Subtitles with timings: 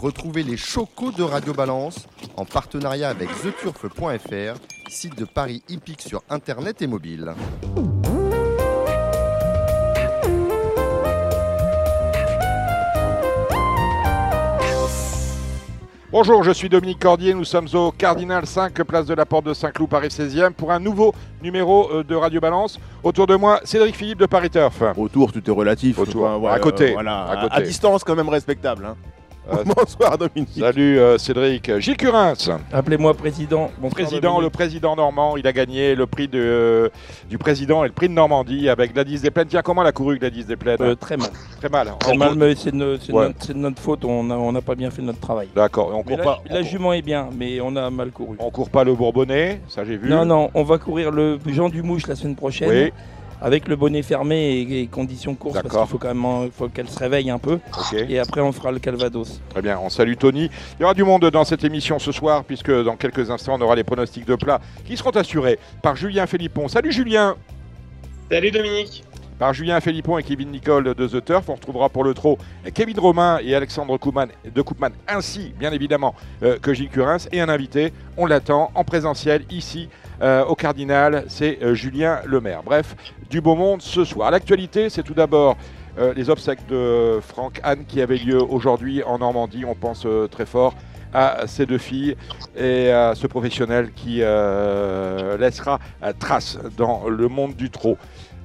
[0.00, 2.06] Retrouvez les chocos de Radio Balance
[2.36, 7.34] en partenariat avec theturf.fr, site de Paris hippique sur internet et mobile.
[16.10, 19.52] Bonjour, je suis Dominique Cordier, nous sommes au Cardinal 5, place de la Porte de
[19.52, 22.80] Saint-Cloud, Paris 16e, pour un nouveau numéro euh, de Radio Balance.
[23.02, 24.82] Autour de moi, Cédric Philippe de Paris Turf.
[24.96, 25.98] Autour, tout est relatif.
[25.98, 27.54] Autour, Enfin, ouais, à côté, euh, voilà, à à, côté.
[27.56, 28.86] à distance quand même respectable.
[28.86, 28.96] hein.
[29.50, 30.50] Euh, Bonsoir Dominique.
[30.58, 31.78] Salut euh, Cédric.
[31.78, 32.34] Gilles Curins,
[32.72, 33.70] Appelez-moi président.
[33.78, 36.90] Bonsoir, président, le président normand, il a gagné le prix de,
[37.30, 39.48] du président et le prix de Normandie avec Gladys Desplaines.
[39.48, 41.30] Tiens, comment elle a couru Gladys Desplaines Euh, très mal.
[41.58, 41.92] Très mal.
[41.98, 43.28] Très On mal, mais c'est de, Ouais.
[43.28, 44.04] notre, c'est de notre faute.
[44.04, 45.48] On n'a on n'a pas bien fait notre travail.
[45.54, 46.42] D'accord, on Mais court la, pas.
[46.50, 48.36] la jument est bien, mais on a mal couru.
[48.38, 50.08] On court pas le Bourbonnais, ça j'ai vu.
[50.10, 52.68] Non, non, on va courir le Jean Dumouche la semaine prochaine.
[52.68, 52.92] Oui,
[53.40, 56.44] Avec le bonnet fermé et, et conditions de course, parce qu'il faut quand même en-
[56.44, 57.60] il faut qu'elle se réveille un peu.
[58.08, 59.40] Et après, on fera le Calvados.
[59.50, 60.50] Très bien, on salue Tony.
[60.78, 63.60] Il y aura du monde dans cette émission ce soir, puisque dans quelques instants, on
[63.60, 66.66] aura les pronostics de plat qui seront assurés par Julien Philippon.
[66.68, 67.36] Salut Julien
[68.30, 69.04] Salut Dominique.
[69.38, 71.48] Par Julien Philippon et Kevin Nicole de The Turf.
[71.48, 72.38] On retrouvera pour le trot
[72.74, 77.18] Kevin Romain et Alexandre Koopman, de Koopman, ainsi, bien évidemment, euh, que Gilles Curins.
[77.30, 79.88] Et un invité, on l'attend en présentiel ici
[80.20, 82.62] euh, au Cardinal, c'est euh, Julien Lemaire.
[82.64, 82.96] Bref,
[83.30, 84.30] du beau monde ce soir.
[84.30, 85.56] L'actualité, c'est tout d'abord
[85.98, 89.64] euh, les obsèques de Franck Anne qui avaient lieu aujourd'hui en Normandie.
[89.64, 90.74] On pense très fort
[91.14, 92.16] à ces deux filles
[92.56, 95.78] et à ce professionnel qui laissera
[96.18, 97.96] trace dans le monde du trot.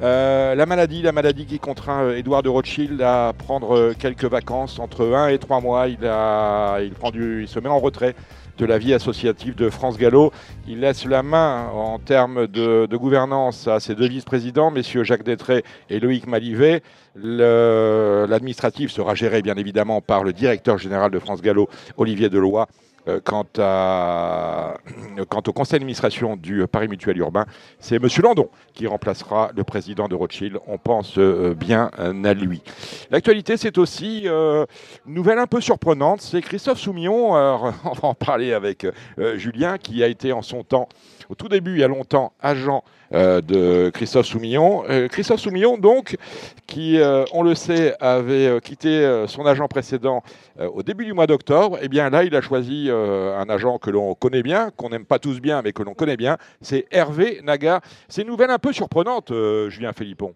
[0.02, 5.14] La maladie, la maladie qui contraint euh, Édouard de Rothschild à prendre quelques vacances entre
[5.14, 5.88] 1 et 3 mois.
[5.88, 8.16] Il se met en retrait
[8.58, 10.32] de la vie associative de France Gallo.
[10.68, 15.64] Il laisse la main en termes de, gouvernance à ses deux vice-présidents, messieurs Jacques Détré
[15.90, 16.84] et Loïc Malivet.
[17.16, 22.66] L'administratif sera géré bien évidemment par le directeur général de France Gallo, Olivier Deloy.
[23.08, 24.76] Euh, quant, à,
[25.28, 27.46] quant au conseil d'administration du Paris Mutuel Urbain,
[27.80, 28.08] c'est M.
[28.22, 30.58] Landon qui remplacera le président de Rothschild.
[30.68, 32.62] On pense euh, bien euh, à lui.
[33.12, 34.66] L'actualité, c'est aussi euh,
[35.06, 36.22] une nouvelle un peu surprenante.
[36.22, 37.34] C'est Christophe Soumillon,
[37.84, 38.86] on va en parler avec
[39.20, 40.88] euh, Julien, qui a été en son temps,
[41.30, 44.84] au tout début, il y a longtemps, agent euh, de Christophe Soumillon.
[44.90, 46.18] Euh, Christophe Soumillon, donc,
[46.66, 50.24] qui, euh, on le sait, avait quitté son agent précédent
[50.60, 51.78] au début du mois d'octobre.
[51.82, 55.20] Et bien là, il a choisi un agent que l'on connaît bien, qu'on n'aime pas
[55.20, 56.38] tous bien, mais que l'on connaît bien.
[56.62, 57.82] C'est Hervé Naga.
[58.08, 59.32] C'est une nouvelle un peu surprenante,
[59.70, 60.34] Julien Philippon.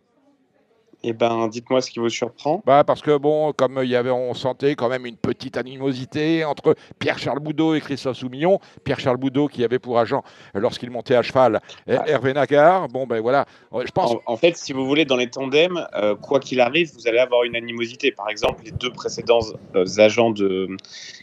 [1.10, 2.62] Eh ben, dites-moi ce qui vous surprend.
[2.66, 6.44] Bah parce que bon, comme il y avait, on sentait quand même une petite animosité
[6.44, 8.60] entre Pierre-Charles Boudot et Christophe Soumillon.
[8.84, 10.22] Pierre-Charles Boudot qui avait pour agent,
[10.54, 12.90] euh, lorsqu'il montait à cheval, euh, Hervé Nagar.
[12.90, 14.16] Bon ben voilà, je pense.
[14.26, 17.20] En, en fait, si vous voulez, dans les tandems, euh, quoi qu'il arrive, vous allez
[17.20, 18.12] avoir une animosité.
[18.12, 19.40] Par exemple, les deux précédents
[19.76, 20.68] euh, agents de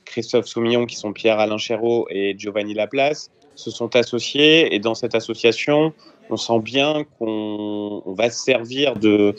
[0.07, 4.75] Christophe Soumillon, qui sont Pierre-Alain Chéreau et Giovanni Laplace, se sont associés.
[4.75, 5.93] Et dans cette association,
[6.31, 9.35] on sent bien qu'on on va se servir de,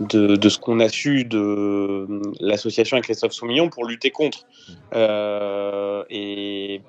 [0.00, 2.06] de, ce qu'on a su de
[2.40, 4.46] l'association avec Christophe Soumillon pour lutter contre.
[4.94, 6.80] Euh, et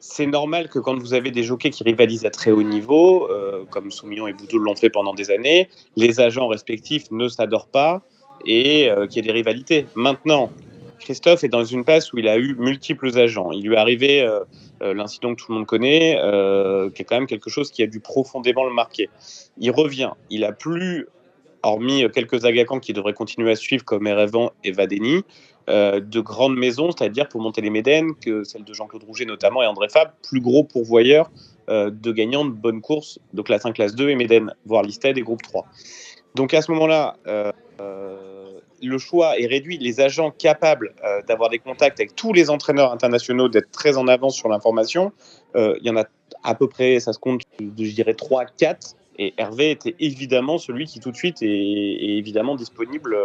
[0.00, 3.64] c'est normal que quand vous avez des jockeys qui rivalisent à très haut niveau, euh,
[3.70, 8.02] comme Soumillon et Boudou l'ont fait pendant des années, les agents respectifs ne s'adorent pas
[8.44, 9.86] et euh, qu'il y ait des rivalités.
[9.94, 10.50] Maintenant,
[10.98, 13.50] Christophe est dans une passe où il a eu multiples agents.
[13.52, 14.40] Il lui est arrivé euh,
[14.82, 17.82] euh, l'incident que tout le monde connaît, euh, qui est quand même quelque chose qui
[17.82, 19.08] a dû profondément le marquer.
[19.58, 21.06] Il revient, il a plus,
[21.62, 25.24] hormis quelques agacans qui devraient continuer à suivre comme Erevan et Vadeni,
[25.68, 29.66] de grandes maisons, c'est-à-dire pour monter les Médènes, que celle de Jean-Claude Rouget notamment et
[29.66, 31.28] André Fab, plus gros pourvoyeurs
[31.68, 35.22] de gagnants de bonnes courses, de classe 1, classe 2 et Médène, voire Listed et
[35.22, 35.66] groupe 3.
[36.36, 37.16] Donc à ce moment-là,
[38.82, 39.78] le choix est réduit.
[39.78, 44.08] Les agents capables euh, d'avoir des contacts avec tous les entraîneurs internationaux, d'être très en
[44.08, 45.12] avance sur l'information,
[45.54, 46.04] euh, il y en a
[46.42, 48.94] à peu près, ça se compte, je dirais 3, 4.
[49.18, 53.16] Et Hervé était évidemment celui qui tout de suite est, évidemment disponible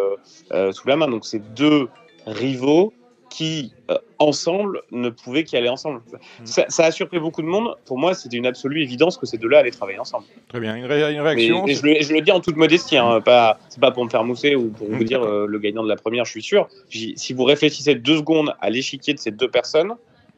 [0.52, 1.08] euh, sous la main.
[1.08, 1.90] Donc c'est deux
[2.26, 2.94] rivaux
[3.32, 6.02] qui, euh, ensemble, ne pouvaient qu'y aller ensemble.
[6.44, 7.76] Ça, ça a surpris beaucoup de monde.
[7.86, 10.26] Pour moi, c'était une absolue évidence que ces deux-là allaient travailler ensemble.
[10.50, 11.66] Très bien, une, ré- une Mais, réaction.
[11.66, 14.10] et je, le, je le dis en toute modestie, hein, pas, c'est pas pour me
[14.10, 16.68] faire mousser ou pour vous dire euh, le gagnant de la première, je suis sûr.
[16.90, 19.94] Si vous réfléchissez deux secondes à l'échiquier de ces deux personnes,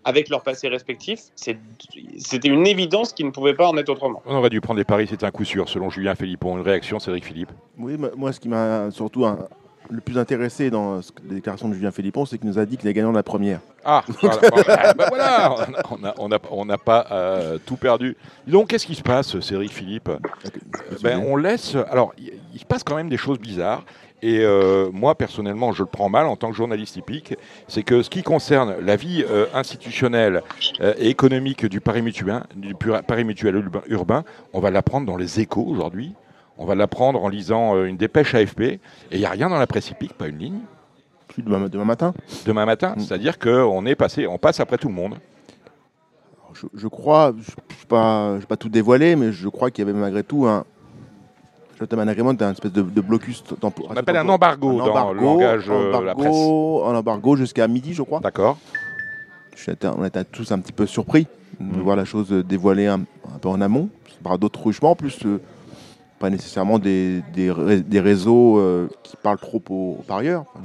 [0.06, 4.22] avec leur passé respectif, c'était une évidence qui ne pouvait pas en être autrement.
[4.26, 6.58] On aurait dû prendre des paris, c'est un coup sûr, selon Julien Philippon.
[6.58, 7.50] Une réaction, Cédric Philippe?
[7.78, 9.48] Oui, moi- moi, ce qui m'a surtout hein,
[9.90, 10.98] le plus intéressé dans
[11.28, 13.24] les déclarations de Julien Philippon, c'est qu'il nous a dit qu'il est gagnant de la
[13.24, 13.60] première.
[13.86, 15.56] Ah, voilà, Ah, bah voilà,
[15.92, 18.16] on n'a on a, on n'a pas euh, tout perdu.
[18.46, 20.10] Dis Donc, qu'est-ce qui se passe, Cédric Philippe?
[20.10, 20.54] Ok,
[21.02, 21.76] Ben, on laisse.
[21.92, 23.84] Alors, il se passe quand même des choses bizarres.
[24.22, 27.36] et euh, moi personnellement je le prends mal en tant que journaliste hippique,
[27.68, 30.44] c'est que ce qui concerne la vie euh, institutionnelle
[30.80, 35.18] euh, et économique du Paris mutuel, du Paris mutuel urbain, urbain, on va l'apprendre dans
[35.18, 36.14] les échos aujourd'hui,
[36.58, 38.80] on va l'apprendre en lisant euh, une dépêche AFP, et
[39.12, 40.60] il n'y a rien dans la presse hippique, pas une ligne,
[41.28, 42.14] Plus demain, demain matin.
[42.46, 43.00] demain matin, Mm.
[43.02, 45.16] c'est-à-dire qu'on est passé, on passe après tout le monde.
[46.54, 49.90] Je, je crois, je ne vais pas, pas tout dévoiler, mais je crois qu'il y
[49.90, 50.66] avait malgré tout un.
[51.80, 53.92] Je un agrément d'un espèce de, de blocus temporaire.
[53.94, 56.28] On appelle un embargo dans le langage euh, de la presse.
[56.28, 58.20] embargo, un embargo jusqu'à midi, je crois.
[58.22, 58.58] D'accord
[59.98, 61.28] on était tous un petit peu surpris
[61.60, 61.82] de Mm.
[61.82, 63.02] voir la chose dévoilée un,
[63.34, 63.90] un peu en amont,
[64.24, 65.40] par d'autres truchements, en plus, euh,
[66.24, 70.46] pas nécessairement des, des, ré- des réseaux euh, qui parlent trop aux, aux parieurs.
[70.56, 70.62] Enfin,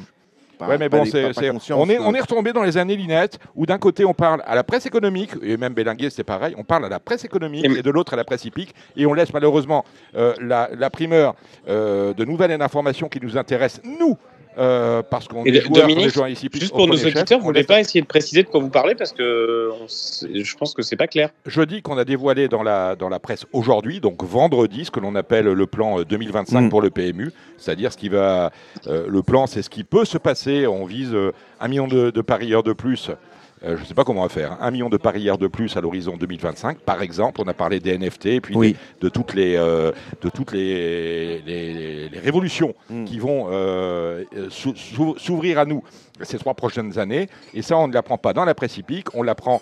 [0.56, 1.32] pas- Ouais, mais bon, les- c'est-
[1.72, 4.54] on, est, on est retombé dans les années lunettes où d'un côté on parle à
[4.54, 7.78] la presse économique, et même Bélinguer c'est pareil, on parle à la presse économique Et-
[7.78, 9.84] et de l'autre à la presse hippique, et on laisse malheureusement
[10.16, 11.34] euh, la, la primeur
[11.68, 14.16] euh, de nouvelles et d'informations qui nous intéressent, nous,
[14.58, 17.66] euh, parce qu'on est joueurs, Dominique, joueurs hippiques Juste pour nos auditeurs, vous voulez laisse-
[17.66, 20.96] pas essayer de préciser de quoi vous parlez parce que on je pense que c'est
[20.96, 21.30] pas clair.
[21.46, 25.00] Je dis qu'on a dévoilé dans la, dans la presse aujourd'hui, donc vendredi, ce que
[25.00, 26.68] l'on appelle le plan euh, 2025 Mm.
[26.70, 28.50] pour le PMU, c'est-à-dire ce qui va.
[28.86, 30.66] euh, le plan, c'est ce qui peut se passer.
[30.66, 33.10] On vise euh, un million de, de parieurs de plus.
[33.64, 34.52] Euh, je ne sais pas comment on va faire.
[34.52, 34.58] hein.
[34.60, 37.40] Un million de parieurs de plus à l'horizon 2025, par exemple.
[37.44, 38.76] On a parlé des NFT et puis Oui.
[39.00, 43.04] de toutes les, euh, de toutes les, les- les révolutions Mm.
[43.04, 45.82] qui vont euh, sou- sou- s'ouvrir à nous
[46.22, 47.28] ces trois prochaines années.
[47.54, 49.60] Et ça, on ne l'apprend pas dans la presse hippique, on l'apprend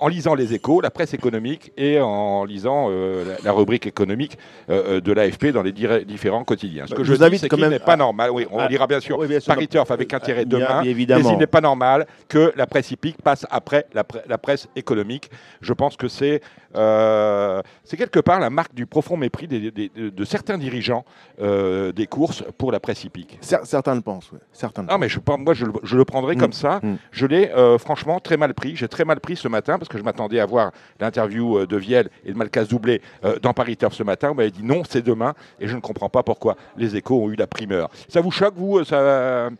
[0.00, 4.36] en lisant les échos, la presse économique et en lisant euh, la, la rubrique économique
[4.70, 6.86] euh, euh, de l'AFP dans les différents quotidiens.
[6.86, 8.30] Ce Bah, que je je vous dis, invite c'est quand qu'il même n'est pas normal,
[8.32, 9.54] oui, on à- lira bien sûr Oui, bien sûr.
[9.54, 11.30] Paris Turf avec intérêt demain, mais évidemment.
[11.32, 15.30] il n'est pas normal que la presse hippique passe après la, pre- la presse économique.
[15.60, 19.88] Je pense que c'est euh, c'est quelque part la marque du profond mépris des- des-
[19.88, 21.04] de, de certains dirigeants
[21.40, 23.38] euh, des courses pour la presse hippique.
[23.42, 24.38] Cer- Certains le pensent, ouais.
[24.52, 26.40] Certains le Non, mais je, moi, je, le- je le prendrai Mm.
[26.40, 26.80] comme ça.
[26.82, 26.96] Mm.
[27.10, 28.76] Je l'ai euh, franchement très mal pris.
[28.76, 31.76] J'ai très mal pris ce matin parce que je m'attendais à voir l'interview euh, de
[31.76, 34.30] Viel et de Malkas Doublé euh, dans Paris Turf ce matin.
[34.32, 35.34] On m'avait dit non, c'est demain.
[35.60, 37.88] Et je ne comprends pas pourquoi les échos ont eu la primeur.
[38.08, 39.50] Ça vous choque, vous, euh, ça, euh,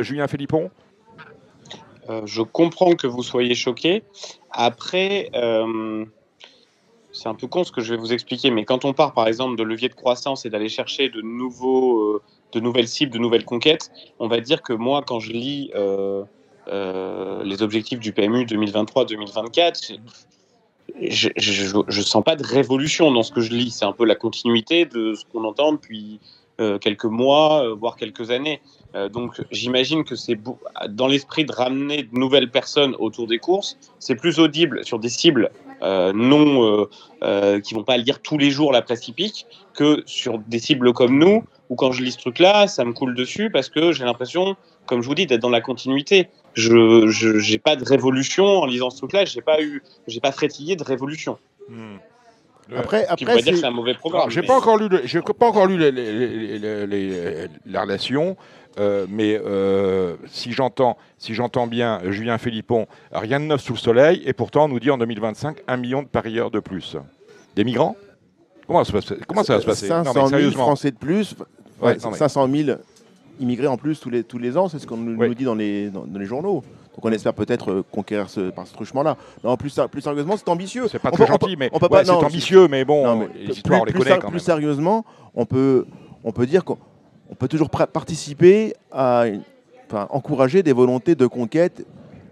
[0.00, 0.70] Julien Philippon?
[2.08, 4.04] Euh, je comprends que vous soyez choqué.
[4.52, 6.04] Après, euh,
[7.16, 9.26] c'est un peu con ce que je vais vous expliquer, mais quand on part par
[9.26, 12.22] exemple de levier de croissance et d'aller chercher de, nouveaux, euh,
[12.52, 16.24] de nouvelles cibles, de nouvelles conquêtes, on va dire que moi, quand je lis euh,
[16.68, 19.98] euh, les objectifs du PMU 2023-2024,
[21.00, 23.70] je, je sens pas de révolution dans ce que je lis.
[23.70, 26.20] C'est un peu la continuité de ce qu'on entend depuis
[26.80, 28.62] quelques mois, voire quelques années.
[29.12, 30.38] Donc j'imagine que c'est
[30.88, 33.76] dans l'esprit de ramener de nouvelles personnes autour des courses.
[33.98, 35.50] C'est plus audible sur des cibles
[36.12, 36.84] non euh,
[37.22, 40.92] euh, qui vont pas lire tous les jours la presse hippique que sur des cibles
[40.92, 44.04] comme nous où quand je lis ce truc-là, ça me coule dessus parce que j'ai
[44.04, 44.54] l'impression,
[44.86, 46.28] comme je vous dis, d'être dans la continuité.
[46.54, 49.24] Je je- j'ai pas de révolution en lisant ce truc-là.
[49.24, 51.38] J'ai pas eu, j'ai pas frétillé de révolution.
[52.74, 54.28] Après, veut après que c'est- un mauvais programme.
[54.30, 57.82] J'ai mais- pas encore lu, le- j'ai pas encore lu les, les- les- les- la
[57.82, 58.36] relation,
[58.78, 63.78] euh, mais euh, si j'entends, si j'entends bien Julien Philippon, rien de neuf sous le
[63.78, 66.96] soleil, et pourtant on nous dit en 2025 un million de parieurs de plus.
[67.54, 67.96] Des migrants?
[68.66, 69.86] Comment ça, va se- comment ça va se passer?
[69.86, 70.62] 500 Non, mais 000 sérieusement.
[70.64, 71.34] Français de plus,
[71.80, 72.78] Ouais, ouais, non, mais- 500 000
[73.38, 75.90] immigrés en plus tous les, tous les ans, c'est ce qu'on nous, dit dans les,
[75.90, 76.64] dans, dans les journaux.
[76.94, 79.16] Donc on espère peut-être euh, conquérir ce, par ce truchement-là.
[79.44, 80.88] Non, plus, plus sérieusement, c'est ambitieux.
[80.88, 83.84] C'est pas très gentil, mais c'est ambitieux, mais bon, Non, mais les plus- histoires on
[83.84, 85.04] les plus connaît quand plus sérieusement,
[85.34, 85.86] on peut,
[86.24, 86.78] on peut dire qu'on
[87.30, 89.42] on peut toujours participer à une-
[89.88, 91.84] enfin, encourager des volontés de conquête.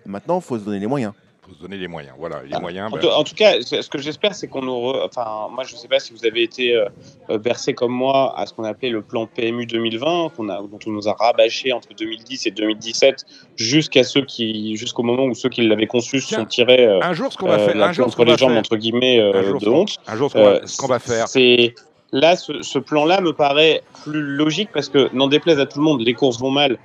[0.06, 1.12] Maintenant, il faut se donner les moyens.
[1.46, 2.14] Il faut se donner les moyens.
[2.18, 2.88] Voilà, les Ah, moyens.
[2.90, 4.72] En, ben, tout, en tout cas, ce ce que j'espère, c'est qu'on nous.
[4.72, 6.88] re- Enfin, moi, je ne sais pas si vous avez été euh,
[7.28, 10.78] euh, versé comme moi à ce qu'on appelait le plan PMU 2020, qu'on a, dont
[10.86, 13.24] on nous a rabâché entre 2010 et 2017,
[13.56, 17.12] jusqu'à ceux qui, jusqu'au moment où ceux qui l'avaient conçu se sont tirés euh, un
[17.12, 18.36] jour, ce qu'on va euh, faire, la un jour, queue ce qu'on entre les va
[18.38, 19.96] jambes faire, entre guillemets euh, un jour, de ce qu'on- honte.
[20.06, 21.28] un jour, ce qu'on va- Euh, ce qu'on va faire.
[21.28, 21.74] C'est
[22.14, 26.00] là, ce, plan-là me paraît plus logique parce que, n'en déplaise à tout le monde,
[26.00, 26.78] les courses vont mal.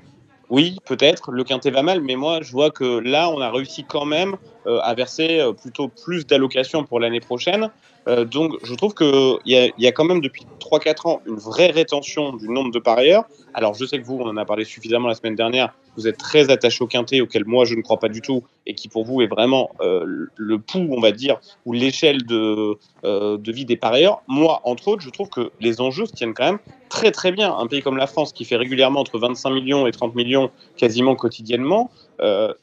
[0.50, 3.84] Oui, peut-être, le quintet va mal, mais moi, je vois que là, on a réussi
[3.84, 7.70] quand même euh, à verser euh, plutôt plus d'allocations pour l'année prochaine.
[8.10, 12.34] Euh, donc, je trouve qu'il y, a- quand même depuis 3-4 ans une vraie rétention
[12.34, 13.26] du nombre de parieurs.
[13.54, 16.18] Alors, je sais que vous, on en a parlé suffisamment la semaine dernière, vous êtes
[16.18, 19.06] très attaché au quintet, auquel moi, je ne crois pas du tout, et qui pour
[19.06, 23.66] vous est vraiment euh, le pouls, on va dire, ou l'échelle de, euh, de vie
[23.66, 24.22] des parieurs.
[24.28, 27.56] Moi, entre autres, je trouve que les enjeux se tiennent quand même très très bien.
[27.56, 31.16] Un pays comme la France qui fait régulièrement entre 25 millions et 30 millions quasiment
[31.16, 31.92] quotidiennement,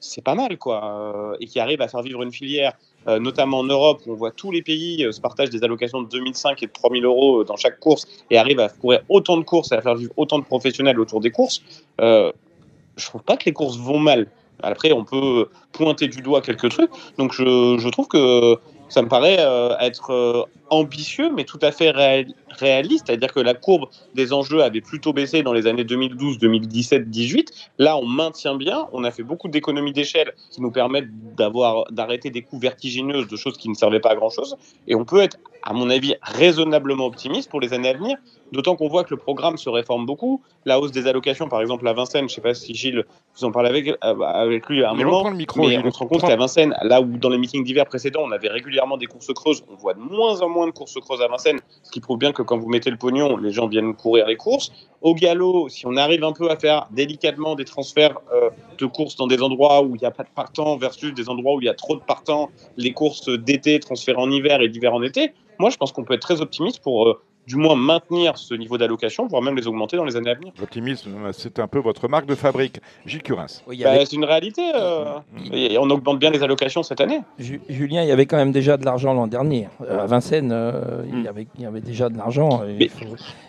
[0.01, 1.37] c'est pas mal, quoi.
[1.41, 2.73] Et qui arrive à faire vivre une filière,
[3.09, 6.03] euh, notamment en Europe, où on voit tous les pays euh, se partagent des allocations
[6.03, 9.37] de 2005 et de 3000 euros euh, dans chaque course et arrivent à courir autant
[9.37, 11.63] de courses et à faire vivre autant de professionnels autour des courses.
[11.99, 14.27] Je trouve pas que les courses vont mal.
[14.63, 16.91] Après, on peut pointer du doigt quelques trucs.
[17.19, 21.73] Donc, je, je trouve que ça me paraît euh, être euh, ambitieux, mais tout à
[21.73, 23.05] fait réal- réaliste.
[23.07, 27.53] C'est-à-dire que la courbe des enjeux avait plutôt baissé dans les années 2012, 2017, 18.
[27.79, 28.87] Là, on maintient bien.
[28.93, 33.37] On a fait beaucoup d'économies d'échelle qui nous permettent d'avoir, d'arrêter des coûts vertigineux de
[33.37, 34.57] choses qui ne servaient pas à grand-chose.
[34.89, 38.17] Et on peut être, à mon avis, raisonnablement optimiste pour les années à venir.
[38.53, 40.41] D'autant qu'on voit que le programme se réforme beaucoup.
[40.65, 43.05] La hausse des allocations, par exemple, à Vincennes, je ne sais pas si Gilles,
[43.37, 45.19] vous en parlez avec, euh, avec lui à un Mais moment.
[45.19, 47.65] reprends le micro, Mais on se rend compte qu'à Vincennes, là où dans les meetings
[47.65, 50.73] d'hiver précédents, on avait régulièrement des courses creuses, on voit de moins en moins de
[50.73, 53.51] courses creuses à Vincennes, ce qui prouve bien que quand vous mettez le pognon, les
[53.51, 54.71] gens viennent courir les courses.
[55.01, 59.17] Au galop, si on arrive un peu à faire délicatement des transferts euh, de courses
[59.17, 61.67] dans des endroits où il n'y a pas de partants versus des endroits où il
[61.67, 65.33] y a trop de partants, les courses d'été transférées en hiver et d'hiver en été,
[65.59, 68.77] moi je pense qu'on peut être très optimiste pour euh, du moins maintenir ce niveau
[68.77, 70.53] d'allocation, voire même les augmenter dans les années à venir.
[70.59, 72.81] L'optimisme, c'est un peu votre marque de fabrique.
[73.07, 73.47] Gilles Curins.
[73.67, 74.63] Oui, Bah, c'est une réalité.
[74.75, 75.19] euh,
[75.53, 77.21] et on augmente bien les allocations cette année.
[77.39, 79.69] Ju- Julien, il y avait quand même déjà de l'argent l'an dernier.
[79.83, 81.27] Euh, à Vincennes, euh, il, y Mm.
[81.29, 82.63] avait, il y avait déjà de l'argent.
[82.67, 83.05] Mais- il faut-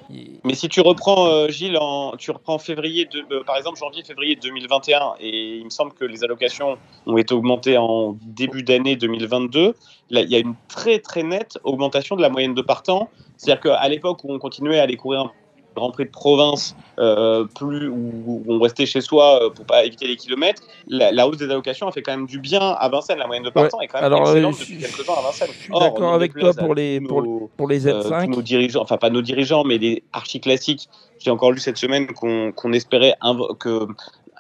[0.10, 3.78] il- Mais si tu reprends, euh, Gilles, en, tu reprends février, de, euh, par exemple
[3.80, 6.78] janvier-février 2021, et il me semble que les allocations
[7.08, 9.74] ont été augmentées en début d'année 2022, là,
[10.10, 13.10] il y a une très très nette augmentation de la moyenne de partants.
[13.38, 15.32] C'est-à-dire qu'à l'époque où on continuait à aller courir un
[15.76, 20.08] Grand Prix de province, euh, plus où, on restait chez soi euh, pour pas éviter
[20.08, 23.20] les kilomètres, la, la hausse des allocations a fait quand même du bien à Vincennes.
[23.20, 25.22] La moyenne de partants est quand même Alors, euh, excellente je depuis quelques temps à
[25.22, 25.50] Vincennes.
[25.54, 28.26] je suis Or, d'accord avec toi pour les- tous pour- nos- pour les euh, Z5,
[28.26, 30.90] tous nos dirigeants, enfin pas nos dirigeants, mais les archi classiques.
[31.20, 33.14] J'ai encore lu cette semaine qu'on espérait
[33.60, 33.88] que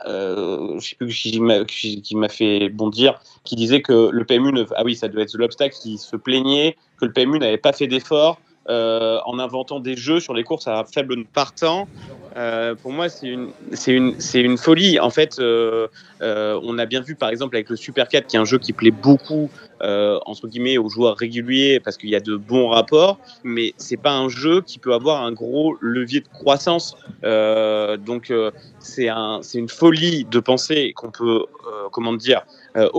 [0.06, 4.51] euh, je sais plus qui m'a qui m'a fait bondir, qui disait que le PMU,
[4.51, 7.74] ne, ah oui, ça devait être Lobstacle qui se plaignait que le PMU n'avait pas
[7.74, 8.39] fait d'efforts
[8.70, 11.88] euh, en inventant des jeux sur les courses à faible partant.
[12.36, 15.00] Euh, pour moi, c'est une, folie.
[15.00, 15.88] En fait, euh,
[16.20, 18.74] on a bien vu, par exemple, avec le Super 4, qui est un jeu qui
[18.74, 23.74] plaît beaucoup, entre guillemets, aux joueurs réguliers, parce qu'il y a de bons rapports, mais
[23.78, 26.98] c'est pas un jeu qui peut avoir un gros levier de croissance.
[27.24, 28.34] Donc,
[28.80, 31.46] c'est un, c'est une folie de penser qu'on peut,
[31.94, 32.42] comment dire,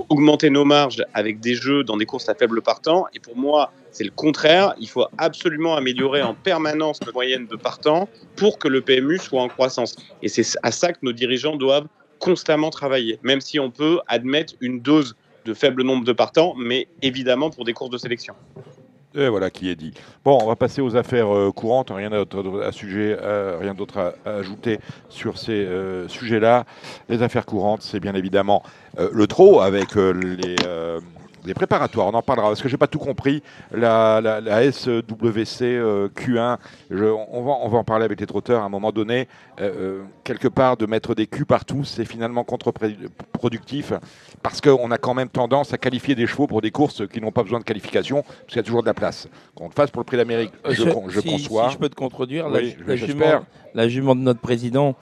[0.08, 3.04] augmenter nos marges avec des jeux dans des courses à faible partant.
[3.14, 4.74] Et pour moi, c'est le contraire.
[4.78, 9.42] Il faut absolument améliorer en permanence nos moyennes de partant pour que le PMU soit
[9.42, 9.96] en croissance.
[10.22, 11.88] Et c'est à ça que nos dirigeants doivent
[12.20, 16.86] constamment travailler, même si on peut admettre une dose de faible nombre de partants, mais
[17.02, 18.34] évidemment pour des courses de sélection.
[19.16, 19.94] Et voilà qui est dit.
[20.24, 21.90] Bon, on va passer aux affaires euh, courantes.
[21.90, 24.78] Rien d'autre à sujet, euh, rien d'autre à, ajouter
[25.08, 26.66] sur ces euh, sujets-là.
[27.08, 28.62] Les affaires courantes, c'est bien évidemment
[28.96, 30.56] le trot avec les,
[31.44, 32.06] les préparatoires.
[32.08, 33.42] On en parlera parce que j'ai pas tout compris.
[33.72, 36.58] La, la, la SWC euh, Q1,
[36.90, 39.28] je- on, va, on va en parler avec les trotteurs à un moment donné.
[39.60, 43.92] Euh, euh, quelque part, de mettre des Q partout, c'est finalement contre-productif
[44.42, 47.32] parce qu'on a quand même tendance à qualifier des chevaux pour des courses qui n'ont
[47.32, 49.28] pas besoin de qualification parce qu'il y a toujours de la place.
[49.54, 50.72] Qu'on le fasse pour le prix d'Amérique, je,
[51.08, 51.68] je si, conçois.
[51.68, 53.28] si je peux te contredire, la, Oui, la j'espère.
[53.28, 54.94] jument, la jument de notre président,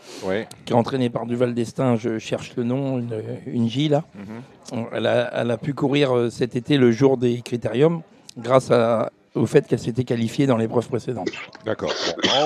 [0.64, 3.14] qui est entraînée par Duval d'Estaing, je cherche le nom, une,
[3.46, 4.04] une J là.
[4.14, 4.42] Mhm.
[4.92, 8.02] Elle a, elle a pu courir euh, cet été le jour des critériums
[8.36, 8.70] grâce
[9.36, 11.28] au fait qu'elle s'était qualifiée dans l'épreuve précédente.
[11.64, 11.92] D'accord.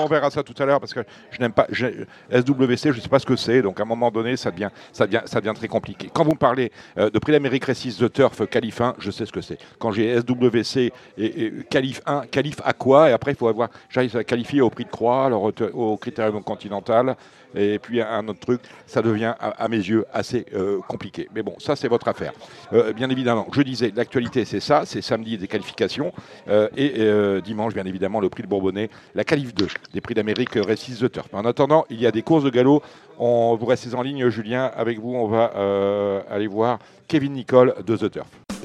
[0.01, 1.01] On verra ça tout à l'heure parce que
[1.31, 4.11] je n'aime pas SWC, je ne sais pas ce que c'est, donc à un moment
[4.11, 6.09] donné, ça devient, ça devient, ça devient très compliqué.
[6.13, 9.25] Quand vous me parlez euh, de Prix d'Amérique Récis de Turf Calif 1, je sais
[9.25, 9.57] ce que c'est.
[9.79, 13.09] Quand j'ai SWC et, et Calif 1, Calif à quoi?
[13.09, 15.97] Et après, il faut avoir, j'arrive à qualifier au prix de croix, alors au, au
[15.97, 17.15] critérium continental,
[17.55, 21.27] et puis un autre truc, ça devient à, mes yeux assez euh, compliqué.
[21.33, 22.33] Mais bon, ça c'est votre affaire.
[22.73, 26.13] Euh, bien évidemment, je disais, l'actualité c'est ça, c'est samedi des qualifications,
[26.47, 30.57] euh, et dimanche, bien évidemment, le prix de Bourbonnais, la qualif 2 des prix d'Amérique
[30.57, 31.27] euh, Récis The Turf.
[31.33, 32.81] En attendant, il y a des courses de galop.
[33.19, 34.71] On, vous restez en ligne, Julien.
[34.75, 38.60] Avec vous, on va aller voir Kevin Nicole de The Turf.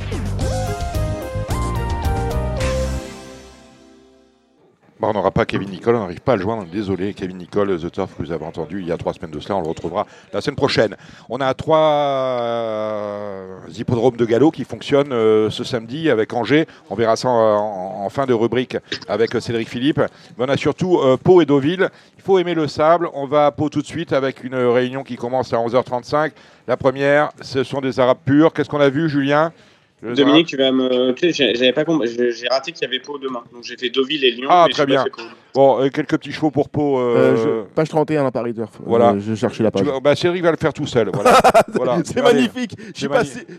[4.98, 6.64] Bon, on n'aura pas Kevin Nicole, on n'arrive pas à le joindre.
[6.72, 9.56] Désolé, Kevin Nicole, The Turf, vous avez entendu il y a trois semaines de cela,
[9.56, 10.96] on le retrouvera la semaine prochaine.
[11.28, 16.66] On a trois euh, hippodromes de galop qui fonctionnent euh, ce samedi avec Angers.
[16.88, 20.00] On verra ça en, fin de rubrique avec euh, Cédric Philippe.
[20.38, 21.90] Mais on a surtout euh, Pau et Deauville.
[22.16, 23.10] Il faut aimer le sable.
[23.12, 26.32] On va à Pau tout de suite avec une réunion qui commence à 11h35.
[26.66, 28.50] La première, ce sont des Arabes purs.
[28.54, 29.52] Qu'est-ce qu'on a vu, Julien?
[30.02, 31.12] Dominique, tu vas me.
[31.14, 32.08] Tu sais, j'ai- j'avais pas compris.
[32.08, 33.42] j'ai- raté qu'il y avait Pau demain.
[33.52, 34.48] Donc j'ai fait Deauville et Lyon.
[34.50, 35.04] Ah, mais très pas bien.
[35.54, 36.98] Bon, euh, quelques petits chevaux pour Pau.
[36.98, 37.36] Euh, euh,
[37.66, 38.72] je- page 31 à Paris Turf.
[38.84, 39.12] Voilà.
[39.12, 39.84] Euh, je cherchais la page.
[39.86, 41.10] vas- bah, Cédric va le faire tout seul.
[41.14, 41.32] Voilà.
[41.74, 41.98] Voilà.
[42.04, 42.76] C'est magnifique.
[42.94, 42.98] Je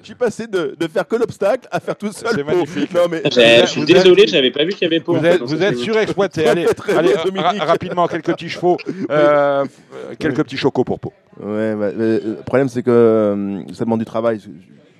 [0.03, 2.29] suis passé, de, de faire que l'obstacle à faire tout seul.
[2.35, 2.93] C'est magnifique.
[2.93, 5.15] Non mais Je suis vous êtes- désolé, j'avais pas vu qu'il y avait Pau.
[5.15, 6.45] Vous êtes, vous surexploité.
[6.47, 7.63] Allez, allez bien, ra- Dominique.
[7.63, 8.77] rapidement, quelques petits chevaux.
[9.09, 9.63] Euh,
[9.93, 11.13] euh, quelques petits chocos pour Pau.
[11.39, 14.39] Ouais, bah, euh, le problème c'est que euh, ça demande du travail.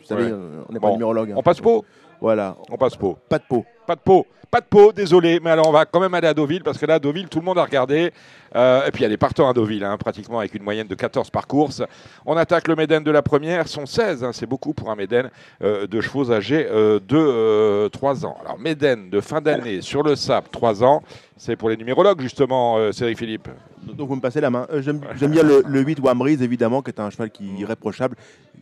[0.09, 0.39] Vous savez, Ouais.
[0.69, 1.31] on n'est pas numérologue.
[1.31, 1.35] hein.
[1.37, 1.85] On passe Pau
[2.21, 3.17] Voilà, On passe Pau.
[3.29, 3.65] pas de peau.
[3.85, 4.25] Pas de Pau.
[4.49, 5.39] Pas de Pau, désolé.
[5.43, 7.39] Mais alors, on va quand même aller à Deauville parce que là, à Deauville, tout
[7.39, 8.11] le monde a regardé.
[8.55, 11.29] Euh, et puis, elle est partant à Deauville, hein, pratiquement avec une moyenne de 14
[11.29, 11.83] par course.
[12.25, 13.67] On attaque le Méden de la première.
[13.67, 14.23] Sont 16.
[14.23, 15.29] hein, c'est beaucoup pour un Méden
[15.63, 18.37] euh, de chevaux âgés euh, de euh, 3 ans.
[18.45, 21.03] Alors, Méden de fin d'année sur le SAP, 3 ans.
[21.37, 23.47] C'est pour les numérologues, justement, euh, Cédric Philippe.
[23.83, 24.65] Donc vous me passez la main.
[24.71, 24.99] Euh, J'aime
[25.31, 28.15] bien le, le 8 Wambrise, évidemment, qui est un cheval qui est irréprochable.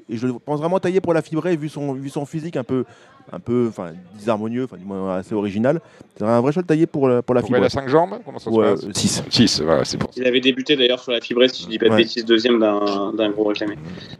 [0.09, 2.63] Et je le pense vraiment taillé pour la fibrée, vu son, vu son physique un
[2.65, 2.83] peu,
[3.31, 5.79] un peu enfin, disharmonieux, enfin, du moins assez original.
[6.17, 7.81] C'est un vrai cheval taillé pour, la- pour la Pourquoi il fibrée.
[7.81, 9.23] a 5 jambes Comment ça se Ouais, passe 6.
[9.29, 10.19] 6, voilà, c'est pour ça.
[10.21, 11.97] Il avait débuté d'ailleurs sur la fibrée, si je dis pas de Ouais.
[11.97, 13.77] bêtises, deuxième d'un d'un gros réclamé.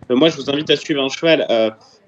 [0.10, 1.46] Euh, moi, je vous invite à suivre un cheval.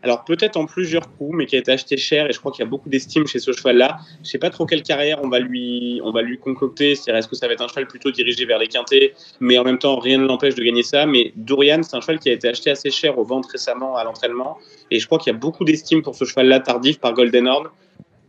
[0.04, 2.64] Alors peut-être en plusieurs coups, mais qui a été acheté cher et je crois qu'il
[2.64, 3.98] y a beaucoup d'estime chez ce cheval-là.
[4.24, 6.96] Je sais pas trop quelle carrière on va lui, on va lui concocter.
[6.96, 9.64] C'est-à-dire est-ce que ça va être un cheval plutôt dirigé vers les quintés, mais en
[9.64, 11.06] même temps rien ne l'empêche de gagner ça.
[11.06, 14.04] Mais Dorian, c'est un cheval qui a été acheté assez cher au ventre récemment à
[14.04, 14.58] l'entraînement
[14.92, 17.68] et je crois qu'il y a beaucoup d'estime pour ce cheval-là tardif par Golden Horn.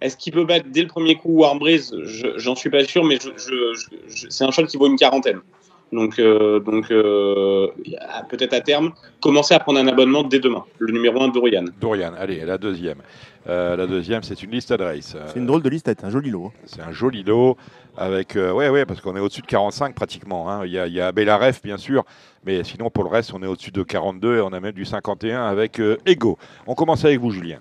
[0.01, 3.19] Est-ce qu'il peut battre dès le premier coup Warmbreeze Je- J'en suis pas sûr, mais
[4.29, 5.41] c'est un cheval qui vaut une quarantaine.
[5.93, 7.69] Donc, euh, donc euh,
[8.29, 10.65] peut-être à terme, commencer à prendre un abonnement dès demain.
[10.79, 11.65] Le numéro 1 Dorian.
[11.81, 12.99] Dorian, allez, la deuxième.
[13.49, 14.71] Euh, la deuxième, c'est une liste.
[14.73, 16.53] Euh, C'est une drôle de liste, un joli lot.
[16.67, 17.57] C'est un joli lot
[17.97, 20.51] avec, euh, ouais, ouais, parce qu'on est au-dessus de 45 pratiquement.
[20.51, 20.67] hein.
[20.67, 22.05] Il y a, il y a Bellaref, bien sûr,
[22.45, 24.85] mais sinon pour le reste, on est au-dessus de 42 et on a même du
[24.85, 26.37] 51 avec euh, Ego.
[26.67, 27.59] On commence avec vous, Julien.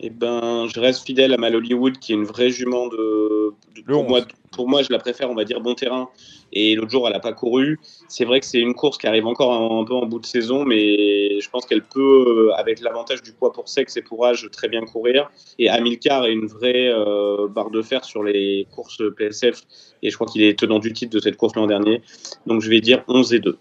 [0.00, 3.52] Eh ben, je reste fidèle à Mal Hollywood, qui est une vraie jument de.
[3.84, 4.08] pour, 11.
[4.08, 4.20] moi,
[4.52, 6.08] pour moi, je la préfère, on va dire, bon terrain.
[6.52, 7.80] Et l'autre jour, elle n'a pas couru.
[8.08, 10.26] C'est vrai que c'est une course qui arrive encore un, un peu en bout de
[10.26, 14.24] saison, mais je pense qu'elle peut, euh, avec l'avantage du poids pour sexe et pour
[14.24, 15.30] âge, très bien courir.
[15.58, 19.62] Et Amilcar est une vraie euh, barre de fer sur les courses PSF.
[20.04, 22.02] Et je crois qu'il est tenant du titre de cette course l'an dernier.
[22.46, 23.58] Donc je vais dire 11 et 2.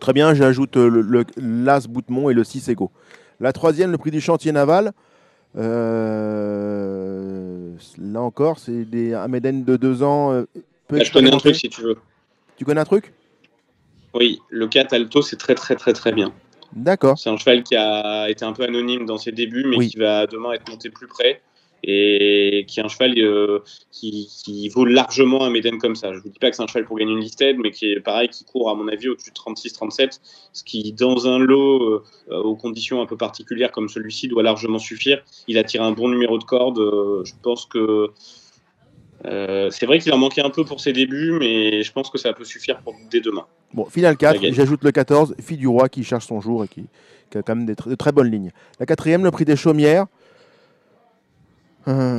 [0.00, 2.90] Très bien, j'ajoute euh, l'As Boutemont et le 6 Ego.
[3.38, 4.92] La troisième, le prix du chantier naval.
[6.46, 10.32] Euh, là encore, c'est des, un Méden de 2 ans.
[10.32, 10.44] euh,
[10.90, 11.96] Là, je connais un truc si tu veux.
[12.56, 13.12] Tu connais un truc?
[14.14, 16.32] Oui, le 4 Alto, c'est très très très très bien.
[16.72, 17.18] D'accord.
[17.18, 19.88] C'est un cheval qui a été un peu anonyme dans ses débuts, mais Oui.
[19.88, 21.40] qui va demain être monté plus près
[21.88, 23.60] et qui est un cheval euh,
[23.92, 26.12] qui, qui vaut largement un Méden comme ça.
[26.12, 28.00] Je vous dis pas que c'est un cheval pour gagner une listed, mais qui est
[28.00, 30.18] pareil, qui court à mon avis au-dessus de 36-37,
[30.52, 32.02] ce qui dans un lot euh,
[32.42, 35.22] aux conditions un peu particulières comme celui-ci doit largement suffire.
[35.46, 36.78] Il a tiré un bon numéro de corde.
[36.80, 38.10] euh, je pense que
[39.70, 42.32] c'est vrai qu'il en manquait un peu pour ses débuts, mais je pense que ça
[42.32, 43.46] peut suffire pour dès demain.
[43.74, 44.54] Bon, finale 4, Ça gagne.
[44.54, 46.84] j'ajoute le 14, Fille du Roi qui cherche son jour et qui,
[47.30, 48.52] qui a quand même des tr- de très bonnes lignes.
[48.78, 50.06] La quatrième, le prix des chaumières.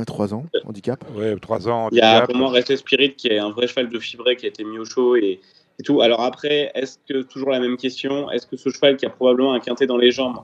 [0.06, 1.04] 3 ans, handicap.
[1.14, 1.88] Ouais, 3 ans.
[1.92, 4.48] Il y a moi Restless Spirit qui est un vrai cheval de fibré qui a
[4.48, 5.40] été mis au chaud et,
[5.78, 6.00] et tout.
[6.00, 9.52] Alors après, est-ce que toujours la même question Est-ce que ce cheval qui a probablement
[9.52, 10.38] un quintet dans les jambes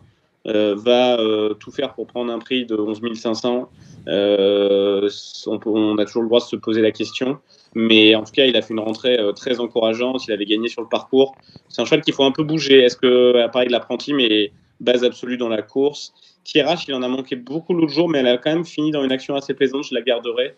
[0.47, 3.71] euh, va euh, tout faire pour prendre un prix de 11 500
[4.07, 5.09] Euh,
[5.47, 7.39] on, peut- on a toujours le droit de se poser la question.
[7.75, 10.27] Mais en tout cas, il a fait une rentrée euh, très encourageante.
[10.27, 11.35] Il avait gagné sur le parcours.
[11.71, 12.81] C'est un cheval qu'il faut un peu bouger.
[12.83, 16.13] Est-ce que, à Paris de l'apprenti, mais base absolue dans la course
[16.45, 19.03] Tirage, il en a manqué beaucoup l'autre jour, mais elle a quand même fini dans
[19.03, 19.85] une action assez plaisante.
[19.85, 20.55] Je la garderai.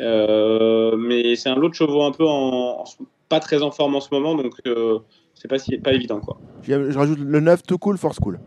[0.00, 2.84] Euh, mais c'est un lot de chevaux un peu en, en-
[3.28, 4.98] pas très en forme en ce moment, donc euh,
[5.34, 6.18] c'est pas, si, pas évident.
[6.18, 6.38] Quoi.
[6.62, 8.40] Je rajoute le 9, Too Cool, Force Cool.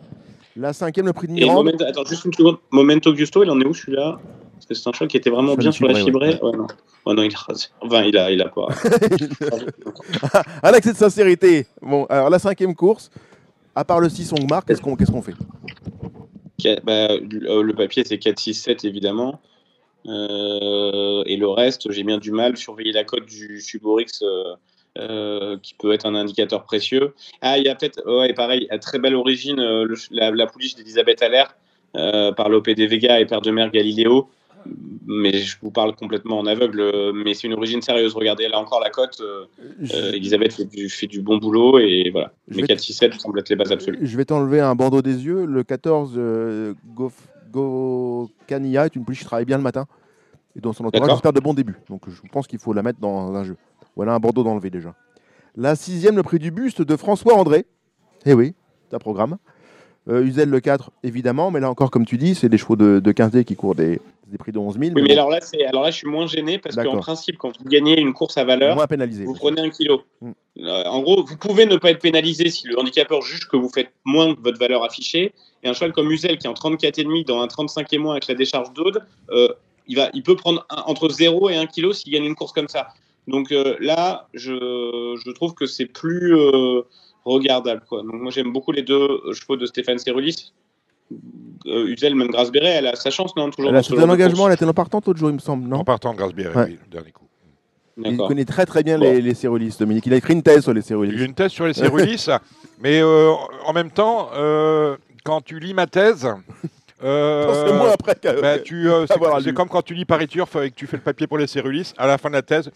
[0.58, 1.58] La cinquième, le prix de Et Mirande.
[1.66, 2.58] Momento, attends, juste une seconde.
[2.72, 4.20] Momento Gusto, il en est où celui-là?
[4.56, 6.50] Parce que c'est un cheval qui était vraiment bien sur la fibré, fibrée.
[6.52, 6.68] Ouais, non.
[7.06, 7.40] Ouais, non, il a,
[7.82, 8.68] enfin, il a, il a pas.
[10.62, 11.66] à l'accès de sincérité.
[11.82, 13.10] Bon, alors la cinquième course,
[13.76, 15.36] à part le 6 Ongmar, qu'est-ce qu'on qu'est-ce qu'on fait?
[16.84, 19.42] Bah, le le papier, c'est 4, 6, 7, évidemment.
[20.08, 22.58] Euh, et le reste, j'ai bien du mal.
[22.58, 24.56] Surveiller la cote du Suborix, euh,
[24.98, 27.14] euh, qui peut être un indicateur précieux.
[27.42, 30.76] Ah, il y a peut-être, ouais, pareil, à très belle origine, euh, la, la pouliche
[30.76, 31.56] d'Elisabeth Allaire,
[31.96, 34.30] euh, par l'OPD Vega et père de mère Galiléo.
[35.08, 38.14] Mais je vous parle complètement en aveugle, euh, mais c'est une origine sérieuse.
[38.14, 39.20] Regardez là encore la cote.
[39.22, 39.46] euh,
[39.94, 42.32] euh, Elisabeth fait du, fait du bon boulot et voilà.
[42.48, 44.00] Mais vais- 4, 6, 7 semblent être les bases absolues.
[44.02, 45.46] Je vais t'enlever un bandeau des yeux.
[45.46, 47.12] Le 14, euh, Gof-
[47.52, 49.86] Gokania est une pouliche qui travaille bien le matin.
[50.56, 51.78] Et dans son entourage, j'espère de bons débuts.
[51.90, 53.56] Donc je pense qu'il faut la mettre dans un jeu.
[53.96, 54.96] Voilà un bandeau d'enlever déjà.
[55.56, 57.66] La sixième, le prix du buste de François André.
[58.26, 58.54] Eh oui,
[58.92, 59.38] un programme.
[60.10, 63.00] Euh, Uzel le 4, évidemment, mais là encore, comme tu dis, c'est des chevaux de,
[63.00, 64.92] de 15D qui courent des, des prix de 11 000.
[64.96, 67.58] Oui, mais alors là, c'est alors là, je suis moins gêné parce qu'en principe, quand
[67.60, 69.26] vous gagnez une course à valeur, moins pénalisé.
[69.26, 70.02] vous prenez un kilo.
[70.22, 70.32] Mm.
[70.60, 73.70] Euh, en gros, vous pouvez ne pas être pénalisé si le handicapeur juge que vous
[73.70, 75.34] faites moins que votre valeur affichée.
[75.64, 78.28] Et un cheval comme Uzel qui est en 34,5 dans un 35 et moins avec
[78.28, 79.50] la décharge d'Aude, euh,
[79.88, 82.54] il, va, il peut prendre un- entre 0 et 1 kg s'il gagne une course
[82.54, 82.88] comme ça.
[83.28, 86.34] Donc euh, là, je, je trouve que c'est plus
[87.26, 87.84] regardable.
[87.88, 88.02] Quoi.
[88.02, 90.52] Donc moi, j'aime beaucoup les deux chevaux de Stéphane Cerulis.
[91.68, 94.48] Euh, Uzel, même Grace Béret, elle a sa chance, non Toujours Elle a un engagement,
[94.48, 96.66] elle était en partante l'autre jour, il me semble, En non partant de Grasbière, Ouais.
[96.70, 97.26] oui, le dernier coup.
[98.04, 99.04] Il connaît très très bien Bon.
[99.04, 100.06] les, les cérulis, Dominique.
[100.08, 101.26] Il a écrit une thèse sur les Il y a cérulis.
[101.26, 102.26] une thèse sur les cérulis,
[102.82, 103.32] mais euh,
[103.66, 106.28] en même temps, euh, quand tu lis ma thèse,
[107.04, 108.16] euh, C'est moi après.
[108.16, 109.54] qu'à- bah, tu, euh, c'est, avoir c'est lu.
[109.54, 111.94] comme quand tu lis Paris Turf et que tu fais le papier pour les cérulis,
[111.98, 112.72] à la fin de la thèse,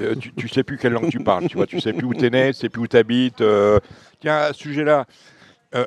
[0.00, 2.14] euh, tu, tu sais plus quelle langue tu parles, tu vois, tu sais plus où
[2.14, 3.40] t'es né, tu sais plus où t'habites.
[3.42, 3.80] euh.
[4.20, 5.04] tiens, à ce sujet-là,
[5.74, 5.84] euh,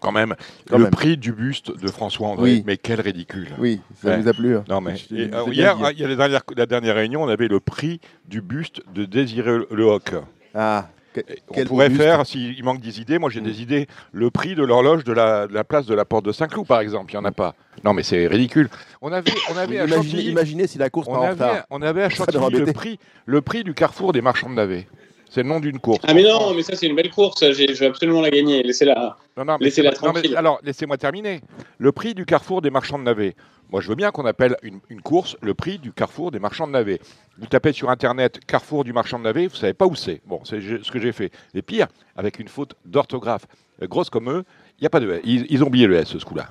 [0.00, 0.34] quand même,
[0.68, 0.90] Quand le même.
[0.92, 2.62] prix du buste de François André, Oui.
[2.66, 3.48] mais quel ridicule.
[3.58, 4.20] Oui, ça Ouais.
[4.20, 4.56] vous a plu.
[4.56, 4.64] hein.
[4.68, 7.22] Non mais Je- et, je euh, hier, il y a la dernière, la dernière réunion,
[7.22, 10.12] on avait le prix du buste de Désiré Le Hoc.
[10.54, 12.02] Ah, que- On pourrait buste.
[12.02, 13.44] faire, s'il manque des idées, moi j'ai Mm.
[13.44, 16.32] des idées, le prix de l'horloge de la, de la place de la porte de
[16.32, 17.12] Saint-Cloud, par exemple.
[17.12, 17.54] Il n'y en a pas.
[17.84, 18.68] Non, mais c'est ridicule.
[19.00, 21.66] On avait, on avait à Imaginez, si la course on part en avait, retard.
[21.70, 24.88] on avait à Chantilly le prix, le prix du carrefour des marchands de navets.
[25.34, 25.98] C'est le nom d'une course.
[26.06, 28.62] Ah mais non, mais ça c'est une belle course, je vais absolument la gagner.
[28.62, 29.16] Laissez-la.
[29.36, 30.36] Non, non, non, mais tranquille.
[30.36, 31.40] alors, laissez-moi terminer.
[31.78, 33.34] Le prix du carrefour des marchands de navets.
[33.68, 36.68] Moi, je veux bien qu'on appelle une, une course le prix du carrefour des marchands
[36.68, 37.00] de navets.
[37.36, 40.20] Vous tapez sur Internet carrefour du marchand de navets, vous savez pas où c'est.
[40.24, 41.32] Bon, c'est ce que j'ai fait.
[41.52, 43.46] Et pire, avec une faute d'orthographe
[43.82, 44.44] euh, grosse comme eux,
[44.78, 45.20] il n'y a pas de S.
[45.24, 46.46] Ils, ils ont oublié le S, ce coup-là.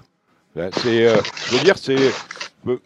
[0.57, 1.15] Ouais, C'est, euh,
[1.47, 2.09] je veux dire, c'est euh,
[2.65, 2.79] une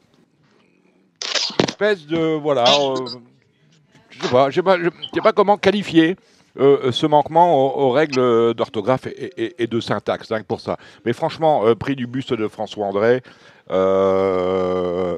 [1.68, 2.66] espèce de voilà.
[2.66, 2.96] euh,
[4.22, 6.16] je sais pas, je sais pas, je sais pas comment qualifier
[6.60, 10.60] euh, ce manquement aux, aux règles d'orthographe et, et- et de syntaxe, rien que pour
[10.60, 10.78] ça.
[11.06, 13.22] Mais franchement, euh, prix du buste de François André,
[13.70, 15.18] euh,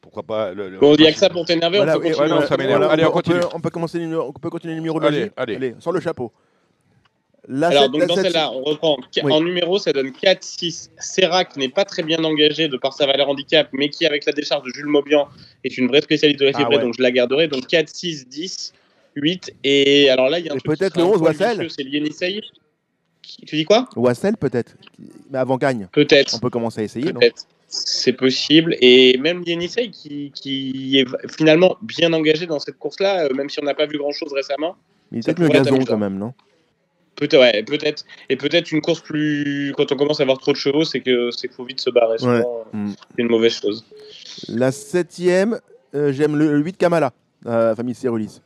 [0.00, 2.08] pourquoi pas le, le- Bon, il n'y a que ça pour t'énerver, Voilà, on peut
[2.10, 2.28] continuer.
[2.32, 2.78] ouais, non, ça m'énerve.
[2.80, 3.40] voilà, Allez, on peut- continue.
[3.40, 5.30] peut- On peut commencer le numéro- on peut continuer le numérologie.
[5.36, 5.74] Allez, allez.
[5.80, 6.32] sans le chapeau.
[7.48, 8.98] La Alors, donc la dans celle-là, on reprend.
[9.22, 9.32] Oui.
[9.32, 10.90] En numéro, ça donne 4, 6.
[10.98, 14.24] Serra, qui n'est pas très bien engagé de par sa valeur handicap, mais qui, avec
[14.26, 15.28] la décharge de Jules Maubian,
[15.64, 16.82] est une vraie spécialiste de la Ah fibrée, ouais.
[16.82, 17.48] donc je la garderai.
[17.48, 18.72] Donc 4, 6, 10,
[19.16, 19.54] 8.
[19.64, 21.70] Et alors là, il y a un Et truc peut-être le un 11, poil Wassel
[21.70, 22.42] C'est Lienissei.
[23.46, 23.88] Tu dis quoi?
[23.96, 24.76] Wassel peut-être.
[25.30, 25.88] Mais avant gagne.
[25.90, 26.34] Peut-être.
[26.36, 27.18] On peut commencer à essayer, non?
[27.18, 27.46] Peut-être.
[27.66, 28.76] C'est possible.
[28.80, 33.58] Et même Lienissei, qui, qui est finalement bien engagé dans cette course-là, euh, même si
[33.60, 34.76] on n'a pas vu grand-chose récemment.
[35.10, 36.34] Il est peut-être mieux gazon quand même, non?
[37.16, 38.04] Peut-être, ouais, peut-être.
[38.30, 39.72] Et peut-être une course plus.
[39.76, 41.90] Quand on commence à avoir trop de chevaux, c'est que c'est qu'il faut vite se
[41.90, 42.18] barrer.
[42.18, 42.92] Souvent, euh, Mm.
[43.16, 43.84] C'est une mauvaise chose.
[44.48, 45.60] La septième,
[45.94, 47.12] euh, j'aime le, 8 Kamala,
[47.46, 48.40] euh, famille Cérulis.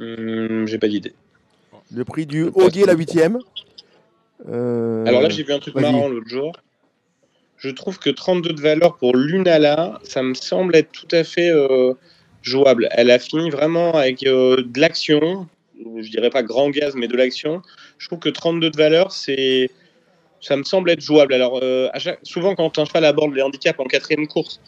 [0.00, 1.12] Hum, J'ai pas d'idée.
[1.94, 3.38] Le prix du Auguier, la huitième.
[4.48, 5.84] Euh, Alors là, j'ai vu un truc vas-y.
[5.92, 6.52] marrant l'autre jour.
[7.58, 11.50] Je trouve que 32 de valeur pour Lunala, ça me semble être tout à fait
[11.50, 11.94] euh,
[12.42, 12.88] jouable.
[12.92, 15.46] Elle a fini vraiment avec euh, de l'action.
[15.78, 17.62] Je dirais pas grand gaz, mais de l'action.
[17.98, 19.70] Je trouve que 32 de valeur, c'est.
[20.40, 21.32] Ça me semble être jouable.
[21.32, 21.88] Alors, euh,
[22.22, 24.60] souvent, quand un cheval aborde les handicaps en quatrième course,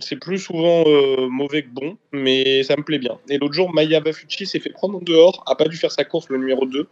[0.00, 3.18] c'est plus souvent euh, mauvais que bon, mais ça me plaît bien.
[3.28, 6.04] Et l'autre jour, Maya Bafucci s'est fait prendre en dehors, a pas dû faire sa
[6.04, 6.88] course, le numéro 2.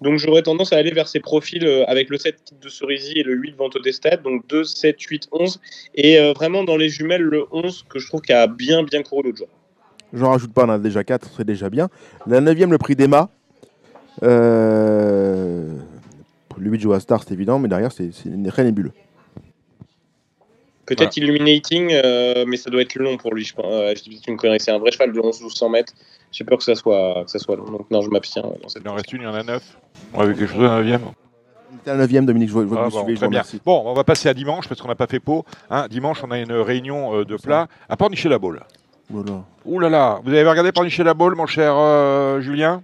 [0.00, 3.18] Donc j'aurais tendance à aller vers ces profils euh, avec le 7 kit de Cerisy
[3.18, 5.60] et le 8 Vento des Stades, donc 2, 7, 8, 11.
[5.96, 9.24] Et vraiment dans les jumelles, le 11 que je trouve qui a bien bien couru
[9.24, 9.48] l'autre jour.
[10.12, 11.88] J'en rajoute pas, on en a déjà 4, c'est déjà bien.
[12.26, 13.28] La neuvième, le prix d'Emma.
[14.22, 15.70] Euh...
[16.60, 18.10] 8 joue à Star, c'est évident, mais derrière, c'est
[18.48, 18.92] très nébuleux.
[20.86, 23.64] Peut-être Illuminating, euh, mais ça doit être long pour lui, je pense.
[23.68, 25.92] Euh, je dis une connerie, c'est un vrai cheval de 11-1200 mètres.
[26.32, 28.42] J'ai peur que ça, soit, que ça soit long, donc non, je m'abstiens.
[28.76, 29.78] Il en reste une, il y en a neuf.
[30.14, 31.00] On a vu quelque chose à la 9
[31.78, 33.42] C'était la neuvième, Dominique, je vois, je vois Ah, que vous bon, suivez, bien.
[33.64, 35.44] Bon, on va passer à dimanche parce qu'on n'a pas fait pot.
[35.70, 38.60] Hein, dimanche, on a une réunion euh, de plat à Pornichet-la-Baule.
[39.12, 39.44] Là là.
[39.64, 42.82] Ouh là là, vous avez regardé Pornichet-la-Baule, mon cher euh, Julien?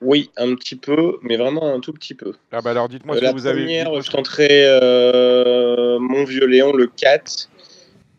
[0.00, 2.34] Oui, un petit peu, mais vraiment un tout petit peu.
[2.52, 5.98] Ah bah alors dites-moi Euh, ce la que vous avez première, dites-moi je tenterai euh,
[5.98, 7.48] Mon Vieux Léon, le 4,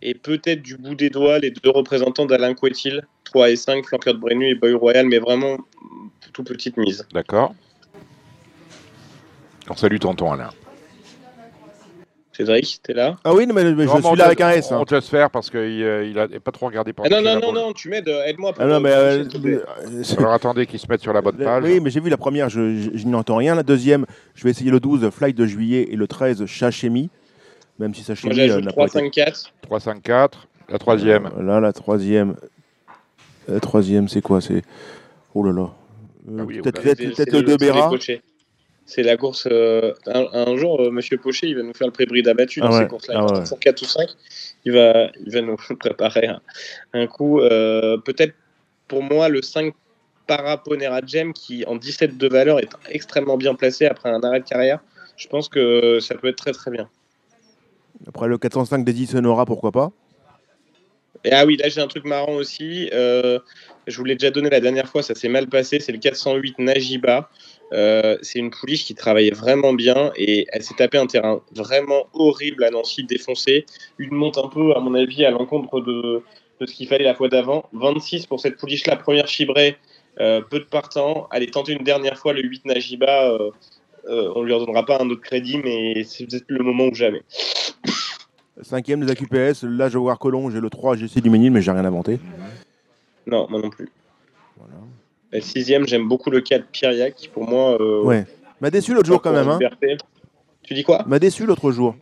[0.02, 4.16] et peut-être du bout des doigts les deux représentants d'Alain Couetil, 3 et 5, Flanqueur
[4.16, 5.58] de Brenu et Boy Royal, mais vraiment
[6.34, 7.08] tout petite mise.
[7.14, 7.54] D'accord.
[9.70, 10.50] On salue tonton Alain.
[12.36, 13.16] Cédric, t'es là?
[13.24, 14.72] Ah oui, non, mais, mais je Non, suis là avec un S.
[14.72, 14.78] hein.
[14.82, 17.40] On te laisse faire parce qu'il euh, il a pas trop regardé ah, Non, non,
[17.40, 18.54] non, non, tu m'aides, euh, aide-moi.
[18.60, 18.92] Ah non, mais.
[18.92, 21.64] euh, euh, Alors attendez qu'ils se mettent sur la bonne page.
[21.64, 23.56] Oui, mais j'ai vu la première, je, je, je n'entends rien.
[23.56, 27.10] La deuxième, je vais essayer le 12, Flight de juillet, et le 13, Chachemi.
[27.80, 29.54] Même si Moi, Chachemi euh, j'ajoute n'a 3, pas été 5, 4.
[29.62, 30.48] 3, 5, 4.
[30.70, 31.30] La troisième.
[31.40, 32.36] Là, la troisième.
[33.48, 34.62] La troisième, c'est quoi C'est.
[35.34, 35.70] Oh là là.
[36.30, 37.58] Euh, Ah oui, peut-être peut-être- peut-être le 2
[38.86, 39.48] c'est la course.
[39.52, 42.68] euh, un, un jour, euh, Monsieur Pochet, il va nous faire le pré-bride abattu Ah
[42.68, 43.16] dans ouais, ces courses-là.
[43.18, 43.46] ah Il va ouais.
[43.46, 44.10] faire 4 ou 5.
[44.66, 46.42] Il va, il va nous préparer un,
[46.94, 47.40] un coup.
[47.42, 48.34] euh, Peut-être
[48.88, 49.74] pour moi, le 5
[50.28, 54.46] Paraponera Gem, qui en 17 de valeur est extrêmement bien placé après un arrêt de
[54.46, 54.80] carrière.
[55.18, 56.90] Je pense que ça peut être très très bien.
[58.08, 59.92] Après le 405 d'Eddie Sonora, pourquoi pas?
[61.24, 62.90] Et ah oui, là j'ai un truc marrant aussi.
[62.94, 63.40] Euh,
[63.88, 65.80] je vous l'ai déjà donné la dernière fois, ça s'est mal passé.
[65.80, 67.30] C'est le 408 Najiba.
[67.74, 72.08] Euh, c'est une pouliche qui travaillait vraiment bien et elle s'est tapé un terrain vraiment
[72.14, 73.66] horrible à Nancy, défoncé.
[73.98, 76.24] Une monte un peu, à mon avis, à l'encontre de,
[76.60, 77.68] de ce qu'il fallait la fois d'avant.
[77.74, 79.78] 26 pour cette pouliche-là, première chibrée,
[80.20, 81.28] euh, peu de partants.
[81.32, 83.32] Allez tenter une dernière fois le 8 Najiba.
[83.32, 83.52] Euh,
[84.08, 87.24] on lui redonnera pas un autre crédit, mais c'est peut-être le moment ou jamais.
[88.62, 91.62] Cinquième des AQPS, là je vais voir Colomb, j'ai le 3 GC du Ménil, mais
[91.62, 92.20] j'ai rien inventé.
[93.28, 93.90] Non, moi non plus.
[94.58, 94.76] Voilà.
[95.36, 97.78] Et sixième, j'aime beaucoup le 4 Piriac, qui pour moi.
[97.82, 98.26] euh, Ouais.
[98.62, 99.50] M'a déçu l'autre jour quand même.
[99.50, 99.60] Hein.
[100.64, 101.04] Tu dis quoi?
[101.06, 101.96] M'a déçu l'autre jour.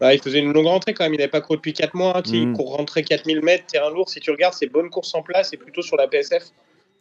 [0.00, 2.20] bah, Il faisait une longue rentrée quand même, il n'avait pas couru depuis 4 mois.
[2.24, 2.52] Sais, Il Mm.
[2.54, 4.10] court rentrer 4000 mètres, terrain lourd.
[4.10, 6.42] Si tu regardes, ses bonnes courses en place, c'est plutôt sur la PSF.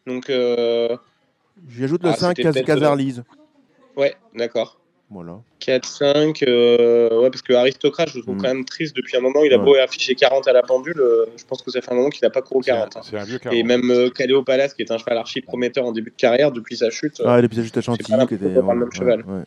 [0.07, 0.95] Donc, euh,
[1.69, 3.23] J'ajoute le Ah, 5 c'était Cas- peut-être, Casarlise.
[3.95, 4.77] ouais, d'accord.
[5.11, 5.39] Voilà.
[5.59, 8.41] 4-5, euh, ouais, parce que Aristocrate, je le trouve Mm.
[8.41, 9.43] quand même triste depuis un moment.
[9.43, 9.63] Il a Ouais.
[9.63, 12.25] beau afficher 40 à la pendule, euh, je pense que ça fait un moment qu'il
[12.25, 12.97] n'a pas couru C'est un, 40.
[12.97, 13.01] hein.
[13.03, 13.63] c'est un vieux Et carreau.
[13.63, 16.75] même euh, Caléo Palace, qui est un cheval archi prometteur en début de carrière, depuis
[16.77, 18.47] sa chute, Ah, l'épisode juste à Chantilly qui était.
[18.59, 19.23] voilà, même cheval.
[19.27, 19.43] ouais, ouais.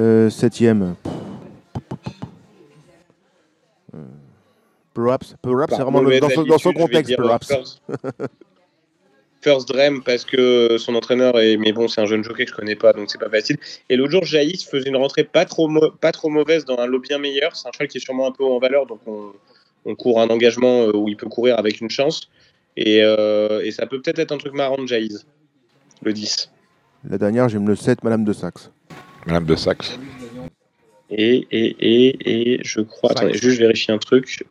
[0.00, 0.94] Euh, septième.
[3.94, 3.98] Euh,
[4.94, 7.80] Perhaps, perhaps c'est vraiment dans, son- dans son contexte, perhaps.
[9.42, 12.56] First, Dream parce que son entraîneur est mais bon c'est un jeune jockey que je
[12.56, 13.56] connais pas donc c'est pas facile.
[13.88, 15.68] Et l'autre jour Jaïs faisait une rentrée pas trop
[16.00, 17.56] pas trop mauvaise dans un lot bien meilleur.
[17.56, 19.32] C'est un cheval qui est sûrement un peu haut en valeur donc on,
[19.84, 22.30] on court un engagement euh, où il peut courir avec une chance.
[22.76, 25.26] Et, euh, et ça peut peut-être être un truc marrant de Jaïs
[26.02, 26.50] le 10
[27.10, 28.70] La dernière, j'aime le 7, Madame de Saxe.
[29.26, 29.98] Madame de Saxe.
[31.10, 34.44] et et et, et je crois attendez juste je vérifie un truc.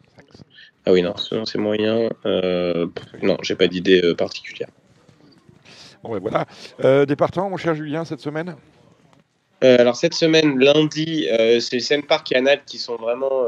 [0.86, 2.88] Ah oui non sinon c'est moyen euh,
[3.22, 4.70] non j'ai pas d'idée euh, particulière
[6.04, 6.46] Bon, ben voilà.
[6.84, 7.06] Euh,
[7.38, 8.56] mon cher Julien, cette semaine
[9.64, 13.46] Euh, alors cette semaine, lundi, euh, c'est Seine Park et Anat qui sont vraiment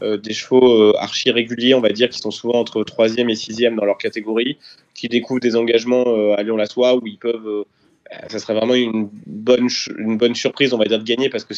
[0.00, 3.84] des chevaux archi réguliers, on va dire, qui sont souvent entre 3e et 6e dans
[3.84, 4.58] leur catégorie,
[4.94, 7.64] qui découvrent des engagements à Lyon-la-Soie où ils peuvent...
[8.12, 11.44] euh, ça serait vraiment une bonne, une bonne surprise, on va dire, de gagner parce
[11.44, 11.54] que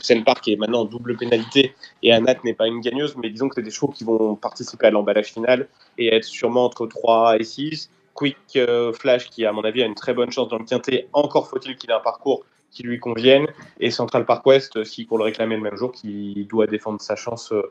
[0.00, 3.48] Seine Park est maintenant en double pénalité et Anat n'est pas une gagneuse, mais disons
[3.48, 7.36] que c'est des chevaux qui vont participer à l'emballage final et être sûrement entre 3
[7.38, 7.90] et 6.
[8.14, 11.08] Quick euh, Flash qui, à mon avis, a une très bonne chance dans le quintet.
[11.12, 13.46] Encore faut-il qu'il ait un parcours qui lui convienne.
[13.80, 17.16] Et Central Park West, s'il court le réclamer le même jour, qui doit défendre sa
[17.16, 17.62] chance, euh,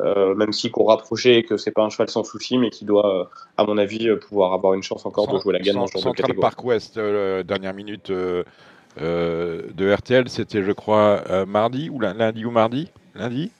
[0.00, 2.84] euh, même s'il court rapproché et que c'est pas un cheval sans souci, mais qui
[2.84, 5.92] doit, à mon avis, pouvoir avoir une chance encore de jouer la gagne dans ce
[5.92, 6.40] genre de Central catégorie.
[6.40, 8.42] Park West, euh, dernière minute euh,
[8.98, 12.88] de RTL, c'était, je crois, mardi ou lun- lundi ou mardi?
[13.14, 13.50] Lundi?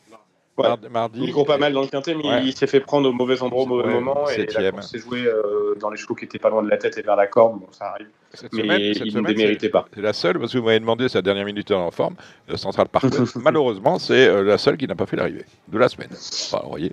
[0.62, 0.68] Ouais.
[0.68, 1.20] Mardi, mardi.
[1.24, 2.42] Il court pas mal dans le quintet, mais Ouais.
[2.44, 4.28] il s'est fait prendre au mauvais endroit au mauvais moment.
[4.28, 7.02] Et s'est jouée euh, dans les chevaux qui étaient pas loin de la tête et
[7.02, 7.60] vers la corde.
[7.60, 8.08] Bon, ça arrive.
[8.32, 9.86] Cette Mais semaine, cette il ne semaine, déméritait pas.
[9.94, 12.14] C'est la seule, parce que vous m'avez demandé sa dernière minute en forme,
[12.48, 13.06] le Central Park.
[13.36, 16.10] Malheureusement, c'est euh, la seule qui n'a pas fait l'arrivée de la semaine.
[16.10, 16.92] Vous voyez.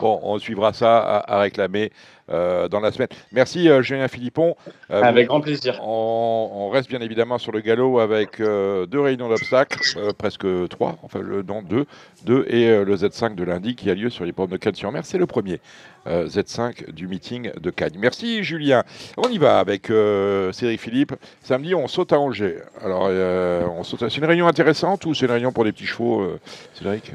[0.00, 1.92] Bon, on suivra ça à, à réclamer
[2.30, 3.08] euh, dans la semaine.
[3.30, 4.56] Merci euh, Julien Philippon.
[4.90, 5.78] Euh, Avec grand plaisir.
[5.82, 10.46] on, on reste bien évidemment sur le galop avec euh, deux réunions d'obstacles, euh, presque
[10.68, 11.86] trois, enfin le, non, deux,
[12.24, 15.04] deux et euh, le Z5 de lundi qui a lieu sur les pommes de Cannes-sur-Mer.
[15.04, 15.60] C'est le premier
[16.08, 17.94] euh, Z5 du meeting de Cannes.
[17.98, 18.82] Merci Julien.
[19.16, 21.14] On y va avec euh, Cédric Philippe.
[21.42, 22.58] Samedi, on saute à Angers.
[22.82, 25.72] Alors, euh, on saute à- c'est une réunion intéressante ou c'est une réunion pour les
[25.72, 26.40] petits chevaux, euh,
[26.74, 27.12] Cédric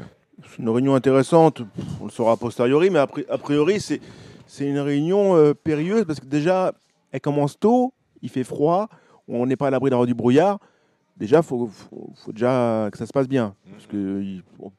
[0.50, 1.62] C'est une réunion intéressante,
[2.00, 4.00] on le saura a posteriori, mais a pri- a priori, c'est
[4.60, 6.72] une réunion euh, périlleuse parce que déjà,
[7.12, 8.88] elle commence tôt, il fait froid,
[9.26, 10.58] on n'est pas à l'abri d'avoir du brouillard.
[11.16, 13.54] Déjà, il faut, faut- faut déjà que ça se passe bien.
[13.72, 13.86] Parce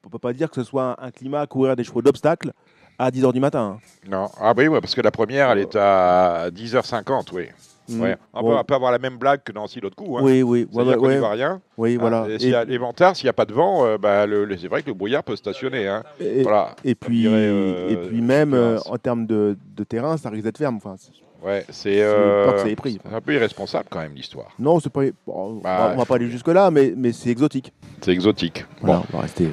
[0.04, 2.52] ne peut pas dire que ce soit un, un climat à courir des chevaux d'obstacle
[3.00, 3.78] à 10h du matin.
[3.80, 4.10] hein.
[4.10, 4.28] Non.
[4.40, 7.48] Ah oui, ouais, parce que la première, elle est à 10h50, oui.
[7.88, 8.02] Mm.
[8.02, 8.16] Ouais.
[8.34, 10.18] On, peut, on peut avoir la même blague que Nancy l'autre coup.
[10.18, 10.22] Hein.
[10.24, 11.62] Oui, oui, C'est-à-dire ouais, voit rien.
[11.78, 12.28] oui, Ah, voilà.
[12.30, 12.80] et s'il y a les
[13.14, 14.26] s'il n'y a pas de vent, euh, bah,
[14.60, 15.88] c'est vrai que le brouillard peut stationner.
[15.88, 16.04] Hein.
[16.20, 16.76] et- Voilà.
[16.84, 20.44] et puis, dirait, euh, et puis même euh, en termes de, de terrain, ça risque
[20.46, 20.78] d'être ferme.
[20.78, 20.96] Enfin,
[21.44, 24.48] Ouais, c'est un peu irresponsable quand même l'histoire.
[24.58, 25.02] Non, c'est pas.
[25.28, 27.72] bon, Bah, on va- pas aller jusque là, mais, mais c'est exotique.
[28.02, 28.66] C'est exotique.
[28.82, 29.50] Voilà, Bon, on va rester.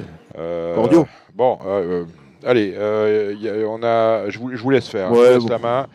[0.73, 1.05] Cordiaux.
[1.35, 1.59] Bon,
[2.43, 2.69] allez,
[3.39, 5.09] y a- on a, je vous, je vous laisse faire.
[5.13, 5.49] je vous laisse bon.
[5.49, 5.87] la main.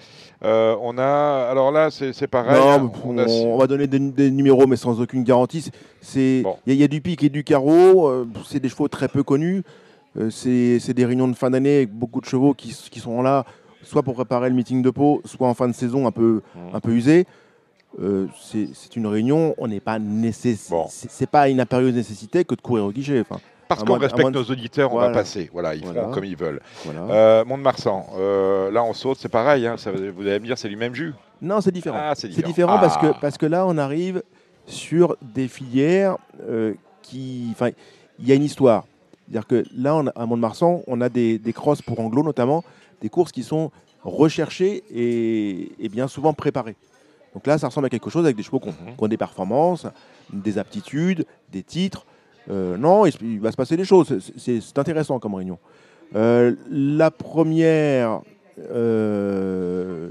[0.44, 2.59] Euh, on a, alors là, c'est pareil.
[2.61, 5.68] non, hein, on on, a- on va donner des, des numéros, mais sans aucune garantie.
[6.14, 6.57] Il Bon.
[6.66, 8.07] y, a- il y a du pic et du carreau.
[8.09, 9.62] euh, c'est des chevaux très peu connus.
[10.16, 13.44] euh, c'est, des réunions de fin d'année avec beaucoup de chevaux qui, sont là,
[13.83, 16.74] soit pour préparer le meeting de Pau, soit en fin de saison un peu, Mhm.
[16.74, 17.27] un peu usés.
[18.03, 20.77] euh, c'est une réunion, on n'est pas nécessaire.
[20.79, 20.87] Bon.
[20.88, 23.24] C'est pas une impérieuse nécessité que de courir au guichet.
[23.69, 25.51] Parce qu'on respecte nos auditeurs, on va passer.
[25.53, 26.03] Voilà, ils Voilà.
[26.03, 26.61] feront comme ils veulent.
[26.85, 27.01] voilà.
[27.13, 29.67] Euh, Mont-de-Marsan, euh, là on saute, c'est pareil.
[29.67, 31.13] hein, ça- vous allez me dire, c'est du même jus.
[31.43, 31.99] Non, c'est différent.
[32.01, 32.79] Ah, c'est différent.
[32.79, 33.01] parce, Ah.
[33.13, 34.23] que, parce que là, on arrive
[34.67, 36.17] sur des filières
[36.49, 37.49] euh, qui.
[37.53, 37.71] Enfin,
[38.19, 38.85] il y a une histoire.
[39.31, 42.65] C'est-à-dire que là, on a- à Mont-de-Marsan, on a des, des crosses pour anglo notamment,
[43.03, 43.71] des courses qui sont
[44.03, 46.77] recherchées et, et bien souvent préparées.
[47.35, 48.97] Donc là, ça ressemble à quelque chose avec des chevaux qui ont, Mhm.
[48.97, 49.87] qui ont des performances,
[50.33, 52.07] des aptitudes, des titres.
[52.51, 54.19] Euh, non, il, va se passer des choses.
[54.37, 55.59] C'est- intéressant comme réunion.
[56.17, 58.21] Euh, la première,
[58.71, 60.09] euh,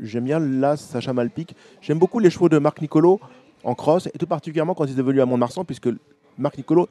[0.00, 1.54] j'aime bien là, Sacha Malpic.
[1.80, 3.20] J'aime beaucoup les chevaux de Marc Nicolo
[3.64, 5.88] en cross, et tout particulièrement quand ils évoluent à Mont-de-Marsan, puisque
[6.36, 6.88] Marc Nicolo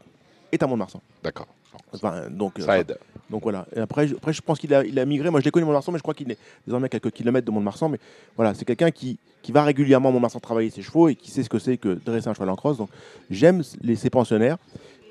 [0.52, 1.02] est à Mont-de-Marsan.
[1.24, 1.48] D'accord.
[1.94, 2.98] Enfin, donc, Ça aide.
[3.32, 3.66] Donc voilà.
[3.76, 5.30] Et après, je, pense qu'il a, migré.
[5.30, 7.48] Moi, je l'ai connu à Mont-de-Marsan, mais je crois qu'il est désormais à quelques kilomètres
[7.48, 7.90] de Mont-de-Marsan.
[7.90, 7.98] Mais
[8.36, 9.18] voilà, c'est quelqu'un qui,
[9.50, 12.28] va régulièrement à Mont-de-Marsan travailler ses chevaux et qui sait ce que c'est que dresser
[12.28, 12.78] un cheval en cross.
[12.78, 12.90] Donc
[13.30, 14.58] j'aime les, ces pensionnaires.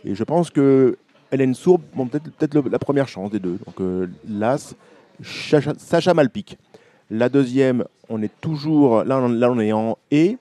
[0.04, 0.98] Et je pense que
[1.32, 3.58] Hélène Sourbe, bon, peut-être le- la première chance des deux.
[3.66, 4.74] Donc euh, l'As,
[5.22, 6.58] Sacha Malpic.
[7.10, 9.02] La deuxième, on est toujours.
[9.02, 10.36] Là, on, est en E.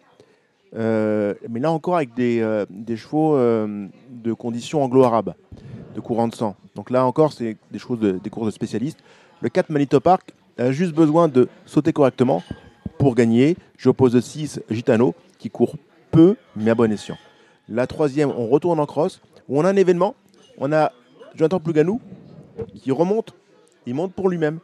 [0.76, 5.34] Euh, mais là encore avec des, euh, des chevaux euh, de conditions anglo-arabes,
[5.96, 6.56] de courant de sang.
[6.76, 9.00] Donc là encore, c'est des choses de- des courses de spécialistes.
[9.42, 12.44] Le 4 Manito Park a juste besoin de sauter correctement
[12.98, 13.58] pour gagner.
[13.78, 15.76] J'oppose 6 Gitano qui court
[16.12, 17.18] peu mais à bon escient.
[17.68, 20.16] La troisième, on retourne en cross où on a un événement.
[20.58, 20.92] On a
[21.36, 22.02] Jonathan Plouganou
[22.76, 23.34] qui remonte.
[23.86, 24.60] Il monte pour lui-même.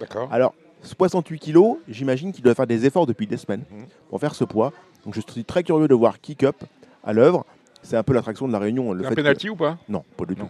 [0.00, 0.28] D'accord.
[0.32, 3.86] Alors, 68 kilos, j'imagine qu'il doit faire des efforts depuis des semaines Mhm.
[4.08, 4.72] pour faire ce poids.
[5.04, 6.56] Donc je suis très curieux de voir Kick Up
[7.04, 7.44] à l'œuvre.
[7.82, 8.92] C'est un peu l'attraction de la Réunion.
[8.94, 9.76] Le Un que- penalty ou pas?
[9.88, 10.48] Non, pas du tout.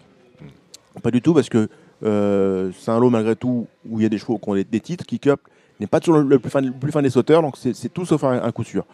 [1.03, 1.69] Pas du tout parce que
[2.03, 4.65] euh, c'est un lot malgré tout où il y a des chevaux qui ont des,
[4.65, 5.05] des titres.
[5.05, 5.41] Kick Up
[5.81, 8.05] n'est pas toujours le, le plus, fin, le plus fin des sauteurs, donc c'est tout
[8.05, 8.85] sauf un, un coup sûr.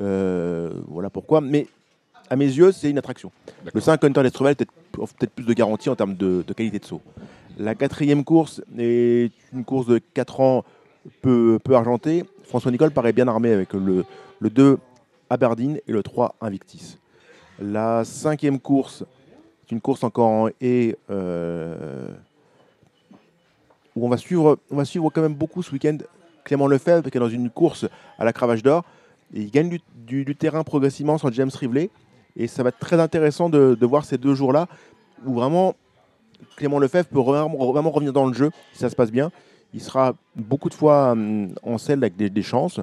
[0.00, 1.40] Euh, voilà pourquoi.
[1.40, 1.66] Mais
[2.30, 3.30] à mes yeux, c'est une attraction.
[3.60, 3.82] Le D'accord.
[3.82, 7.02] 5 Hunter peut-être offre peut-être plus de garantie en termes de, de qualité de saut.
[7.58, 10.64] La quatrième course est une course de 4 ans
[11.20, 12.24] peu, peu argentée.
[12.44, 14.04] François Nicole paraît bien armé avec le,
[14.40, 14.78] le 2
[15.28, 16.96] Aberdeen et le 3 Invictis.
[17.60, 19.04] La cinquième course,
[19.72, 22.08] une course encore en et euh,
[23.96, 25.98] où on va suivre, on va suivre quand même beaucoup ce week-end
[26.44, 27.86] Clément Lefebvre qui est dans une course
[28.18, 28.84] à la cravache d'or
[29.32, 31.88] il gagne du, terrain progressivement sur James Rivley
[32.36, 34.66] et ça va être très intéressant de, voir ces deux jours-là
[35.24, 35.74] où vraiment
[36.56, 39.30] Clément Lefebvre peut vraiment, revenir dans le jeu si ça se passe bien.
[39.72, 42.80] Il sera beaucoup de fois hum, en selle avec des, chances,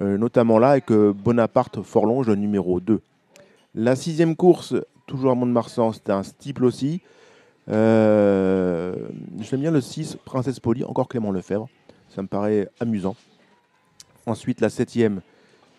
[0.00, 3.00] euh, notamment là avec euh, Bonaparte Forlonge, numéro 2.
[3.74, 4.74] La sixième course,
[5.10, 7.00] toujours à Mont-de-Marsan, c'était un steeple aussi.
[7.68, 8.94] Euh,
[9.40, 11.68] J'aime bien le 6, Princesse Polly, encore Clément Lefebvre.
[12.14, 13.16] Ça me paraît amusant.
[14.26, 15.20] Ensuite, la septième,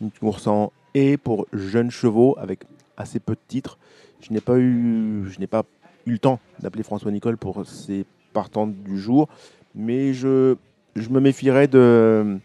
[0.02, 2.65] une course en et pour jeunes chevaux avec
[2.98, 3.78] assez peu de titres.
[4.20, 5.63] Je n'ai pas eu, pas
[6.06, 9.30] eu le temps d'appeler François Nicole pour ces partants du jour,
[9.74, 10.56] mais je,
[10.96, 12.38] je me méfierais de,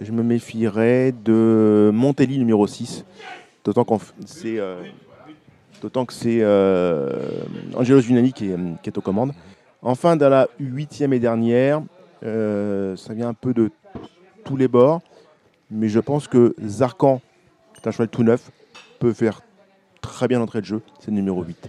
[0.00, 3.04] je me méfierais de Montelli numéro 6,
[3.64, 4.82] d'autant qu'on c'est euh,
[5.82, 7.10] d'autant que c'est euh,
[7.76, 9.32] Angelo Giuliani qui est, qui est aux commandes.
[9.82, 11.82] Enfin, dans la huitième et dernière,
[12.24, 13.70] euh, ça vient un peu de
[14.44, 15.00] tous les bords,
[15.70, 17.20] mais je pense que Zarkan,
[17.74, 18.50] qui est un cheval tout neuf,
[19.00, 19.40] peut faire
[20.00, 20.82] très bien l'entrée de jeu.
[21.00, 21.68] C'est le numéro 8.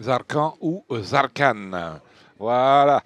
[0.00, 1.70] Zarkan ou Zarkan.
[2.40, 3.02] Voilà.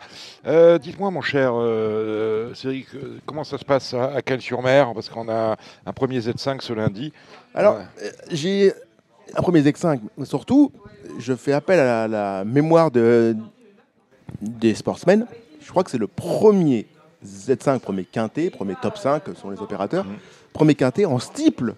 [0.47, 2.87] Euh, Dites-moi, mon cher euh, Cédric,
[3.27, 7.13] comment ça se passe à, à Cannes-sur-Mer Parce qu'on a un premier Z5 ce lundi.
[7.55, 7.83] Alors, Ouais.
[8.05, 8.73] euh, j'ai
[9.35, 10.73] un premier Z5, mais surtout,
[11.19, 13.37] je fais appel à la, la mémoire de,
[14.41, 15.27] des sportsmen.
[15.61, 16.87] Je crois que c'est le premier
[17.25, 20.17] Z5, premier quintet, premier top 5, sont les opérateurs, Mhm.
[20.53, 21.75] premier quintet en steeple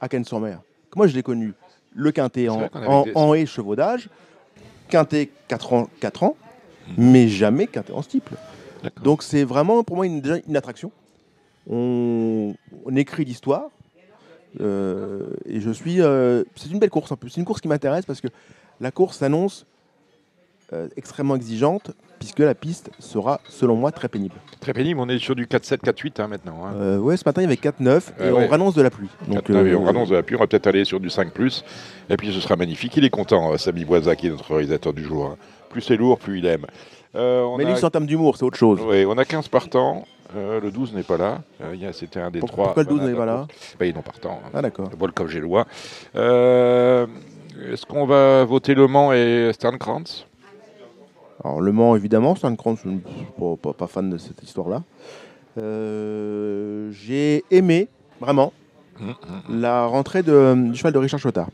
[0.00, 0.60] à Cannes-sur-Mer.
[0.96, 1.54] Moi, je l'ai connu,
[1.94, 4.08] le quintet en, en, des- en haie chevaudage,
[4.88, 6.36] quintet 4 ans, 4 ans,
[6.88, 6.94] Mhm.
[7.12, 8.34] mais jamais quintet en steeple.
[8.82, 9.02] D'accord.
[9.04, 10.90] Donc c'est vraiment pour moi une, déjà une attraction.
[11.68, 12.54] On,
[12.86, 13.68] on écrit l'histoire.
[14.60, 16.00] Euh, et je suis.
[16.00, 17.30] euh, c'est une belle course en plus.
[17.30, 18.28] C'est une course qui m'intéresse parce que
[18.80, 19.66] la course s'annonce
[20.72, 24.34] euh, extrêmement exigeante puisque la piste sera, selon moi, très pénible.
[24.60, 26.66] Très pénible, on est sur du 4-7, 4-8 hein, maintenant.
[26.66, 26.98] Hein.
[26.98, 29.08] Ouais, ce matin il y avait 4-9 et Ouais, on rannonce de la pluie.
[29.26, 31.28] Donc, 4-9 et on annonce de la pluie, on va peut-être aller sur du 5
[32.08, 32.96] Et puis ce sera magnifique.
[32.96, 35.26] Il est content, Samy Boisa, qui est notre réalisateur du jour.
[35.26, 35.36] hein.
[35.70, 36.66] Plus c'est lourd, plus il aime.
[37.16, 38.80] Euh, on mais a- lui, c'est en termes d'humour, c'est autre chose.
[38.82, 40.04] Ouais, on a 15 partants.
[40.36, 41.42] Euh, le 12 n'est pas là.
[41.60, 42.74] Euh, C'était un des Pourquoi- trois.
[42.74, 43.46] pourquoi le 12 Voilà, n'est pas là
[43.80, 44.40] bah, Il est non partant.
[44.54, 44.88] Ah d'accord.
[44.96, 45.66] Volkov Gélois.
[46.14, 47.06] Euh,
[47.72, 50.24] Est-ce qu'on va voter Le Mans et Sternkrantz
[51.44, 54.82] Alors Le Mans, évidemment, grand, je ne suis pas, pas- pas fan de cette histoire-là.
[55.60, 57.88] Euh, J'ai aimé,
[58.20, 58.52] vraiment,
[59.00, 59.14] Mhm.
[59.60, 61.48] la rentrée de, du cheval de Richard Chotard.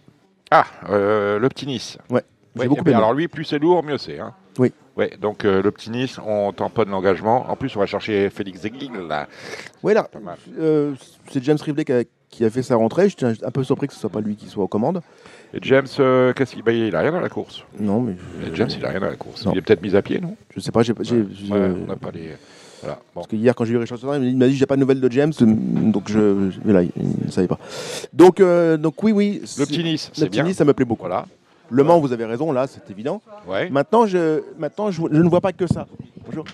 [0.51, 1.97] Ah, le petit Nice.
[2.11, 2.23] Ouais,
[2.57, 3.03] Ouais, beaucoup eh bien, aimé.
[3.03, 4.19] alors lui, plus c'est lourd, mieux c'est.
[4.19, 4.33] hein.
[4.59, 4.73] Oui.
[4.97, 7.51] Ouais, donc euh, Nice, on tamponne l'engagement.
[7.51, 9.29] En plus, on va chercher Félix Zegling, là.
[9.83, 10.09] Ouais, là,
[10.59, 10.95] euh,
[11.31, 13.09] c'est James Rivley qui a, qui a fait sa rentrée.
[13.11, 15.03] J'étais un peu surpris que ce soit pas lui qui soit aux commandes.
[15.53, 17.63] Et James, euh, qu'est-ce qu'il bah, il a rien dans la course.
[17.79, 19.45] Non, mais Et James, il a rien dans la course.
[19.45, 19.53] Non.
[19.53, 20.35] Il est peut-être mis à pied, non?
[20.55, 20.83] Je sais pas.
[20.83, 22.31] J'ai, Ouais, ouais, on n'a pas les.
[22.83, 22.97] Voilà.
[22.97, 23.01] Bon.
[23.21, 25.01] Parce que hier, quand j'ai vu Richard Chotard, il m'a dit j'ai pas de nouvelles
[25.01, 26.91] de James, donc je, je- voilà, il
[27.27, 27.59] ne savait pas.
[28.13, 29.41] Donc, euh, donc oui, oui.
[29.59, 30.43] Le petit Nice, c'est bien.
[30.45, 31.03] Nice, ça me plaît beaucoup.
[31.07, 31.27] Voilà.
[31.71, 33.21] Le Mans, vous avez raison, là, c'est évident.
[33.49, 33.69] Ouais.
[33.71, 35.87] Maintenant, je, maintenant je, je ne vois pas que ça.
[36.27, 36.45] Bonjour.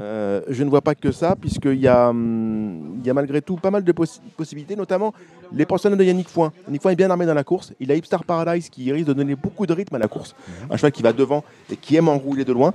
[0.00, 3.56] Euh, je ne vois pas que ça, puisqu'il y, a, hum, y a malgré tout
[3.56, 5.12] pas mal de possi- possibilités, notamment
[5.52, 6.52] les pensionnats de Yannick Foin.
[6.68, 7.72] Yannick Foin est bien armé dans la course.
[7.80, 10.36] Il a Hipstar Paradise qui risque de donner beaucoup de rythme à la course.
[10.70, 12.74] Un cheval qui va devant et qui aime enrouler de loin.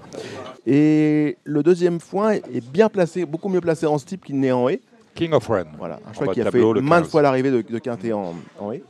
[0.67, 4.67] Et le deuxième Foin est bien placé, beaucoup mieux placé en steep qu'il n'est en
[4.67, 4.81] haie.
[5.15, 5.65] King of Ren.
[5.77, 7.11] Voilà, un cheval qui a fait maintes 15.
[7.11, 8.83] fois l'arrivée de, de Quintet en, en haie.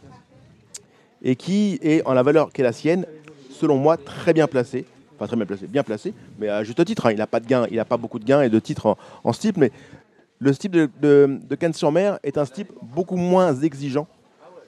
[1.24, 3.06] Et qui est, en la valeur qu'est la sienne,
[3.50, 4.86] selon moi, très bien placé.
[5.16, 7.06] Enfin, très bien placé, bien placé, mais à juste titre.
[7.06, 7.12] hein.
[7.12, 8.98] Il n'a pas de gain, il n'a pas beaucoup de gains et de titres en,
[9.24, 9.72] en mais
[10.40, 14.08] le steep de, de, de Cannes-sur-Mer est un steep beaucoup moins exigeant.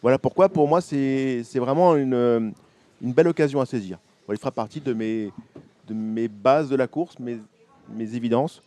[0.01, 2.53] Voilà pourquoi, pour moi, c'est vraiment une,
[3.01, 3.97] une belle occasion à saisir.
[4.29, 5.31] Il fera partie de mes,
[5.87, 7.37] de mes bases de la course, mes,
[7.89, 8.61] mes évidences.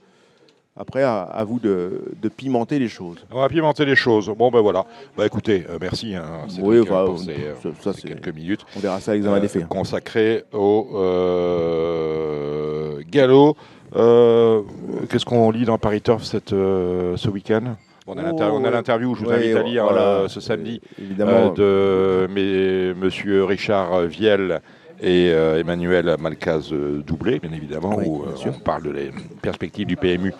[0.80, 3.18] Après, à, à vous de, de pimenter les choses.
[3.32, 4.30] On va pimenter les choses.
[4.38, 4.84] Bon, ben voilà.
[5.16, 6.14] Bah écoutez, euh, merci.
[6.14, 8.64] Hein, Oui, enfin, pour ces, euh, ça- ça, ces quelques minutes.
[8.76, 9.64] On verra ça à l'examen euh, des faits.
[9.64, 9.66] hein.
[9.68, 10.86] consacré au
[13.10, 13.56] galop.
[15.10, 17.74] Qu'est-ce qu'on lit dans Paris Turf cette, ce week-end?
[18.06, 20.28] On a Oh, l'interview, je vous ouais, invite à lire voilà.
[20.28, 24.60] ce samedi Évidemment, de mes- Monsieur Richard Viel
[25.00, 28.90] et euh, Emmanuel Malcaz euh, doublé, bien évidemment, Oui, où bien euh, on parle de
[28.90, 29.10] les
[29.42, 30.32] perspectives du PMU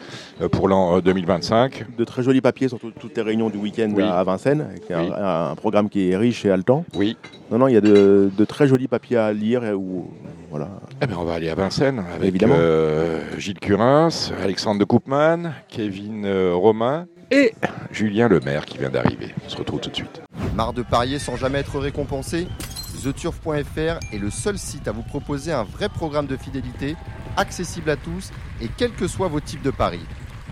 [0.53, 1.87] pour l'an euh, 2025.
[1.97, 4.03] de très jolis papiers sur tout- toutes les réunions du week-end Oui.
[4.03, 5.11] à Vincennes, avec un- Oui.
[5.17, 6.85] un, programme qui est riche et haletant.
[6.95, 7.17] Oui,
[7.51, 9.65] Non, non, il y a de, de très jolis papiers à lire.
[9.65, 10.11] Et où,
[10.51, 10.69] voilà.
[11.03, 12.55] Eh ben, on va aller à Vincennes avec Évidemment.
[12.59, 14.11] euh, Gilles Curins,
[14.43, 17.53] Alexandre de Koopman, Kevin euh, Romain et
[17.93, 19.29] Julien Lemaire qui vient d'arriver.
[19.47, 20.23] On se retrouve tout de suite.
[20.55, 22.47] Marre de parier sans jamais être récompensé?
[22.99, 26.97] TheTurf.fr est le seul site à vous proposer un vrai programme de fidélité,
[27.37, 28.31] accessible à tous
[28.61, 30.05] et quels que soient vos types de paris.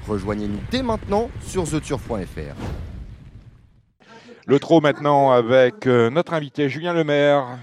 [0.08, 2.54] Rejoignez-nous dès maintenant sur TheTurf.fr.
[4.46, 7.58] Le trot maintenant avec euh, notre invité Julien Lemaire.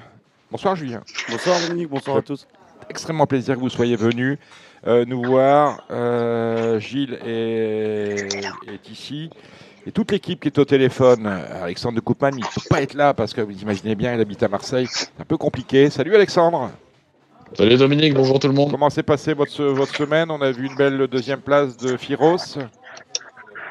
[0.51, 1.01] Bonsoir Julien.
[1.29, 2.45] Bonsoir Dominique, bonsoir à tous.
[2.89, 4.37] Extrêmement plaisir que vous soyez venu
[4.85, 5.85] euh, nous voir.
[5.91, 8.27] Euh, Gilles est,
[8.67, 9.29] est ici.
[9.85, 12.93] Et toute l'équipe qui est au téléphone, Alexandre de Koopman, il ne peut pas être
[12.93, 14.87] là parce que vous imaginez bien, il habite à Marseille.
[14.89, 15.89] C'est un peu compliqué.
[15.89, 16.71] Salut Alexandre.
[17.57, 18.71] Salut Dominique, bonjour tout le monde.
[18.71, 20.31] Comment s'est passée votre, votre semaine?
[20.31, 22.37] On a vu une belle deuxième place de Firos.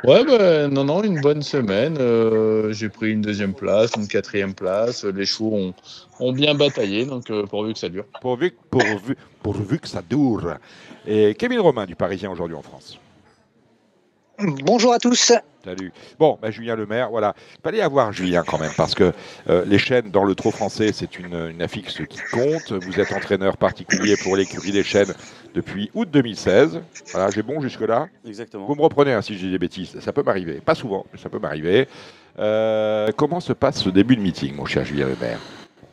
[0.04, 1.96] Ouais, bah, non, non, une bonne semaine.
[1.98, 5.04] Euh, J'ai pris une deuxième place, une quatrième place.
[5.04, 5.74] Les chevaux ont,
[6.20, 8.04] ont bien bataillé, donc euh, pourvu que ça dure.
[8.20, 10.58] Pourvu, pourvu, pourvu que ça dure.
[11.06, 12.98] Et Kevin Romain du Parisien aujourd'hui en France.
[14.38, 15.32] Bonjour à tous.
[15.64, 15.92] Salut.
[16.18, 17.34] Bon, bah, Julien Lemaire, voilà.
[17.58, 19.12] Il fallait avoir Julien quand même, parce que
[19.48, 22.72] euh, les chaînes dans le trot français, c'est une, une affixe qui compte.
[22.72, 25.14] Vous êtes entraîneur particulier pour l'écurie des chaînes
[25.54, 26.80] depuis août 2016.
[27.12, 28.08] Voilà, j'ai bon jusque-là.
[28.26, 28.66] Exactement.
[28.66, 30.54] Vous me reprenez hein, si je dis des bêtises, ça peut m'arriver.
[30.64, 31.86] Pas souvent, mais ça peut m'arriver.
[32.38, 35.38] Euh, comment se passe ce début de meeting, mon cher Julien Lemaire?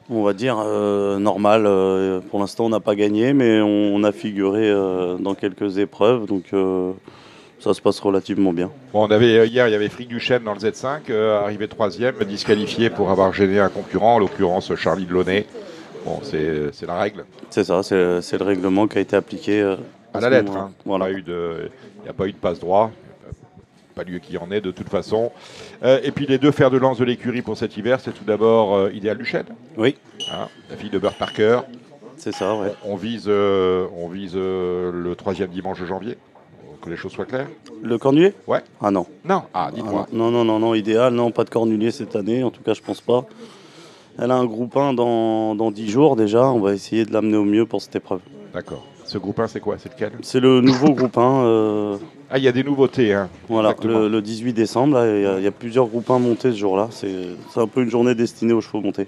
[0.09, 1.65] On va dire euh, normal.
[1.67, 5.77] euh, pour l'instant, on n'a pas gagné, mais on, on a figuré euh, dans quelques
[5.77, 6.93] épreuves, donc euh,
[7.59, 8.71] ça se passe relativement bien.
[8.93, 11.67] Bon, on avait, euh, hier, il y avait Frick Duchesne dans le Z5, euh, arrivé
[11.67, 15.45] troisième, disqualifié pour avoir gêné un concurrent, en l'occurrence Charlie Delaunay.
[16.05, 17.25] Bon, c'est la règle.
[17.49, 17.95] C'est ça, c'est
[18.37, 19.61] le règlement qui a été appliqué.
[19.61, 19.75] euh,
[20.13, 20.55] À la lettre.
[20.55, 20.71] hein.
[20.85, 21.09] Voilà.
[21.09, 21.23] Il
[22.03, 22.91] n'y a pas eu de passe droit.
[23.95, 25.29] Pas lieu qu'il y en ait de toute façon.
[25.83, 28.23] Euh, et puis les deux fers de lance de l'écurie pour cet hiver, c'est tout
[28.23, 29.47] d'abord Idéal Duchesne.
[29.75, 29.97] Oui.
[30.31, 31.59] Hein, la fille de Burt Parker.
[32.15, 32.71] C'est ça, ouais.
[32.85, 36.17] On vise, on vise euh, le troisième dimanche de janvier.
[36.81, 37.47] Que les choses soient claires.
[37.81, 38.33] Le cornulier?
[38.47, 38.61] Ouais.
[38.81, 39.05] Ah non.
[39.25, 39.43] Non.
[39.53, 40.07] Ah, Ah dites-moi.
[40.13, 42.81] non, non, non, non, idéal, non, pas de cornulier cette année, en tout cas, je
[42.81, 43.25] pense pas.
[44.21, 47.37] Elle a un groupe 1 dans, dans 10 jours déjà, on va essayer de l'amener
[47.37, 48.19] au mieux pour cette épreuve.
[48.53, 48.85] D'accord.
[49.05, 49.77] Ce groupe 1, c'est quoi?
[49.79, 50.11] C'est lequel?
[50.21, 51.97] C'est le nouveau groupe 1, euh,
[52.29, 53.13] Ah, il y a des nouveautés.
[53.13, 53.27] Hein.
[53.47, 56.51] voilà, le, le 18 décembre, il y a- il y, a plusieurs groupes 1 montés
[56.51, 56.89] ce jour-là.
[56.91, 57.11] C'est
[57.53, 59.07] c'est un peu une journée destinée aux chevaux montés.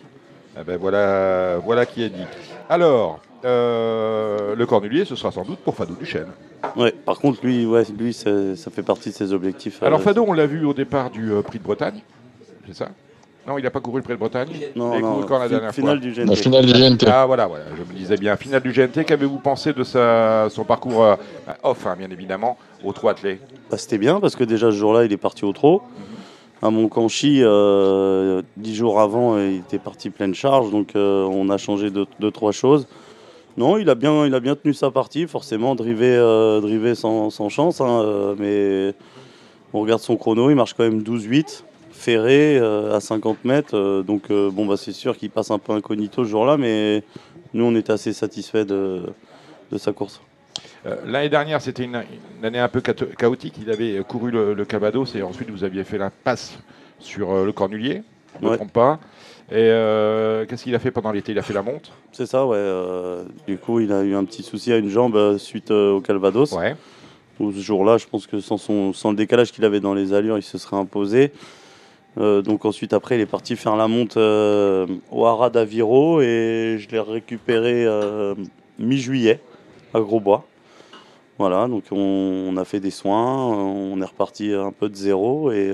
[0.60, 2.24] Eh ben voilà, voilà qui est dit.
[2.70, 6.28] Alors, euh, le Cornulier, ce sera sans doute pour Fadou Duchesne.
[6.76, 9.82] Ouais, par contre, lui, ouais, lui c'est- ça fait partie de ses objectifs.
[9.84, 12.02] Alors euh, Fado, on l'a vu au départ du euh, Prix de Bretagne,
[12.68, 12.90] c'est ça?
[13.48, 14.50] Non, il n'a pas couru le Prix de Bretagne?
[14.76, 16.08] Non, il a non, couru quand la dernière finale fois?
[16.10, 16.36] du La GNT.
[16.36, 17.08] finale du GNT.
[17.08, 18.36] Ah voilà, voilà, je me disais bien.
[18.38, 21.16] Finale du GNT, qu'avez-vous pensé de sa, son parcours euh,
[21.64, 23.40] off, hein, bien évidemment, au trot attelé?
[23.72, 25.82] Bah, C'était bien parce que déjà ce jour-là, il est parti au trot.
[26.62, 31.58] à Montcanchy, euh, dix jours avant, il était parti pleine charge, donc euh, on a
[31.58, 32.86] changé deux, deux, trois choses.
[33.58, 37.50] Non, il a bien, il a bien tenu sa partie, forcément, drivé, euh, sans, sans
[37.50, 38.94] chance, hein, euh, mais
[39.74, 44.30] on regarde son chrono, il marche quand même 12-8, ferré euh, à 50 mètres, donc
[44.32, 47.04] bon, bah, c'est sûr qu'il passe un peu incognito ce jour-là, mais
[47.54, 49.04] nous, on était assez satisfaits de,
[49.72, 50.22] de sa course.
[51.06, 52.02] L'année dernière, c'était une,
[52.40, 53.56] une année un peu chaotique.
[53.62, 56.58] Il avait couru le, le Calvados et ensuite vous aviez fait la passe
[57.00, 58.02] sur le Cornulier,
[58.36, 58.58] je ne me Ouais.
[58.58, 59.00] trompe pas.
[59.52, 61.34] Et euh, qu'est-ce qu'il a fait pendant l'été?
[61.34, 62.56] Il a fait la monte C'est ça, ouais.
[62.56, 66.00] euh, du coup, il a eu un petit souci à une jambe euh, suite au
[66.00, 66.54] Calvados.
[66.54, 66.78] Ouais.
[67.38, 70.38] Ce jour-là, je pense que sans, son, sans le décalage qu'il avait dans les allures,
[70.38, 71.32] il se serait imposé.
[72.18, 77.00] Donc ensuite, après, il est parti faire la monte au Haras d'Aviro et je l'ai
[77.00, 77.88] récupéré
[78.78, 79.40] mi-juillet
[79.94, 80.46] à Grosbois.
[81.40, 85.52] Voilà, donc on, on a fait des soins, on est reparti un peu de zéro
[85.52, 85.74] et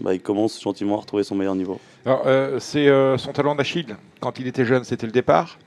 [0.00, 1.80] bah, il commence gentiment à retrouver son meilleur niveau.
[2.06, 3.96] Euh, c'est euh, son talent d'Achille.
[4.20, 5.58] Quand il était jeune, c'était le départ.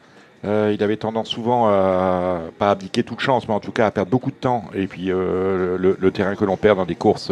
[0.43, 3.91] Euh, il avait tendance souvent à pas abdiquer toute chance, mais en tout cas à
[3.91, 4.65] perdre beaucoup de temps.
[4.75, 7.31] Et puis euh, le, terrain que l'on perd dans des courses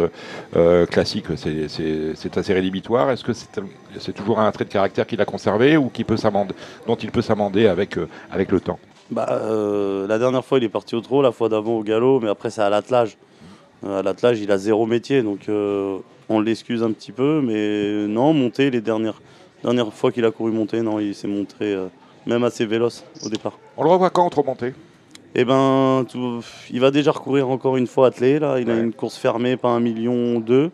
[0.90, 3.10] classiques, c'est- assez rédhibitoire.
[3.10, 6.16] Est-ce que c'est toujours un trait de caractère qu'il a conservé ou qui peut
[6.86, 7.98] dont il peut s'amender avec,
[8.32, 8.80] avec le temps?
[9.10, 9.28] Bah,
[10.08, 12.50] la dernière fois, il est parti au trot, la fois d'avant au galop, mais après,
[12.50, 13.16] c'est à l'attelage.
[13.86, 15.48] À l'attelage, il a zéro métier, donc
[16.28, 19.20] on l'excuse un petit peu, mais non, monter, les dernières,
[19.62, 21.86] dernières fois qu'il a couru monter, non, il s'est montré euh,
[22.26, 23.58] même assez véloce au départ.
[23.76, 24.72] On le revoit quand trop monté?
[25.34, 28.60] Eh ben, tout- il va déjà recourir encore une fois attelé, là.
[28.60, 30.70] Il a une course fermée, pas un million deux.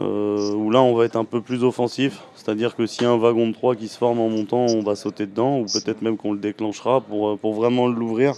[0.00, 2.20] Euh, où là, on va être un peu plus offensif.
[2.34, 4.82] C'est-à-dire que s'il y a un wagon de 3 qui se forme en montant, on
[4.82, 8.34] va sauter dedans, ou peut-être même qu'on le déclenchera pour, euh, pour vraiment l'ouvrir.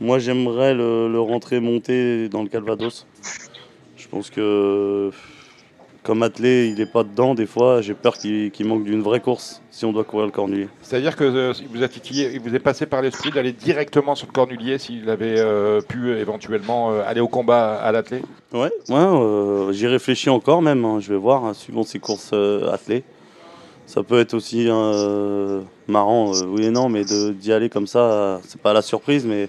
[0.00, 3.06] Moi, j'aimerais le, le rentrer monter dans le Calvados.
[4.10, 5.12] Je pense que,
[6.02, 7.36] comme attelé, il n'est pas dedans.
[7.36, 10.66] Des fois, j'ai peur qu'il manque d'une vraie course si on doit courir le cornulier.
[10.82, 14.16] C'est-à-dire que euh, il vous a titillé, il vous est passé par l'esprit d'aller directement
[14.16, 18.22] sur le cornulier s'il avait euh, pu euh, éventuellement euh, aller au combat à l'athlé?
[18.52, 20.84] Ouais, ouais j'y réfléchis encore même.
[20.84, 20.98] hein.
[20.98, 23.04] Je vais voir, hein, suivant ces courses attelées.
[23.86, 28.60] Ça peut être aussi euh, marrant, oui et non, mais d'y aller comme ça, c'est
[28.60, 29.48] pas la surprise, mais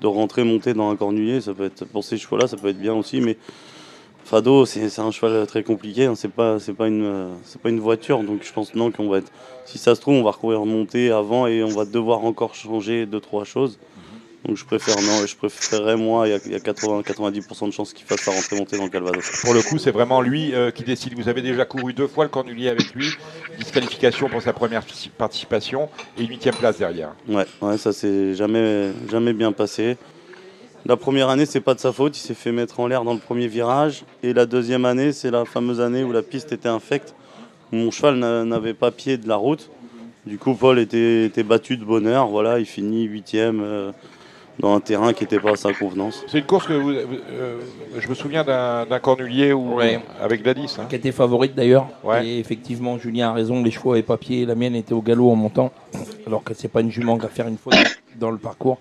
[0.00, 2.80] de rentrer, monter dans un cornulier, ça peut être pour ces chevaux-là, ça peut être
[2.80, 3.20] bien aussi.
[3.20, 3.36] Mais
[4.28, 6.04] Fado, c'est un cheval très compliqué.
[6.04, 6.14] hein.
[6.14, 9.18] C'est pas, c'est pas une, c'est pas une voiture, donc je pense non qu'on va
[9.18, 9.32] être.
[9.64, 13.06] Si ça se trouve, on va recourir monter avant et on va devoir encore changer
[13.06, 13.78] deux trois choses.
[14.44, 17.72] Donc je préfère non, je préférerais moi, il y a, il y a 80-90% de
[17.72, 19.40] chances qu'il fasse sa rentrée montée dans le Calvados.
[19.42, 21.14] Pour le coup, c'est vraiment lui euh, qui décide.
[21.14, 23.08] Vous avez déjà couru deux fois le cornulier avec lui,
[23.58, 24.82] disqualification pour sa première
[25.16, 27.14] participation et une huitième place derrière.
[27.28, 29.96] Ouais, ouais, ça s'est jamais, jamais bien passé.
[30.86, 33.12] La première année, c'est pas de sa faute, il s'est fait mettre en l'air dans
[33.12, 34.04] le premier virage.
[34.22, 37.14] Et la deuxième année, c'est la fameuse année où la piste était infecte.
[37.72, 39.70] où Mon cheval n'a- n'avait pas pied de la route.
[40.26, 42.28] Du coup, Paul était, était battu de bonheur.
[42.28, 43.92] Voilà, il finit huitième euh,
[44.58, 46.24] dans un terrain qui n'était pas à sa convenance.
[46.28, 47.58] C'est une course que vous, euh,
[47.98, 50.00] je me souviens d'un d'un cornulier où, Ouais.
[50.20, 50.76] avec Gladys.
[50.78, 50.86] hein.
[50.88, 51.88] qui était favorite d'ailleurs.
[52.02, 52.26] Ouais.
[52.26, 55.30] Et effectivement, Julien a raison, les chevaux avaient pas pied, la mienne était au galop
[55.30, 55.70] en montant,
[56.26, 57.74] alors que c'est pas une jument qui va faire une faute
[58.18, 58.78] dans le parcours.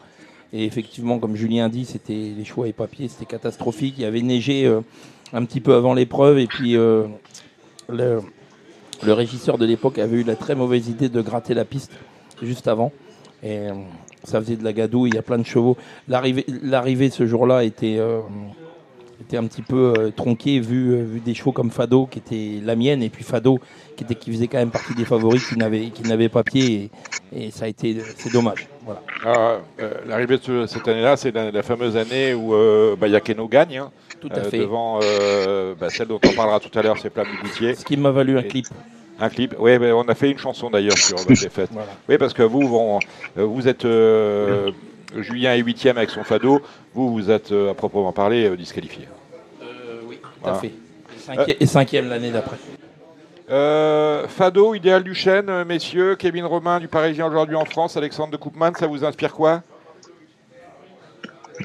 [0.54, 3.96] Et effectivement, comme Julien dit, c'était les avaient pas pied, c'était catastrophique.
[3.98, 4.82] Il y avait neigé euh,
[5.34, 7.06] un petit peu avant l'épreuve et puis euh,
[7.90, 8.22] le,
[9.04, 11.92] régisseur de l'époque avait eu la très mauvaise idée de gratter la piste
[12.42, 12.92] juste avant.
[13.44, 13.74] Et euh,
[14.24, 15.78] ça faisait de la gadouille, il y a plein de chevaux.
[16.08, 18.00] L'arrivée ce jour-là était,
[19.22, 22.60] était un petit peu euh, tronquée vu, euh, vu des chevaux comme Fado qui était
[22.66, 23.60] la mienne et puis Fado
[23.96, 26.90] qui, était, qui faisait quand même partie des favoris qui n'avaient qui n'avaient pas pied
[27.34, 28.68] et, et ça a été c'est dommage.
[28.86, 29.02] Voilà.
[29.26, 33.08] Ah, euh, L'arrivée de ce- cette année-là, c'est la, la fameuse année où euh, bah,
[33.08, 33.78] Yakeno gagne.
[33.80, 33.92] hein,
[34.22, 34.60] Tout à euh, fait.
[34.60, 37.76] Devant euh, bah, celle dont on parlera tout à l'heure, c'est du Goutier.
[37.76, 38.68] Ce qui m'a valu un Et- clip.
[39.20, 39.56] Un clip.
[39.58, 41.70] Oui, on a fait une chanson d'ailleurs sur votre défaite.
[41.74, 41.88] Voilà.
[42.08, 42.62] Oui, parce que vous,
[43.36, 44.70] euh, vous êtes euh,
[45.16, 46.62] Julien est huitième avec son fado.
[46.94, 49.08] Vous, vous êtes euh, à proprement parler euh, disqualifié.
[50.08, 50.58] oui, tout Voilà.
[50.58, 50.68] à fait.
[50.68, 52.58] Et cinquième, et cinquième l'année d'après.
[53.50, 56.16] Euh, fado, idéal du chêne, euh, messieurs.
[56.18, 57.96] Kevin Romain du Parisien aujourd'hui en France.
[57.96, 59.64] Alexandre de Koopman, ça vous inspire quoi?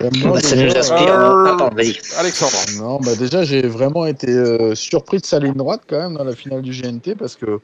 [0.00, 1.14] Euh, moi, Bah, ça déjà- nous inspire.
[1.20, 1.70] Euh, Attends.
[2.18, 2.52] Alexandre.
[2.78, 6.24] Non, bah déjà, j'ai vraiment été euh, surpris de sa ligne droite quand même dans
[6.24, 7.60] la finale du GNT parce que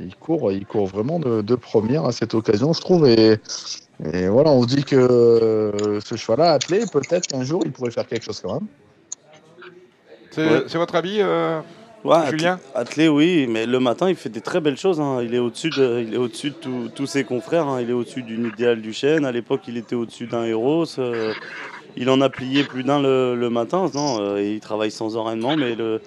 [0.00, 3.06] il court, il court vraiment de, de première à cette occasion, je trouve.
[3.06, 3.38] Et,
[4.04, 7.90] et voilà, on se dit que euh, ce cheval-là, attelé, peut-être qu'un jour, il pourrait
[7.90, 8.66] faire quelque chose quand même.
[10.30, 10.64] C'est Ouais.
[10.78, 11.60] votre avis, euh,
[12.04, 12.60] Ouais, Julien?
[12.76, 15.00] Attelé, oui, mais le matin, il fait des très belles choses.
[15.00, 15.18] hein.
[15.20, 17.66] Il est au-dessus de, il est au-dessus de tous- tous ses confrères.
[17.66, 17.80] hein.
[17.80, 19.24] Il est au-dessus d'une idéal du chêne.
[19.26, 20.84] À l'époque, il était au-dessus d'un héros.
[21.96, 23.90] il en a plié plus d'un le, le matin.
[23.92, 26.00] Non, euh, et il travaille sans enraînement, mais le,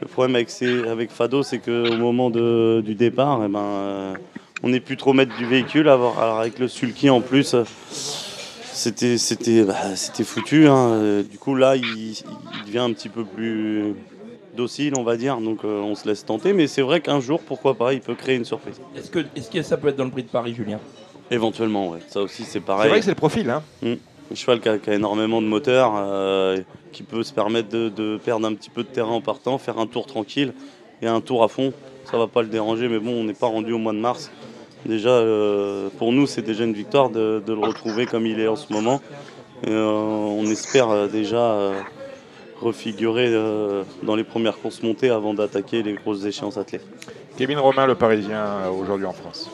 [0.00, 4.14] Le problème avec, ces- avec Fado, c'est qu'au moment de- du départ, eh ben, euh,
[4.62, 5.88] on n'est plus trop maître du véhicule.
[5.88, 7.64] Alors, alors avec le sulky en plus, euh,
[8.72, 10.68] c'était c'était bah, c'était foutu.
[10.68, 10.90] hein.
[10.92, 13.94] Euh, Du coup, là, il, il devient un petit peu plus
[14.56, 15.38] docile, on va dire.
[15.38, 16.52] Donc, euh, on se laisse tenter.
[16.52, 18.80] Mais c'est vrai qu'un jour, pourquoi pas, il peut créer une surprise.
[18.96, 20.78] Est-ce que, est-ce que ça peut être dans le prix de Paris, Julien?
[21.30, 22.00] Éventuellement, ouais.
[22.08, 22.88] Ça aussi, c'est C'est pareil.
[22.90, 23.48] vrai que c'est le profil.
[23.50, 23.62] Hein.
[23.84, 26.58] Un cheval qui a, qui a énormément de moteur, euh,
[26.92, 29.78] qui peut se permettre de, de perdre un petit peu de terrain en partant, faire
[29.78, 30.52] un tour tranquille
[31.02, 31.72] et un tour à fond.
[32.14, 34.30] Ça va pas le déranger, mais bon, on n'est pas rendu au mois de mars.
[34.86, 38.46] Déjà, euh, pour nous, c'est déjà une victoire de, de le retrouver comme il est
[38.46, 39.00] en ce moment.
[39.66, 41.72] Et, euh, on espère euh, déjà euh,
[42.60, 46.86] refigurer euh, dans les premières courses montées avant d'attaquer les grosses échéances athlètes.
[47.36, 49.50] Kevin Romain, le Parisien, aujourd'hui en France.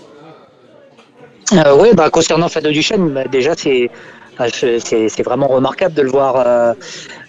[1.54, 3.90] Euh, oui, bah, concernant Fado Duchesne, bah, déjà c'est
[4.38, 6.74] bah, c'est c'est vraiment remarquable de le voir euh,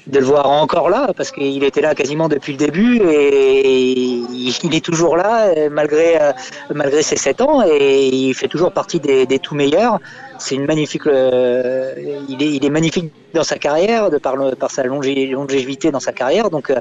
[0.08, 4.24] de le voir encore là parce qu'il était là quasiment depuis le début et
[4.64, 6.32] il est toujours là malgré euh,
[6.74, 10.00] malgré ses 7 ans et il fait toujours partie des tout meilleurs.
[10.42, 11.94] C'est une magnifique euh,
[12.28, 14.36] il, est, magnifique dans sa carrière de par,
[14.72, 16.78] sa longé- longévité dans sa carrière donc euh,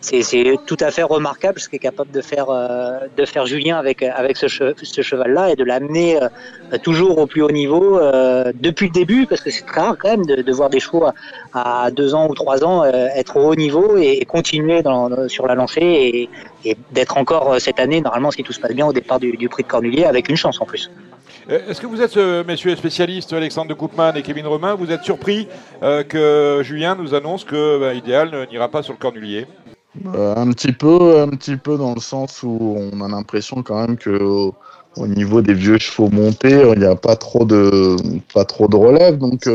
[0.00, 4.00] c'est tout à fait remarquable ce qu'est capable de faire euh, de faire Julien avec
[4.36, 6.18] ce, che- ce cheval là et de l'amener
[6.82, 8.00] toujours au plus haut niveau
[8.54, 11.04] depuis le début, parce que c'est très rare quand même de, voir des chevaux
[11.52, 14.82] à, deux ans ou trois ans être au haut niveau et, continuer
[15.28, 16.28] sur la lancée
[16.64, 19.48] et, d'être encore cette année, normalement, si tout se passe bien, au départ du, du
[19.48, 20.90] prix de Cornulier avec une chance en plus.
[21.50, 24.90] Euh, Est-ce que vous êtes, euh, messieurs spécialistes, Alexandre de Koopman et Kevin Romain, vous
[24.90, 25.46] êtes surpris
[25.82, 29.46] euh, que Julien nous annonce que bah, Idéal n'ira pas sur le cornulier?
[30.06, 33.96] Un petit peu, un petit peu dans le sens où on a l'impression quand même
[33.96, 34.54] que au,
[34.96, 37.96] au niveau des vieux chevaux montés, il n'y a pas trop de,
[38.32, 39.18] pas trop de relève.
[39.18, 39.48] Donc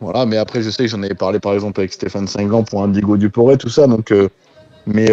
[0.00, 0.26] voilà.
[0.26, 3.16] Mais après, je sais que j'en avais parlé par exemple avec Stéphane Singlan pour Indigo
[3.16, 3.86] Duporé, tout ça.
[3.86, 4.12] Donc,
[4.86, 5.10] mais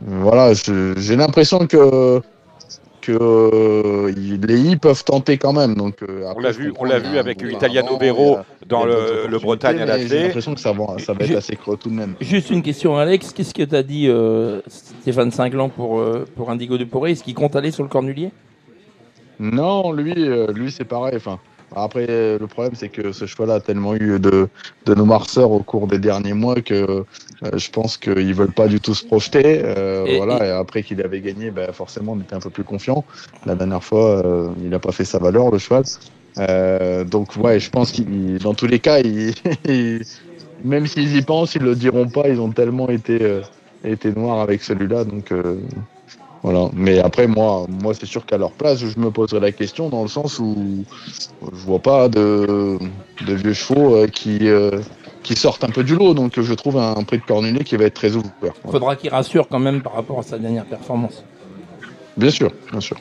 [0.00, 2.20] voilà, j'ai l'impression que
[3.04, 5.74] que euh, les I peuvent tenter quand même.
[5.74, 9.80] Donc euh, On l'a vu, on l'a vu avec gros Italiano Vero dans le, Bretagne
[9.80, 12.14] à mais J'ai l'impression que ça va, ça va être assez creux tout de même.
[12.20, 13.32] Juste une question, Alex.
[13.32, 17.12] Qu'est-ce que tu as dit, euh, Stéphane Singlan, pour, euh, pour Indigo de Poré?
[17.12, 18.30] Est-ce qu'il compte aller sur le cornulier?
[19.38, 21.14] Non, lui, euh, lui c'est pareil.
[21.16, 21.38] Enfin,
[21.74, 22.06] après,
[22.38, 24.48] le problème, c'est que ce cheval a tellement eu de,
[24.86, 26.74] de noirceurs au cours des derniers mois que
[27.44, 29.62] euh, je pense qu'ils veulent pas du tout se projeter.
[29.64, 30.50] Euh, Et- voilà, et...
[30.50, 33.04] après qu'il avait gagné, ben, forcément, on était un peu plus confiant.
[33.44, 35.84] La dernière fois, euh, il n'a pas fait sa valeur, le cheval.
[36.38, 40.04] Euh, donc, ouais, je pense qu'il, dans tous les cas, il-
[40.62, 42.28] même s'ils y pensent, ils le diront pas.
[42.28, 43.42] Ils ont tellement été, euh,
[43.84, 45.04] été noirs avec celui-là.
[45.04, 45.60] Donc, euh,
[46.44, 46.68] voilà.
[46.74, 50.02] Mais après, moi, moi c'est sûr qu'à leur place, je me poserais la question dans
[50.02, 50.84] le sens où
[51.42, 52.78] je vois pas de,
[53.26, 54.70] de vieux chevaux euh, qui, euh,
[55.22, 56.12] qui sortent un peu du lot.
[56.14, 58.30] Donc, je trouve un prix de cornulier qui va être très ouvert.
[58.42, 58.54] Il Voilà.
[58.70, 61.24] faudra qu'il rassure quand même par rapport à sa dernière performance.
[62.16, 62.96] Bien sûr, bien sûr.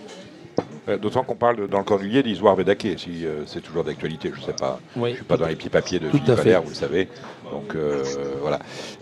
[0.89, 4.31] Euh, D'autant qu'on parle de- dans le cornulier d'Isoire Védaké, si euh, c'est toujours d'actualité,
[4.33, 4.79] je ne sais pas.
[4.95, 5.11] Oui.
[5.11, 7.07] Je suis pas dans les petits papiers de Tout Philippe vous le savez.
[7.51, 8.03] Donc euh,
[8.41, 8.59] voilà.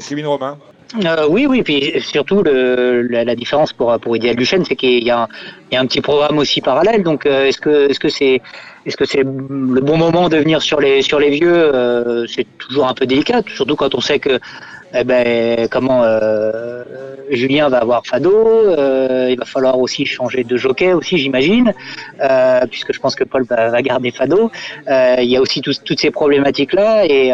[0.08, 0.58] Kevin Romain,
[0.96, 5.04] Euh, oui, oui, puis surtout le, la, la différence pour pour Ideal Duchesne, c'est qu'il
[5.04, 5.28] y, y a
[5.72, 7.02] un petit programme aussi parallèle.
[7.04, 8.42] Donc, euh, est-ce que est-ce que c'est
[8.86, 12.46] est-ce que c'est le bon moment de venir sur les sur les vieux euh, C'est
[12.58, 14.38] toujours un peu délicat, surtout quand on sait que
[14.94, 16.84] eh ben comment euh,
[17.30, 21.72] Julien va avoir Fado, euh, il va falloir aussi changer de jockey aussi, j'imagine,
[22.22, 24.52] euh, puisque je pense que Paul va, garder Fado.
[24.90, 27.30] Il y a aussi tous- toutes ces problématiques là et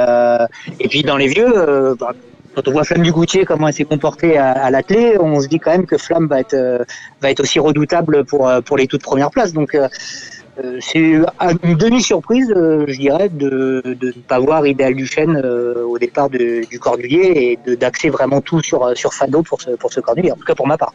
[0.80, 1.52] et puis dans les vieux.
[2.00, 2.12] bah,
[2.58, 4.72] quand on voit Flamme du Goutier, comment elle s'est comportée à, à
[5.20, 6.84] on se dit quand même que Flamme va être, euh,
[7.22, 9.54] va être aussi redoutable pour, euh, pour les toutes premières places.
[9.54, 9.88] Donc euh,
[10.80, 11.22] c'est
[11.62, 17.60] une demi-surprise, je dirais, de de ne pas voir Idéal Duchesne au départ du Cornulier
[17.68, 19.12] et d'axer vraiment tout sur, sur
[19.46, 20.94] pour ce, pour ce Cornulier, en tout cas pour ma part.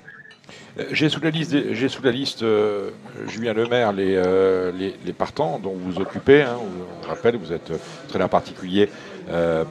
[0.78, 2.90] Euh, J'ai sous la liste, euh,
[3.28, 6.42] Julien Lemaire les, euh, les, les partants dont vous occupez.
[6.42, 6.56] hein.
[7.04, 7.72] on rappelle, vous êtes
[8.08, 8.88] très en particulier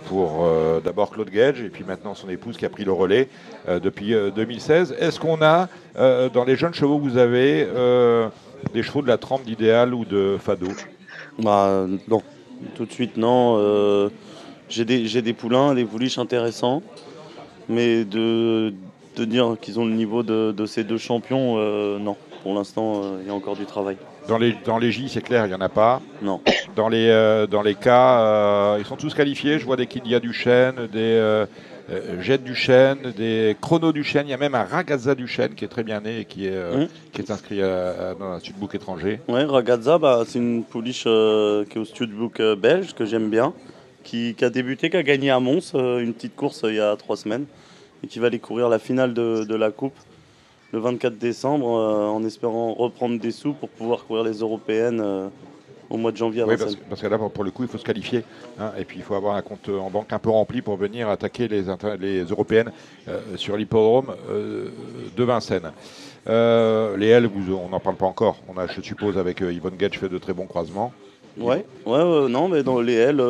[0.08, 0.48] pour
[0.84, 3.28] d'abord Claude Gage et puis maintenant son épouse qui a pris le relais
[3.68, 4.96] depuis euh, 2016.
[5.00, 7.68] Est-ce qu'on a dans les jeunes chevaux vous avez
[8.74, 10.68] des chevaux de la trempe d'idéal ou de Fado?
[11.40, 12.22] Bah non,
[12.76, 14.10] tout de suite non.
[14.70, 16.82] J'ai des, des poulains, des pouliches intéressants,
[17.68, 18.74] mais de,
[19.16, 22.16] de dire qu'ils ont le niveau de, de ces deux champions, euh, non.
[22.44, 23.98] Pour l'instant, euh, il y a encore du travail.
[24.28, 26.02] dans les, dans les J, c'est clair, il n'y en a pas.
[26.22, 26.42] Non.
[26.76, 29.60] Dans les, euh, dans les cas, ils sont tous qualifiés.
[29.60, 31.46] Je vois des Kidia du Chêne, des euh,
[31.92, 34.24] euh, Jet du Chêne, des Chrono du Chêne.
[34.28, 36.48] Il y a même un Ragazza du Chêne qui est très bien né et qui
[36.48, 36.88] est, Mhm.
[37.14, 39.20] qui est inscrit à- à- dans un studbook étranger.
[39.28, 43.54] Ouais, Ragazza, bah, c'est une pouliche qui est au studbook belge que j'aime bien,
[44.04, 46.96] qui, qui a débuté, qui a gagné à Mons, une petite course il y a
[46.96, 47.46] trois semaines.
[48.04, 49.96] Et qui va aller courir la finale de, de la Coupe
[50.74, 55.28] le 24 décembre euh, en espérant reprendre des sous pour pouvoir courir les européennes euh,
[55.90, 56.76] au mois de janvier à Oui, Vincennes.
[56.78, 58.24] parce, parce que là, pour le coup, il faut se qualifier.
[58.58, 61.10] hein, et puis, il faut avoir un compte en banque un peu rempli pour venir
[61.10, 61.64] attaquer les,
[62.32, 62.72] européennes
[63.10, 65.72] euh, sur l'hippodrome de Vincennes.
[66.26, 68.38] Les L, vous- on n'en parle pas encore.
[68.48, 70.94] On a, je suppose, avec Yvonne Getch, fait de très bons croisements.
[71.38, 73.22] Ouais, ouais, ouais, non, mais dans les L,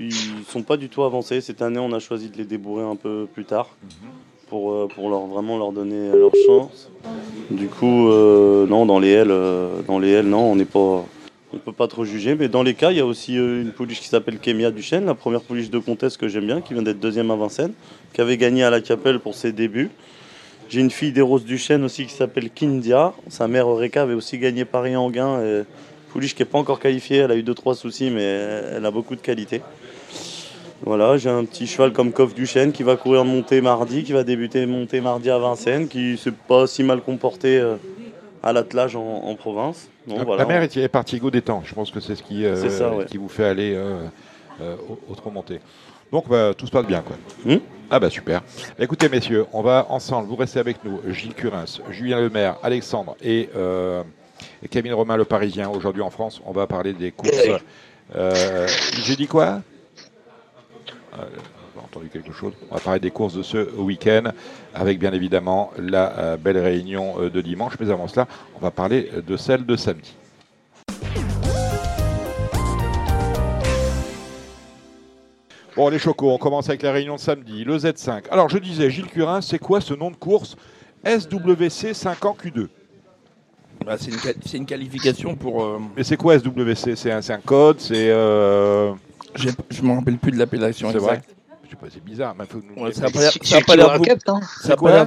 [0.00, 1.40] ils sont pas du tout avancés.
[1.40, 3.68] Cette année, on a choisi de les débourrer un peu plus tard
[4.48, 6.90] pour, euh, pour leur, vraiment leur donner leur chance.
[7.50, 11.04] Du coup, euh, non, dans les L, euh, dans les L, non, on n'est pas,
[11.52, 12.34] on peut pas trop juger.
[12.34, 15.14] Mais dans les cas, il y a aussi une pouliche qui s'appelle Kémia Duchesne, la
[15.14, 17.72] première pouliche de comtesse que j'aime bien, qui vient d'être deuxième à Vincennes,
[18.12, 19.90] qui avait gagné à la Capelle pour ses débuts.
[20.68, 23.14] J'ai une fille des Roses Duchesne aussi qui s'appelle Kindia.
[23.28, 25.42] Sa mère Eureka avait aussi gagné Paris-Anguin.
[25.42, 25.62] et
[26.10, 29.14] Pouliche qui n'est pas encore qualifiée, elle a eu 2-3 soucis, mais elle a beaucoup
[29.14, 29.60] de qualité.
[30.82, 34.22] Voilà, j'ai un petit cheval comme Coff Duchesne qui va courir monter mardi, qui va
[34.24, 37.74] débuter monter mardi à Vincennes, qui s'est pas si mal comporté euh,
[38.42, 39.88] à l'attelage en, en province.
[40.06, 40.42] Donc, La- voilà.
[40.44, 41.62] La mère est, est partie go des temps.
[41.64, 43.06] Je pense que c'est ce qui, euh, C'est ça, ouais.
[43.06, 43.98] qui vous fait aller euh,
[44.62, 44.76] euh,
[45.32, 45.60] montée.
[46.12, 47.02] Donc, bah, tout se passe bien.
[47.02, 47.16] Quoi.
[47.44, 47.58] Hmm.
[47.90, 48.42] ah, bah super.
[48.78, 53.50] Écoutez, messieurs, on va ensemble, vous restez avec nous, Gilles Curins, Julien Lemaire, Alexandre et,
[53.56, 54.02] euh,
[54.62, 56.40] et Kevin Romain, le Parisien, aujourd'hui en France.
[56.46, 57.32] On va parler des courses.
[58.16, 58.66] Euh,
[59.04, 59.60] J'ai dit quoi?
[61.18, 61.24] Euh,
[61.74, 62.52] J'ai entendu quelque chose.
[62.70, 64.32] On va parler des courses de ce week-end,
[64.74, 67.74] avec bien évidemment la euh, belle réunion euh, de dimanche.
[67.80, 70.14] Mais avant cela, on va parler de celle de samedi.
[75.76, 78.24] Bon, les chocos, on commence avec la réunion de samedi, le Z5.
[78.32, 80.56] Alors, je disais, Gilles Curin, c'est quoi ce nom de course
[81.04, 82.66] SWC 5 ans Q2
[83.86, 85.62] Bah, c'est une, qualification pour.
[85.62, 88.10] euh, Mais c'est quoi SWC C'est un, code C'est.
[88.10, 88.92] Euh...
[89.70, 91.34] je me rappelle plus de l'appellation C'est vrai exacte.
[91.64, 92.34] Je sais pas, c'est bizarre.
[92.38, 93.32] mais faut nous- Ouais, ça a pas l'air-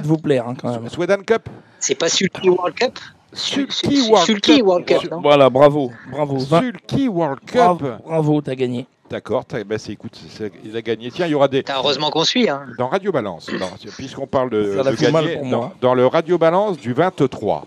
[0.00, 0.88] de vous- plaire hein, quand même.
[0.88, 1.48] Sweden Cup
[1.80, 2.98] C'est pas Sulky World Cup
[3.32, 4.62] Sulky World Sulky.
[4.62, 6.38] World Cup, non Voilà, bravo, bravo.
[6.38, 7.54] Sulky World Cup.
[7.56, 8.86] Bravo, bravo, t'as gagné.
[9.10, 10.18] D'accord, bah, c'est- écoute,
[10.64, 11.10] il a gagné.
[11.10, 11.64] Tiens, il y aura des.
[11.68, 12.48] Heureusement qu'on suit.
[12.48, 12.66] Hein.
[12.78, 13.50] Dans Radio Balance,
[13.96, 15.72] puisqu'on parle de, de gagner, pour dans, moi.
[15.80, 17.66] dans le Radio Balance du 23.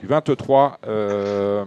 [0.00, 1.64] Du 23 euh,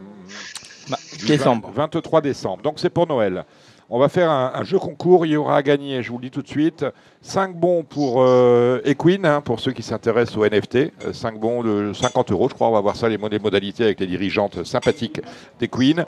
[0.89, 1.69] Bah, du décembre.
[1.73, 2.61] 20 23 décembre.
[2.61, 3.43] Donc c'est pour Noël.
[3.89, 5.25] On va faire un, jeu concours.
[5.25, 6.85] Il y aura à gagner, je vous le dis tout de suite,
[7.21, 10.91] 5 bons pour euh, Equine, hein, pour ceux qui s'intéressent au NFT.
[11.11, 12.69] 5 bons de 50 euros, je crois.
[12.69, 15.21] On va voir ça, les, mo- les modalités avec les dirigeantes sympathiques
[15.59, 16.05] d'Equine.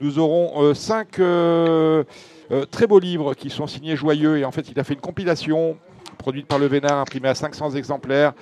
[0.00, 1.20] Nous aurons 5
[2.70, 4.38] très beaux livres qui sont signés Joyeux.
[4.38, 5.76] Et en fait, il a fait une compilation
[6.16, 8.32] produite par le Vénard, imprimée à 500 exemplaires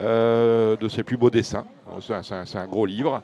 [0.00, 1.64] euh, de ses plus beaux dessins.
[2.00, 3.22] C'est un, gros livre.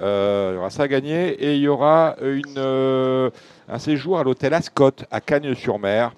[0.00, 1.28] Euh, il y aura ça à gagner.
[1.42, 3.30] Et il y aura une, euh,
[3.68, 6.12] un séjour à l'hôtel Ascot à Cagnes-sur-Mer.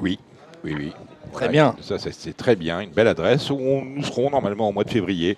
[0.00, 0.18] Oui,
[0.64, 0.92] oui, oui.
[1.32, 1.74] Très bien.
[1.80, 2.80] Ça, c'est- c'est très bien.
[2.80, 5.36] Une belle adresse où on- nous serons normalement au mois de février.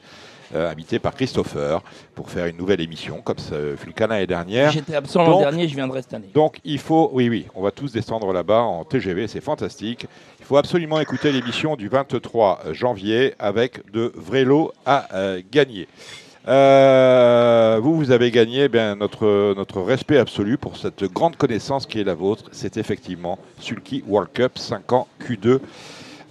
[0.54, 1.82] Euh, invités par Christopher
[2.14, 4.70] pour faire une nouvelle émission, comme ça fut le cas l'année dernière.
[4.70, 6.30] J'étais absent l'an dernier, je viendrai cette année.
[6.34, 10.06] Donc il faut, oui, oui, on va tous descendre là-bas en TGV, c'est fantastique.
[10.40, 15.88] Il faut absolument écouter l'émission du 23 janvier avec de vrais lots à euh, gagner.
[16.46, 21.84] Euh, vous, vous avez gagné eh bien, notre, notre respect absolu pour cette grande connaissance
[21.84, 22.44] qui est la vôtre.
[22.52, 25.60] C'est effectivement Sulky World Cup 5 ans Q2.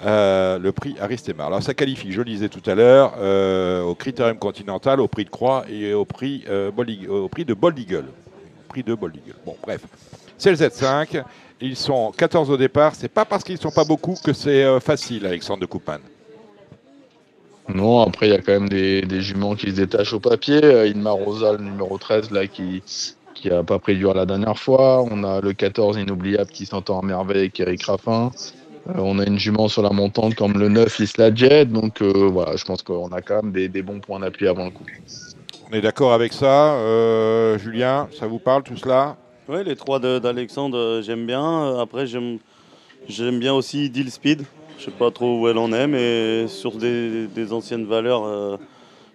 [0.06, 1.48] Euh, le prix Aristemar.
[1.48, 5.26] Alors ça qualifie, je le disais tout à l'heure, euh, au Critérium Continental, au prix
[5.26, 8.06] de Croix et au prix, euh, de Bold Eagle.
[8.68, 9.16] Prix de Bold.
[9.46, 9.82] Bon, bref.
[10.38, 11.24] C'est le Z5.
[11.62, 12.94] Ils sont 14 au départ.
[12.94, 16.02] C'est pas parce qu'ils ne sont pas beaucoup que c'est facile, Alexandre de Coupane.
[17.74, 20.62] Non, après, il y a quand même des, juments qui se détachent au papier.
[20.94, 22.84] Inma Rosa, le numéro 13, là, qui
[23.38, 25.04] qui a pas pris dur la dernière fois.
[25.10, 28.32] On a le 14 inoubliable qui s'entend à merveille avec Eric Raffin.
[28.90, 31.66] Euh, on a une jument sur la montante comme le 9 Isla Jet.
[31.66, 34.66] Donc euh, voilà, je pense qu'on a quand même des, des bons points d'appui avant
[34.66, 34.86] le coup.
[35.70, 36.76] On est d'accord avec ça.
[36.76, 39.18] Euh, Julien, ça vous parle tout cela?
[39.50, 41.80] Ouais, les trois de- d'Alexandre, j'aime bien.
[41.80, 42.38] Après, j'aime
[43.08, 44.44] j'aime bien aussi Deal Speed.
[44.78, 48.58] Je sais pas trop où elle en est, mais sur des, des anciennes valeurs, euh,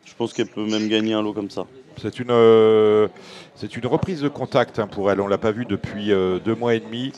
[0.05, 1.67] je pense qu'elle peut même gagner un lot comme ça.
[2.01, 3.07] C'est une, euh,
[3.55, 5.21] c'est une reprise de contact hein, pour elle.
[5.21, 7.13] On l'a pas vue depuis euh, deux mois et demi,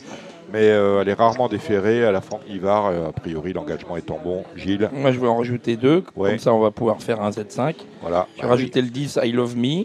[0.55, 2.85] mais euh, elle est rarement déférée à la Franck Livard.
[2.87, 4.43] Euh, a priori, l'engagement étant bon.
[4.55, 6.03] Gilles, Moi, je vais en rajouter deux.
[6.15, 6.29] Ouais.
[6.31, 7.75] Comme ça, on va pouvoir faire un Z5.
[8.01, 8.25] voilà.
[8.37, 9.83] Je vais rajouter le 10 I Love Me.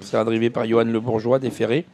[0.00, 1.84] C'est drivé par Johan Le Bourgeois, déféré.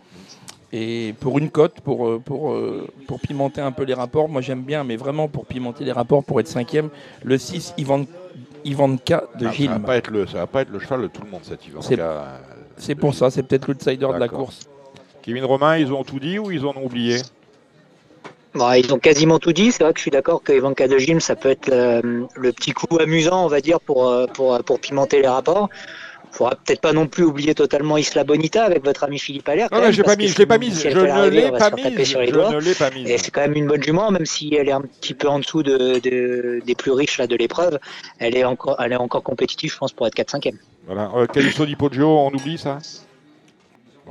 [0.72, 4.40] Et pour une cote, pour, euh, pour, euh, pour pimenter un peu les rapports, moi
[4.42, 6.90] j'aime bien, mais vraiment pour pimenter les rapports, pour être cinquième,
[7.24, 8.04] le 6 Ivan,
[8.64, 9.70] Ivanka de Ah, Gilles.
[9.70, 11.80] ça va le, ça va pas être le cheval de tout le monde cet Ivan.
[12.76, 14.68] C'est- pour ça, c'est peut-être l'outsider de la course.
[15.22, 17.16] Kevin Romain, ils ont tout dit ou ils en ont oublié?
[18.54, 19.70] Bon, ils ont quasiment tout dit.
[19.72, 22.52] C'est vrai que je suis d'accord que Ivanka de Gym, ça peut être le, le
[22.52, 25.68] petit coup amusant, on va dire, pour, euh, pour, pour pimenter les rapports.
[26.32, 29.68] Faudra peut-être pas non plus oublier totalement Isla Bonita avec votre ami Philippe Allaire.
[29.72, 31.50] Non, quand mais même, pas mis, que je l'ai pas mise, si je ne l'ai
[31.50, 32.52] pas mise, je doigts.
[32.52, 33.20] ne l'ai pas Et mise.
[33.22, 35.64] c'est quand même une bonne jument, même si elle est un petit peu en dessous
[35.64, 37.80] de, de- des plus riches là, de l'épreuve.
[38.20, 40.54] Elle est encore, elle est encore compétitive, je pense, pour être 4-5e.
[40.86, 41.10] Voilà.
[41.16, 42.78] Euh, Calypso di Poggio, on oublie ça?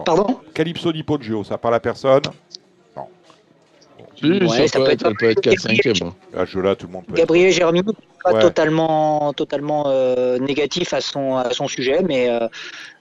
[0.06, 0.40] Pardon?
[0.54, 2.22] Calypso di Poggio, ça parle à personne.
[4.22, 6.04] Si, Ouais, ça, peut être, ça peut être 4-5e.
[6.08, 6.14] hein.
[6.38, 7.14] À ce jeu-là, tout le monde peut.
[7.14, 7.82] être- Gabriel Germi,
[8.24, 8.42] pas Ouais.
[8.42, 12.48] totalement, totalement euh, négatif à son, à son sujet, mais euh,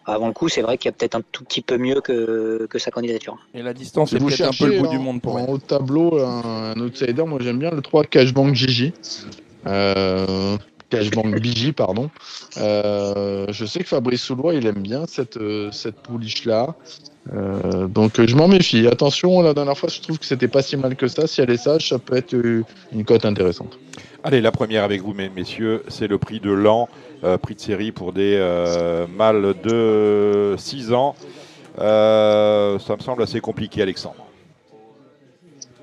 [0.06, 2.66] avant le coup, c'est vrai qu'il y a peut-être un tout petit peu mieux que,
[2.70, 3.36] que sa candidature.
[3.52, 5.58] Et la distance, c'est peut-être un peu le bout hein, du monde pour en haut
[5.58, 8.92] de tableau un, un outsider, moi j'aime bien le 3 Cashbank Gigi.
[9.66, 10.56] Euh,
[10.90, 12.10] Cashbank Bigi, pardon.
[12.56, 15.38] Euh, je sais que Fabrice Soulois, il aime bien cette,
[15.72, 16.74] cette pouliche-là.
[17.34, 18.86] Euh, donc je m'en méfie.
[18.86, 21.26] Attention, la dernière fois, je trouve que c'était pas si mal que ça.
[21.26, 22.62] Si elle est sage, ça peut être euh,
[22.92, 23.78] une cote intéressante.
[24.24, 26.88] Allez, la première avec vous, mes- messieurs, c'est le prix de l'an,
[27.24, 31.14] euh, prix de série pour des euh, mâles de 6 ans.
[31.76, 31.84] Ça
[32.96, 34.24] me semble assez compliqué, Alexandre.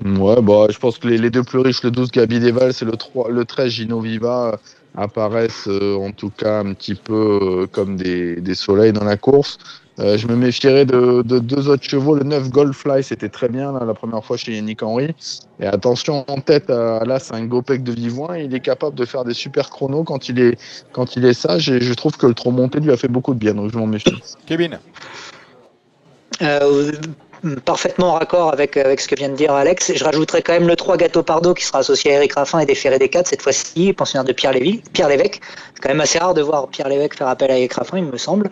[0.03, 2.83] Ouais, bah, je pense que les, les deux plus riches, le 12 Gabi Deval, c'est
[2.85, 4.59] le, 3, le 13 Gino Viva,
[4.93, 9.57] apparaissent en tout cas un petit peu comme des, des soleils dans la course.
[9.99, 12.15] Euh, je me méfierais de, de deux autres chevaux.
[12.15, 15.15] Le 9 Goldfly, c'était très bien là, la première fois chez Yannick Henry.
[15.59, 18.37] Et attention en tête, à, là, c'est un Gopek de Vivoin.
[18.37, 20.59] Il est capable de faire des super chronos quand il est,
[20.91, 21.69] quand il est sage.
[21.69, 23.53] Et je trouve que le trop monté lui a fait beaucoup de bien.
[23.53, 24.21] Donc je m'en méfie.
[24.45, 24.79] Kevin
[26.41, 26.91] Euh,
[27.65, 29.91] parfaitement en raccord avec, avec ce que vient de dire Alex.
[29.95, 32.65] Je rajouterais quand même le 3 Gâteau Pardo qui sera associé à Eric Raffin et
[32.65, 35.39] déféré des 4 cette fois-ci, pensionnaire de Pierre, Lévy, Pierre Lévesque.
[35.73, 38.05] C'est quand même assez rare de voir Pierre Lévesque faire appel à Eric Raffin, il
[38.05, 38.49] me semble.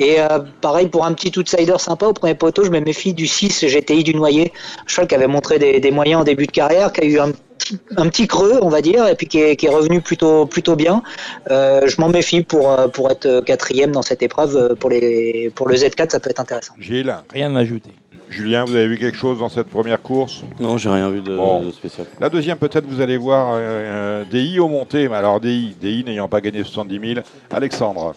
[0.00, 3.26] Et euh, pareil, pour un petit outsider sympa au premier poteau, je me méfie du
[3.26, 6.52] 6 GTI du Noyer, un cheval qui avait montré des, des moyens en début de
[6.52, 9.40] carrière, qui a eu un petit, un petit creux, on va dire, et puis qui
[9.40, 11.02] est, qui est revenu plutôt, plutôt bien.
[11.50, 14.56] Euh, je m'en méfie pour, euh, pour être quatrième dans cette épreuve.
[14.56, 16.74] euh, Pour, les, pour le Z4, ça peut être intéressant.
[16.78, 17.90] Gilles Rien à ajouter.
[18.34, 20.42] Julien, vous avez vu quelque chose dans cette première course?
[20.58, 21.62] Non, j'ai rien vu de, Bon.
[21.62, 22.06] de spécial.
[22.20, 25.08] La deuxième, peut-être, vous allez voir euh, euh, DI au monté.
[25.08, 27.20] Mais alors, DI, DI n'ayant pas gagné 70 000.
[27.52, 28.14] Alexandre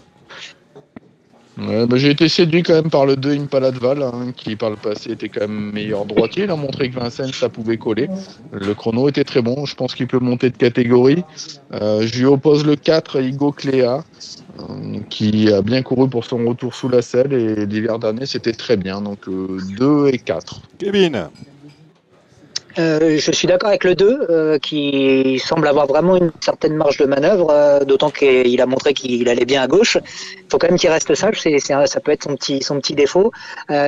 [1.59, 4.55] Ouais, bah, j'ai été séduit quand même par le 2 Impala de Val, hein, qui
[4.55, 6.43] par le passé était quand même meilleur droitier.
[6.43, 8.09] Il a montré que Vincennes, ça pouvait coller.
[8.51, 9.65] Le chrono était très bon.
[9.65, 11.23] Je pense qu'il peut monter de catégorie.
[11.73, 14.03] Euh, je lui oppose le 4 Igo Cléa,
[15.09, 17.33] qui a bien couru pour son retour sous la selle.
[17.33, 19.01] Et l'hiver dernier, c'était très bien.
[19.01, 20.61] Donc euh, 2 et 4.
[20.77, 21.29] Kevin
[22.79, 26.97] Euh, je suis d'accord avec le 2, euh, qui semble avoir vraiment une certaine marge
[26.97, 29.97] de manœuvre, euh, d'autant qu'il a montré qu'il allait bien à gauche.
[30.03, 32.93] Il faut quand même qu'il reste sage, c'est, ça peut être son petit, son petit
[32.93, 33.31] défaut.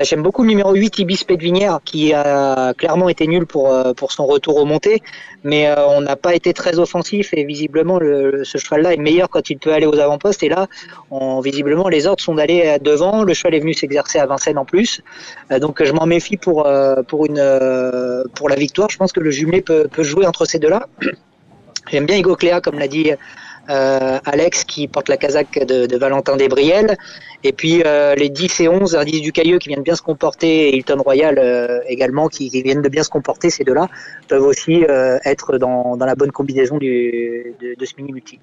[0.01, 4.25] J'aime beaucoup le numéro 8, Ibis Pédvinière, qui a clairement été nul pour, pour son
[4.25, 5.03] retour au monté,
[5.43, 9.29] mais on n'a pas été très offensif et visiblement le, le- ce cheval-là est meilleur
[9.29, 10.41] quand il peut aller aux avant-postes.
[10.43, 10.67] Et là,
[11.43, 13.23] visiblement, les ordres sont d'aller devant.
[13.23, 15.01] Le cheval est venu s'exercer à Vincennes en plus.
[15.61, 16.67] Donc je m'en méfie pour,
[17.07, 18.78] pour, une, pour la victoire.
[18.89, 20.87] Je pense que le jumelé peut, peut jouer entre ces deux-là.
[21.91, 23.11] J'aime bien Hugo Cléa, comme l'a dit
[23.69, 26.97] euh, Alex, qui porte la casaque de, de Valentin Desbriel.
[27.43, 30.69] Et puis euh, les 10 et 11, Indice du Cailleux, qui viennent bien se comporter,
[30.69, 33.89] et Hilton Royal euh, également, qui, qui viennent de bien se comporter, ces deux-là,
[34.27, 38.39] peuvent aussi euh, être dans, dans la bonne combinaison du, de, de ce mini-multi.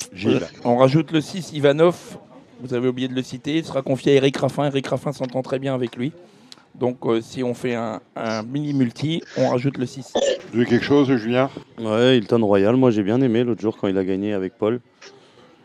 [0.64, 1.96] On rajoute le 6 Ivanov.
[2.60, 3.56] Vous avez oublié de le citer.
[3.56, 4.64] Il sera confié à Eric Raffin.
[4.64, 6.12] Eric Raffin s'entend très bien avec lui.
[6.78, 10.12] Donc euh, si on fait un, un mini multi, on rajoute le 6.
[10.14, 11.48] Vous avez vu quelque chose, Julien?
[11.78, 14.80] Ouais, Hilton Royal, moi j'ai bien aimé l'autre jour quand il a gagné avec Paul.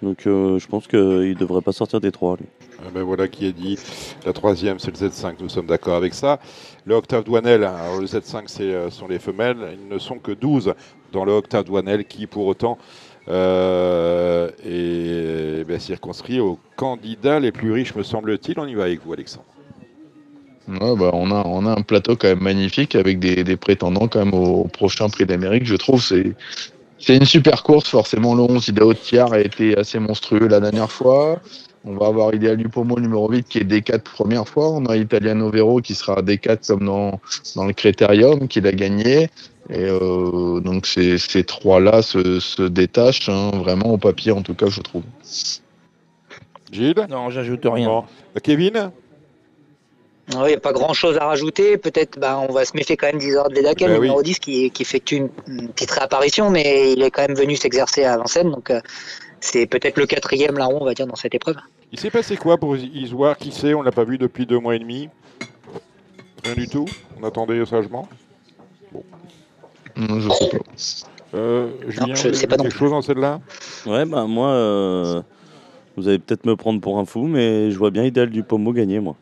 [0.01, 2.38] Donc euh, je pense qu'il devrait pas sortir des trois.
[2.38, 2.45] Lui.
[2.80, 3.78] Ah ben voilà qui est dit.
[4.26, 5.36] La troisième, c'est le Z5.
[5.39, 6.39] Nous sommes d'accord avec ça.
[6.86, 9.78] Le Octave Douanel, alors le Z5, c'est, euh, sont les femelles.
[9.80, 10.74] Ils ne sont que 12
[11.12, 12.80] dans le Octave Douanel qui, pour autant,
[13.28, 18.59] euh, est ben, circonscrit aux candidats les plus riches, me semble-t-il.
[18.59, 19.45] On y va avec vous, Alexandre.
[20.80, 24.07] Ouais, bah, on, a, on a un plateau quand même magnifique avec des, des prétendants
[24.07, 25.65] quand même au, au prochain prix d'Amérique.
[25.65, 26.34] Je trouve c'est
[27.01, 27.89] c'est une super course.
[27.89, 31.41] Forcément, le 11 Idaho Tiar a été assez monstrueux la dernière fois.
[31.84, 34.69] On va avoir Ideal du Pomo numéro 8 qui est D4 première fois.
[34.69, 37.19] On a Italiano Vero qui sera D4 comme dans,
[37.55, 39.30] dans le Critérium, qui l'a gagné.
[39.69, 44.53] Et euh, donc ces, ces trois-là se, se détachent hein, vraiment au papier en tout
[44.53, 45.03] cas je trouve.
[46.72, 47.07] Gilles?
[47.09, 47.88] Non, j'ajoute rien.
[47.88, 48.03] Bon.
[48.43, 48.91] Kevin?
[50.34, 51.77] Il n'y a pas grand chose à rajouter.
[51.77, 54.07] Peut-être bah, on va se méfier quand même d'Isard de Ledakel, Ben le oui.
[54.07, 57.55] numéro 10, qui, qui effectue une, une petite réapparition, mais il est quand même venu
[57.55, 58.51] s'exercer à Vincennes.
[58.51, 58.79] Donc euh,
[59.39, 61.55] c'est peut-être le quatrième larron, on va dire, dans cette épreuve.
[61.91, 64.75] Il s'est passé quoi pour Isoire Qui sait On l'a pas vu depuis deux mois
[64.75, 65.09] et demi?
[66.45, 66.86] Rien du tout?
[67.19, 68.07] On attendait sagement?
[69.97, 71.38] Non, je sais pas.
[71.38, 73.39] Euh, Julien, je vous sais pas non quelque chose dans celle-là?
[73.86, 75.21] Ouais, bah moi, euh,
[75.97, 78.73] vous allez peut-être me prendre pour un fou, mais je vois bien Idéal du Pomo
[78.73, 79.15] gagner, moi.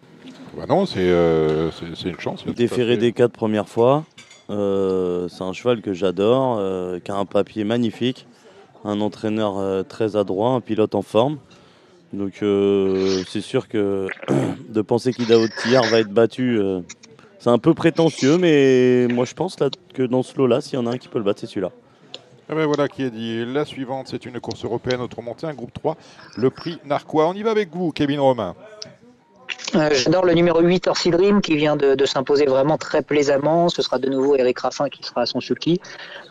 [0.60, 2.46] Bah non, c'est euh, c'est- une chance.
[2.46, 4.04] Déféré des quatre premières fois.
[4.50, 8.28] Euh, c'est un cheval que j'adore, euh, qui a un papier magnifique,
[8.84, 11.38] un entraîneur très adroit, un pilote en forme.
[12.12, 12.44] Donc
[13.30, 14.08] c'est sûr que
[14.70, 16.60] de penser qu'Idao Tillard va être battu,
[17.40, 20.82] c'est un peu prétentieux, mais moi je pense là, que dans ce lot-là, s'il y
[20.82, 21.72] en a un qui peut le battre, c'est celui-là.
[22.50, 23.46] Ah ben voilà qui est dit.
[23.46, 25.96] La suivante, c'est une course européenne autrement dit un groupe 3,
[26.36, 27.30] le prix Narquois.
[27.30, 28.56] On y va avec vous, Kevin Romain.
[29.76, 33.70] Euh, J'adore le numéro 8, Orsi Dream, qui vient de, s'imposer vraiment très plaisamment.
[33.70, 35.80] Ce sera de nouveau Eric Raffin qui sera à son sulky.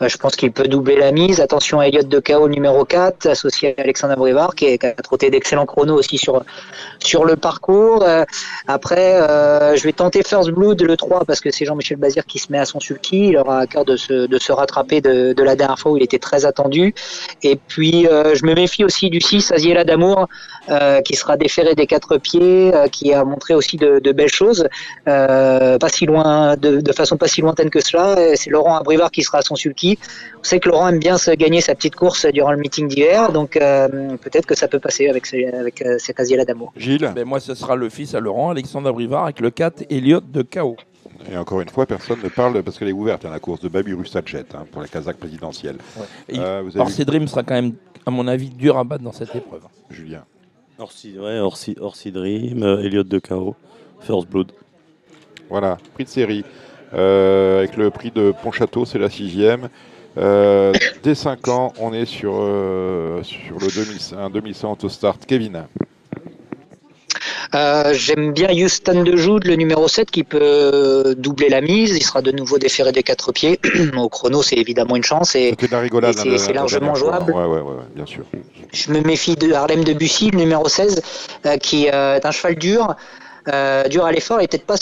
[0.01, 1.39] Euh, je pense qu'il peut doubler la mise.
[1.39, 5.65] Attention à Elliott de KO numéro 4, associé à Alexandre Brivard, qui, a trotté d'excellents
[5.65, 6.43] chronos aussi sur,
[6.99, 8.03] sur le parcours.
[8.03, 8.25] Euh,
[8.67, 9.19] après,
[9.77, 12.59] je vais tenter First Blood, le 3, parce que c'est Jean-Michel Bazir qui se met
[12.59, 13.29] à son sulky.
[13.29, 16.03] Il aura à cœur de se, de se rattraper de, la dernière fois où il
[16.03, 16.93] était très attendu.
[17.43, 20.27] Et puis, je me méfie aussi du 6, Aziela d'amour,
[20.69, 24.29] euh, qui sera déféré des quatre pieds, euh, qui a montré aussi de, de belles
[24.31, 24.67] choses,
[25.07, 28.15] euh, pas si loin, de, de façon pas si lointaine que cela.
[28.35, 29.97] C'est Laurent Abrivard qui sera à son sulky.
[30.39, 33.31] On sait que Laurent aime bien se gagner sa petite course durant le meeting d'hiver,
[33.31, 36.73] donc euh, peut-être que ça peut passer avec, ce- avec euh, cet Asiela d'amour.
[36.75, 40.29] Gilles Ben, moi, ce sera le fils à Laurent, Alexandre Brivard, avec le 4, Elliott
[40.31, 40.75] de KO.
[41.31, 43.67] Et encore une fois, personne ne parle parce qu'elle est ouverte, hein, la course de
[43.67, 45.77] Babi Russadjet hein, pour la Kazakh présidentielle.
[46.29, 47.73] Et Euh, vous avez Dream sera quand même,
[48.05, 49.61] à mon avis, dur à battre dans cette épreuve.
[49.89, 50.23] Julien.
[50.79, 53.55] Orsi, ouais, Orsi, Dream, euh, Elliott de KO,
[53.99, 54.53] First Blood.
[55.49, 56.45] Voilà, prix de série.
[56.93, 59.67] Euh, avec le prix de Pontchâteau, c'est la sixième.
[60.17, 60.71] Euh,
[61.03, 62.31] dès 5 ans, on est sur,
[63.23, 65.17] sur le 2000, un 2100 autostart.
[65.27, 65.65] Kevin,
[67.55, 71.95] Euh, J'aime bien Houston de Jude, le numéro 7, qui peut doubler la mise.
[71.97, 73.59] Il sera de nouveau déféré des quatre pieds.
[73.97, 75.35] Au chrono, c'est évidemment une chance.
[75.35, 75.55] Et
[76.13, 77.31] c'est- hein, largement jouable.
[77.33, 78.23] Ouais, ouais, ouais, ouais, bien sûr.
[78.71, 81.01] Je me méfie de Harlem de Bussy, le numéro 16,
[81.47, 82.95] euh, qui euh, est un cheval dur,
[83.53, 84.77] euh, dur à l'effort, et peut-être pas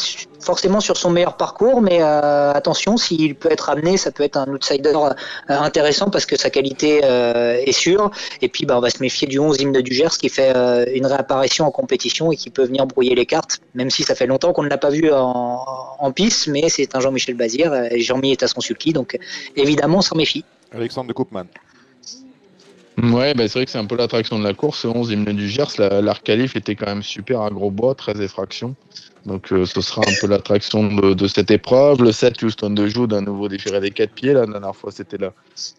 [0.47, 4.37] forcément sur son meilleur parcours, mais euh, attention, s'il peut être amené, ça peut être
[4.37, 5.13] un outsider euh,
[5.49, 8.11] intéressant parce que sa qualité euh, est sûre.
[8.41, 10.53] Et puis, bah, on va se méfier du 11 hymne du Gers qui fait
[10.93, 14.27] une réapparition en compétition et qui peut venir brouiller les cartes, même si ça fait
[14.27, 18.31] longtemps qu'on ne l'a pas vu en, piste, mais c'est un Jean-Michel Bazir, et Jean-Mi
[18.31, 19.17] est à son sulky, donc
[19.55, 20.45] évidemment, on s'en méfie.
[20.71, 21.45] Alexandre de Koopman.
[23.01, 24.79] Ouais, bah, c'est vrai que c'est un peu l'attraction de la course.
[24.79, 27.93] Ce 11 hymne du Gers, la- l'arc qualif était quand même super à gros bois,
[27.93, 28.75] 13 effractions.
[29.27, 32.01] Donc euh, ce sera un peu l'attraction de, cette épreuve.
[32.01, 34.33] Le 7 Houston de Joux, d'un nouveau déféré des 4 pieds.
[34.33, 35.17] La dernière fois, c'était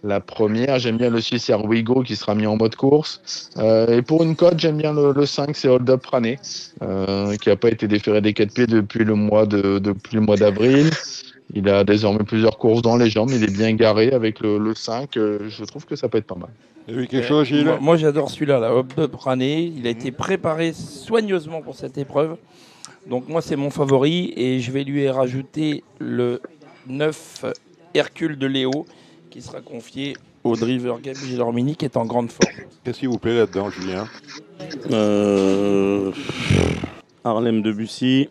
[0.04, 0.78] la, première.
[0.78, 3.50] J'aime bien le 6 Erwigo qui sera mis en mode course.
[3.56, 6.38] Euh, et pour une cote, j'aime bien le, le 5, c'est Hold Up Prané,
[6.82, 10.20] euh, qui n'a pas été déféré des 4 pieds depuis le mois de- depuis le
[10.20, 10.90] mois d'avril.
[11.54, 13.30] Il a désormais plusieurs courses dans les jambes.
[13.32, 15.16] Il est bien garé avec le, le 5.
[15.16, 16.50] Euh, je trouve que ça peut être pas mal.
[16.88, 19.60] Vous avez vu quelque chose, Gilles Moi, moi, j'adore celui-là, la Hop de Prané.
[19.76, 22.38] Il a été préparé soigneusement pour cette épreuve.
[23.06, 26.40] Donc moi, c'est mon favori et je vais lui rajouter le
[26.86, 27.44] 9
[27.92, 28.86] Hercule de Léo
[29.28, 32.56] qui sera confié au driver Gabi Gélormini qui est en grande forme.
[32.84, 34.06] Qu'est-ce qui vous plaît là-dedans, Julien?
[34.90, 36.10] Euh,
[37.22, 38.30] Harlem de Bussy.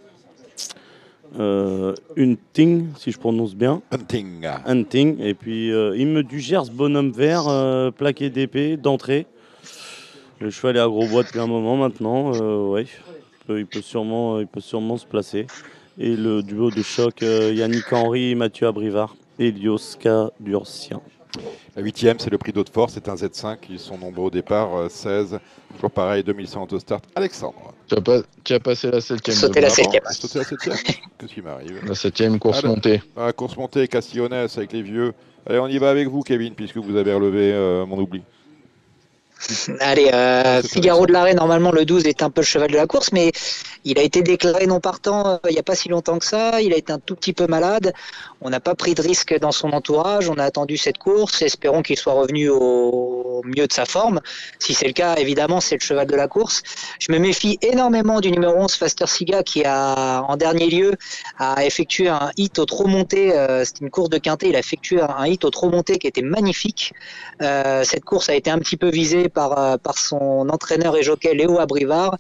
[1.39, 3.81] Euh, Hunting, si je prononce bien.
[3.91, 4.47] Hunting.
[4.65, 5.19] Hunting.
[5.21, 9.27] Et puis, euh, Hymne du Gers, bonhomme vert, euh, plaqué d'épée, d'entrée.
[10.39, 12.33] Le cheval est à gros bois depuis un moment maintenant.
[12.35, 12.85] euh, ouais.
[13.49, 15.47] Il peut, sûrement, il peut sûrement se placer.
[15.97, 19.15] Et le duo de choc, Yannick Henry, Mathieu Abrivard.
[19.39, 19.97] Elios
[20.39, 21.01] Durcien.
[21.75, 22.93] La huitième, c'est le prix d'Haute-Force.
[22.93, 23.57] C'est un Z5.
[23.69, 24.75] Ils sont nombreux au départ.
[24.75, 25.39] euh, 16.
[25.75, 27.01] Toujours pareil, 2100 autostart.
[27.15, 27.73] Alexandre.
[27.87, 29.35] Tu as, pas, tu as passé la septième.
[29.35, 29.83] Sauter la de Brabant.
[29.91, 30.03] septième.
[30.07, 30.75] Vous sautez la septième
[31.19, 32.75] Qu'est-ce qui m'arrive La septième course Alors.
[32.75, 33.01] montée.
[33.15, 35.13] Ah, course montée, Castillonnès avec les vieux.
[35.45, 38.21] Allez, on y va avec vous, Kevin, puisque vous avez relevé euh, mon oubli.
[39.81, 42.87] Allez, euh, Figaro de l'arrêt, normalement le 12 est un peu le cheval de la
[42.87, 43.31] course, mais
[43.85, 46.59] il a été déclaré non partant euh, il n'y a pas si longtemps que ça.
[46.59, 47.93] Il a été un tout petit peu malade.
[48.41, 50.29] On n'a pas pris de risque dans son entourage.
[50.29, 51.41] On a attendu cette course.
[51.41, 54.21] Espérons qu'il soit revenu au mieux de sa forme.
[54.59, 56.61] Si c'est le cas, évidemment, c'est le cheval de la course.
[56.99, 60.93] Je me méfie énormément du numéro 11, Faster Siga, qui a, en dernier lieu,
[61.39, 63.35] a effectué un hit au trop monté.
[63.35, 64.49] euh, C'était une course de quintet.
[64.49, 66.93] Il a effectué un, hit au trop monté qui était magnifique.
[67.41, 71.03] Euh, cette course a été un petit peu visée par, euh, par son entraîneur et
[71.03, 72.17] jockey Léo Abrivard.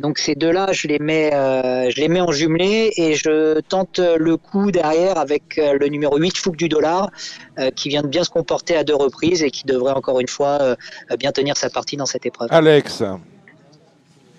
[0.00, 4.36] Donc ces deux-là, je les mets, je les mets en jumelé et je tente le
[4.36, 7.10] coup derrière avec euh, le numéro 8 Fouque du Dollar,
[7.58, 10.28] euh, qui vient de bien se comporter à deux reprises et qui devrait encore une
[10.28, 10.76] fois euh,
[11.18, 12.48] bien tenir sa partie dans cette épreuve.
[12.50, 13.02] Alex,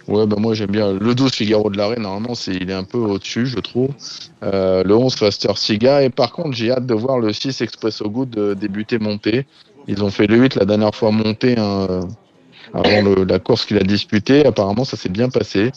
[0.08, 1.96] Ouais, bah moi j'aime bien le 12 Figaro de l'arrêt.
[1.98, 3.90] Normalement, c'est, il est un peu au-dessus, je trouve.
[4.44, 6.04] Euh, le 11 Faster Siga.
[6.04, 9.48] Et par contre, j'ai hâte de voir le 6 Expresso Good débuter monté.
[9.88, 12.02] Ils ont fait le 8 la dernière fois monté hein, euh,
[12.76, 14.46] avant le- la course qu'il a disputée.
[14.46, 15.72] Apparemment, ça s'est bien passé.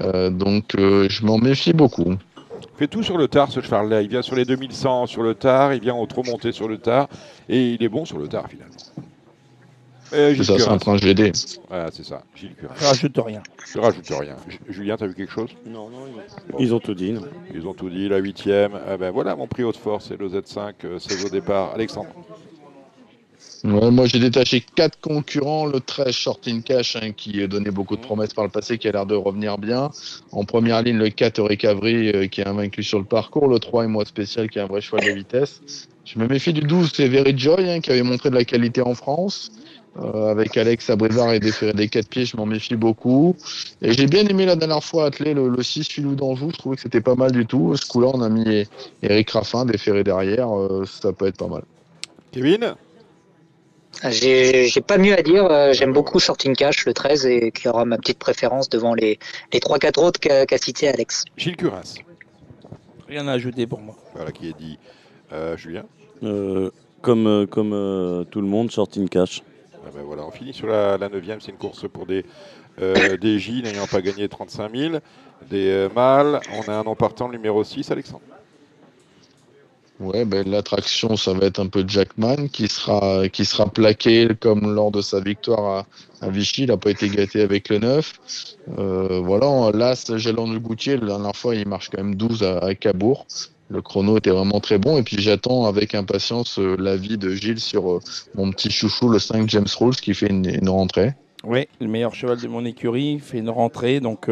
[0.00, 2.14] Euh, donc, euh, je m'en méfie beaucoup.
[2.82, 4.02] Fait tout sur le tard, ce cheval-là.
[4.02, 6.78] Il vient sur les 2100 sur le tard, il vient au trop monté sur le
[6.78, 7.06] tard,
[7.48, 8.74] et il est bon sur le tard, finalement.
[10.12, 11.30] Euh, C'est Gilles ça, c'est un train GD.
[11.68, 12.74] Voilà, c'est ça, Gilles Curin.
[12.76, 13.42] Je rajoute rien.
[13.72, 14.34] Je rajoute rien.
[14.48, 15.50] Ju- Julien, t'as vu quelque chose?
[15.64, 16.06] Non, non,
[16.58, 17.12] ils ont tout dit.
[17.12, 17.20] non?
[17.54, 18.72] Ils ont tout dit, la huitième.
[18.88, 21.70] Ah ben voilà, mon prix haute force, c'est le Z5, euh, 16 au départ.
[21.76, 22.08] Alexandre.
[23.64, 25.66] Ouais, moi, j'ai détaché quatre concurrents.
[25.66, 28.88] Le 13 Short in Cash, hein, qui donnait beaucoup de promesses par le passé, qui
[28.88, 29.90] a l'air de revenir bien.
[30.32, 33.46] En première ligne, le 4 Eureka Avry, euh, qui est invaincu sur le parcours.
[33.46, 35.60] Le 3 Moi Spécial, qui est un vrai cheval de vitesse.
[36.04, 38.80] Je me méfie du 12, c'est Very Joy, hein, qui avait montré de la qualité
[38.82, 39.52] en France.
[40.02, 43.36] Euh, avec Alex Abrivard et Déféré des 4 pieds, je m'en méfie beaucoup.
[43.80, 46.50] Et j'ai bien aimé la dernière fois atteler le, le 6 Filou d'Anjou.
[46.50, 47.76] Je trouvais que c'était pas mal du tout.
[47.76, 48.66] Ce coup-là, on a mis
[49.02, 50.48] Eric Raffin, Déféré derrière.
[50.50, 51.62] euh, ça peut être pas mal.
[52.32, 52.74] Kevin?
[54.10, 55.44] J'ai pas mieux à dire.
[55.46, 59.18] euh, J'aime beaucoup Shorting Cash, le 13, et qui aura ma petite préférence devant les,
[59.52, 61.24] les 3-4 autres qu'a cité Alex.
[61.36, 61.82] Gilles Curin.
[63.08, 63.94] Rien à ajouter pour moi.
[64.14, 64.78] Voilà qui est dit.
[65.32, 65.84] Euh, Julien
[66.22, 66.70] Euh,
[67.00, 69.42] comme comme euh, tout le monde, short in cash.
[69.84, 72.24] Ah ben voilà, on finit sur la, la 9 C'est une course pour des,
[72.80, 74.94] euh, des J n'ayant pas gagné 35 000.
[75.50, 76.40] Des euh, mâles.
[76.52, 78.22] On a un non partant, le numéro 6, Alexandre.
[80.00, 84.74] Ouais, ben, l'attraction, ça va être un peu Jackman qui sera, qui sera plaqué comme
[84.74, 85.86] lors de sa victoire
[86.20, 86.62] à, Vichy.
[86.62, 88.12] Il n'a pas été gâté avec le 9.
[88.78, 92.74] Euh, voilà, là, Jalon Le Goutier, la dernière fois, il marche quand même 12 à,
[92.74, 93.26] Cabourg.
[93.68, 94.98] Le chrono était vraiment très bon.
[94.98, 98.00] Et puis, j'attends avec impatience euh, l'avis de Gilles sur euh,
[98.34, 101.14] mon petit chouchou, le 5 James Rules, qui fait une, rentrée.
[101.44, 104.28] Oui, le meilleur cheval de mon écurie, fait une rentrée, donc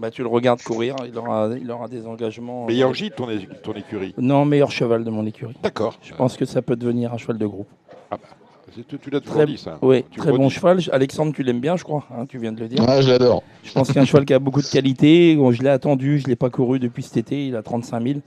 [0.00, 2.66] bah, tu le regardes courir, il aura, il aura des engagements.
[2.66, 3.28] Meilleur J de ton,
[3.74, 4.14] écurie.
[4.18, 5.54] Non, meilleur cheval de mon écurie.
[5.62, 5.98] D'accord.
[6.02, 7.68] Je pense que ça peut devenir un cheval de groupe.
[8.74, 9.78] C'est- Tu, tu l'as toujours Très, dit, ça.
[9.82, 10.78] oui, Tu très bon cheval.
[10.92, 12.80] Alexandre, tu l'aimes bien, je crois, hein, tu viens de le dire.
[12.88, 13.42] Ouais, je l'adore.
[13.64, 15.34] Je pense qu'il y a un cheval qui a beaucoup de qualité.
[15.36, 18.00] Bon, je l'ai attendu, je ne l'ai pas couru depuis cet été, il a 35
[18.02, 18.20] 000.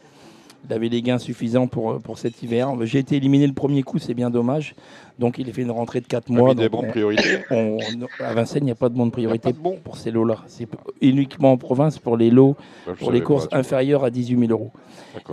[0.65, 2.73] Il avait les gains suffisants pour, pour cet hiver.
[2.83, 4.75] J'ai été éliminé le premier coup, c'est bien dommage.
[5.19, 6.55] Donc il a fait une rentrée de 4 On a mois.
[6.55, 7.39] des donc bonnes on- priorités.
[7.51, 7.77] on-
[8.21, 9.77] à Vincennes, il n'y a pas de bonne priorité pas de bon.
[9.83, 10.37] pour ces lots-là.
[10.47, 10.67] C'est
[11.01, 12.55] uniquement en province pour les lots,
[12.87, 14.71] Bah, pour les courses pas, inférieures à 18 000 euros.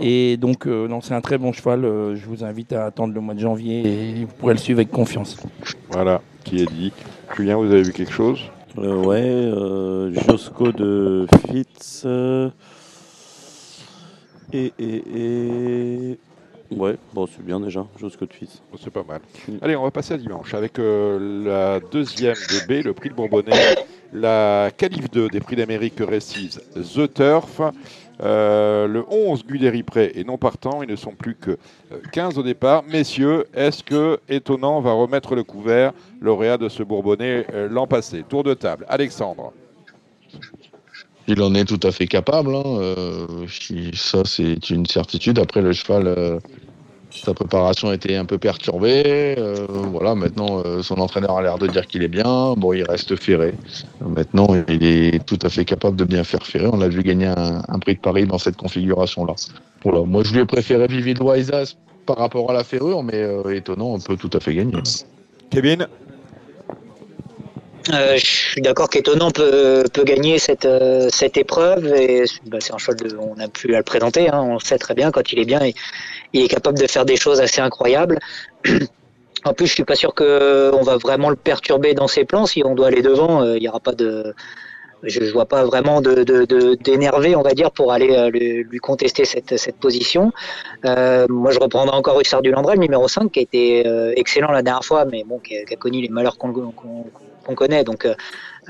[0.01, 1.85] Et donc, euh, non, c'est un très bon cheval.
[1.85, 4.79] euh, je vous invite à attendre le mois de janvier et vous pourrez le suivre
[4.79, 5.37] avec confiance.
[5.91, 6.91] Voilà, qui est dit.
[7.37, 8.41] Julien, vous avez vu quelque chose?
[8.77, 12.05] Euh, ouais, euh, Josco de Fitz.
[14.53, 16.19] Euh, et, et, et.
[16.71, 18.61] Ouais, bon, c'est bien déjà, de Fitz.
[18.71, 19.19] Bon, C'est pas mal.
[19.47, 19.57] Mm.
[19.61, 23.13] Allez, on va passer à dimanche avec euh, la deuxième de B, le prix de
[23.13, 23.75] Bourbonnais,
[24.13, 27.61] la qualif 2 des prix d'Amérique Récise, The Turf,
[28.21, 30.81] euh, le 11 Guderipré et non partant.
[30.83, 31.51] Ils ne sont plus que
[31.91, 32.83] euh, 15 au départ.
[32.83, 35.91] Messieurs, est-ce que Étonnant va remettre le couvert,
[36.21, 38.23] lauréat de ce Bourbonnais euh, l'an passé?
[38.27, 38.85] Tour de table.
[38.87, 39.51] Alexandre.
[41.27, 42.55] Il en est tout à fait capable.
[42.55, 43.25] hein, euh,
[43.93, 45.39] ça, c'est une certitude.
[45.39, 46.39] Après, le cheval, euh,
[47.11, 49.35] sa préparation a été un peu perturbée.
[49.37, 52.53] euh, voilà, maintenant, son entraîneur a l'air de dire qu'il est bien.
[52.57, 53.53] Bon, il reste ferré.
[54.01, 56.67] Maintenant, il est tout à fait capable de bien faire ferrer.
[56.71, 59.35] On l'a vu gagner un, prix de Paris dans cette configuration-là.
[59.83, 60.01] Voilà.
[60.01, 63.99] Moi, je lui ai préféré Vivid Waisas par rapport à la ferrure, mais étonnant, on
[63.99, 64.73] peut tout à fait gagner.
[65.51, 65.87] Kevin
[67.89, 72.97] Euh, je suis d'accord qu'étonnant peut, gagner cette, euh, épreuve et bah, c'est un cheval
[72.97, 75.39] de, on n'a plus à le présenter, hein, on le sait très bien quand il
[75.39, 75.73] est bien, il,
[76.33, 78.19] il est capable de faire des choses assez incroyables.
[79.43, 82.45] En plus, je suis pas sûr que on va vraiment le perturber dans ses plans.
[82.45, 84.35] Si on doit aller devant, euh, il y aura pas de,
[85.01, 89.75] je, je vois pas vraiment de de- on va dire, pour aller lui, contester cette,
[89.77, 90.31] position.
[90.83, 93.83] Moi, je reprendrai encore Hussard du numéro 5, qui a été
[94.15, 96.71] excellent la dernière fois, mais bon, qui a, a connu les malheurs qu'on-
[97.43, 97.83] qu'on connaît.
[97.83, 98.07] Donc,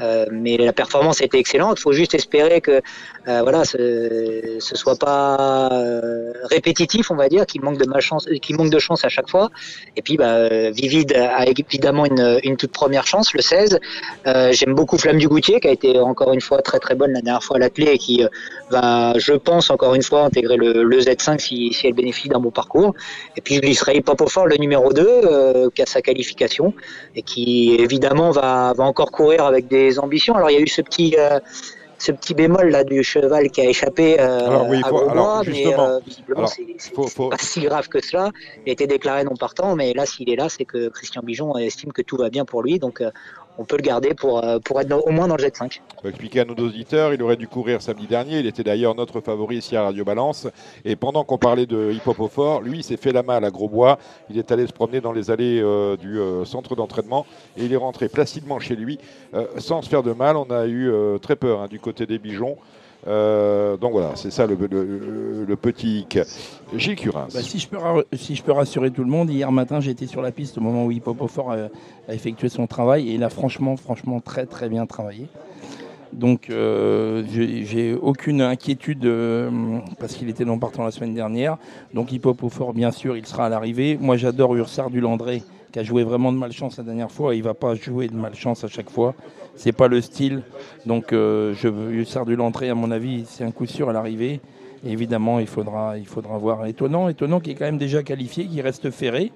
[0.02, 1.78] euh, mais la performance était excellente.
[1.80, 2.82] Il faut juste espérer que
[3.28, 8.70] euh, voilà, ce, ce soit pas euh, répétitif, on va dire, qu'il manque de manque
[8.70, 9.50] de chance à chaque fois.
[9.96, 13.80] Et puis, bah, Vivid a évidemment une, toute première chance, le 16.
[14.26, 17.12] Euh, J'aime beaucoup Flamme du Goutier, qui a été encore une fois très très bonne
[17.12, 18.24] la dernière fois à l'atelier et qui
[18.70, 22.52] va, je pense, encore une fois intégrer le, le Z5 si, elle bénéficie d'un bon
[22.52, 22.94] parcours.
[23.38, 26.74] Et puis, je glisserai Papofort, le numéro 2, euh, qui a sa qualification
[27.16, 30.36] et qui évidemment va encore courir avec des ambitions.
[30.36, 31.40] Alors il y a eu ce petit, euh,
[31.98, 35.12] ce petit bémol là du cheval qui a échappé euh, Alors oui, à faut- Grosbois,
[35.12, 36.66] alors, mais euh, visiblement c'est
[36.96, 38.32] faut- faut- pas si grave que cela.
[38.66, 41.56] Il a été déclaré non partant, mais là s'il est là, c'est que Christian Bijon
[41.58, 42.80] estime que tout va bien pour lui.
[42.80, 43.12] Donc euh,
[43.58, 45.82] on peut le garder pour, euh, être au moins dans le Z5.
[45.98, 48.40] Pour expliquer à nos auditeurs, il aurait dû courir samedi dernier.
[48.40, 50.48] Il était d'ailleurs notre favori ici à Radio Balance.
[50.86, 53.98] Et pendant qu'on parlait de hip-hop au fort, lui, s'est fait la main à Grosbois.
[54.30, 57.26] Il est allé se promener dans les allées euh, du euh, centre d'entraînement
[57.58, 59.00] et il est rentré placidement chez lui
[59.58, 60.36] sans se faire de mal.
[60.36, 60.92] On a eu
[61.22, 62.58] très peur hein, du côté des Bijons.
[63.08, 64.56] Euh, donc voilà, c'est ça le,
[65.56, 66.20] petit hic.
[66.76, 67.28] Gilles Curins.
[67.34, 70.62] Bah, si, je peux rassurer tout le monde, hier matin j'étais sur la piste au
[70.62, 71.56] moment où Hip Hop au Fort a,
[72.08, 75.28] a effectué son travail et il a franchement, franchement très très bien travaillé.
[76.14, 81.58] Donc euh, j'ai aucune inquiétude euh, parce qu'il était non partant la semaine dernière.
[81.94, 83.98] Donc Hip Hop au Fort, bien sûr, il sera à l'arrivée.
[84.00, 87.36] Moi j'adore Ursard du Landré qui a joué vraiment de malchance la dernière fois.
[87.36, 89.14] Il va pas jouer de malchance à chaque fois.
[89.56, 90.44] C'est pas le style.
[90.86, 94.40] Donc euh, je veux du Landré, à mon avis, c'est un coup sûr à l'arrivée.
[94.86, 98.62] Évidemment, il faudra, il faudra voir étonnant, étonnant qui est quand même déjà qualifié, qui
[98.62, 99.32] reste ferré.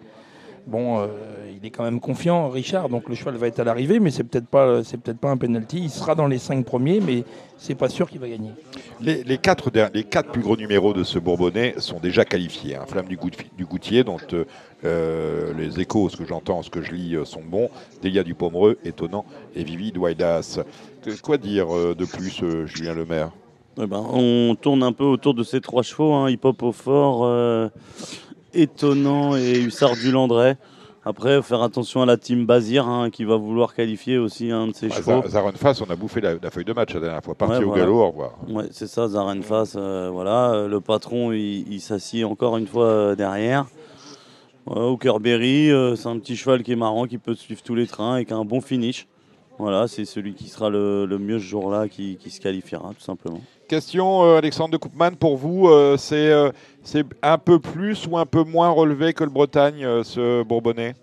[0.68, 1.08] Bon, euh,
[1.56, 4.24] il est quand même confiant, Richard, donc le cheval va être à l'arrivée, mais c'est
[4.24, 5.78] peut-être pas, c'est peut-être pas un penalty.
[5.78, 7.24] Il sera dans les cinq premiers, mais
[7.58, 8.50] c'est pas sûr qu'il va gagner.
[9.00, 12.76] Les, les quatre, der- les quatre plus gros numéros de ce Bourbonnais sont déjà qualifiés.
[12.76, 12.86] hein.
[12.88, 14.46] Flamme du, Gout- du Goutier, dont euh,
[14.86, 17.70] euh, les échos, ce que j'entends, ce que je lis, sont bons.
[18.02, 19.26] Delia du Pomereux, étonnant,
[19.56, 20.60] et Vivi Douaidas.
[21.04, 23.30] Que- Quoi dire de plus, Julien Lemaire?
[23.80, 26.72] Eh ben, on tourne un peu autour de ces trois chevaux, hein, Hip Hop au
[26.72, 27.68] fort, euh,
[28.56, 30.56] étonnant et Hussard du Landré.
[31.08, 34.74] Après, faire attention à la team Bazir hein, qui va vouloir qualifier aussi un de
[34.74, 35.22] ses Ah, chevaux.
[35.88, 37.36] On a bouffé la, la feuille de match la dernière fois.
[37.36, 37.84] Parti Ouais, au voilà.
[37.84, 38.32] galop, au revoir.
[38.50, 39.76] Ouais, c'est ça, Zaren Fass.
[39.78, 43.68] euh, voilà, Euh, le patron, il, il s'assied encore une fois euh, derrière.
[44.66, 47.86] Ouais, Hookerberry, euh, c'est un petit cheval qui est marrant, qui peut suivre tous les
[47.86, 49.06] trains et qui a un bon finish.
[49.60, 53.04] Voilà, c'est celui qui sera le, le mieux ce jour-là qui, qui se qualifiera, tout
[53.04, 53.42] simplement.
[53.68, 56.52] Question, euh, Alexandre de Koopman, pour vous, euh, c'est euh,
[56.84, 60.94] c'est un peu plus ou un peu moins relevé que le Bretagne, euh, ce Bourbonnais?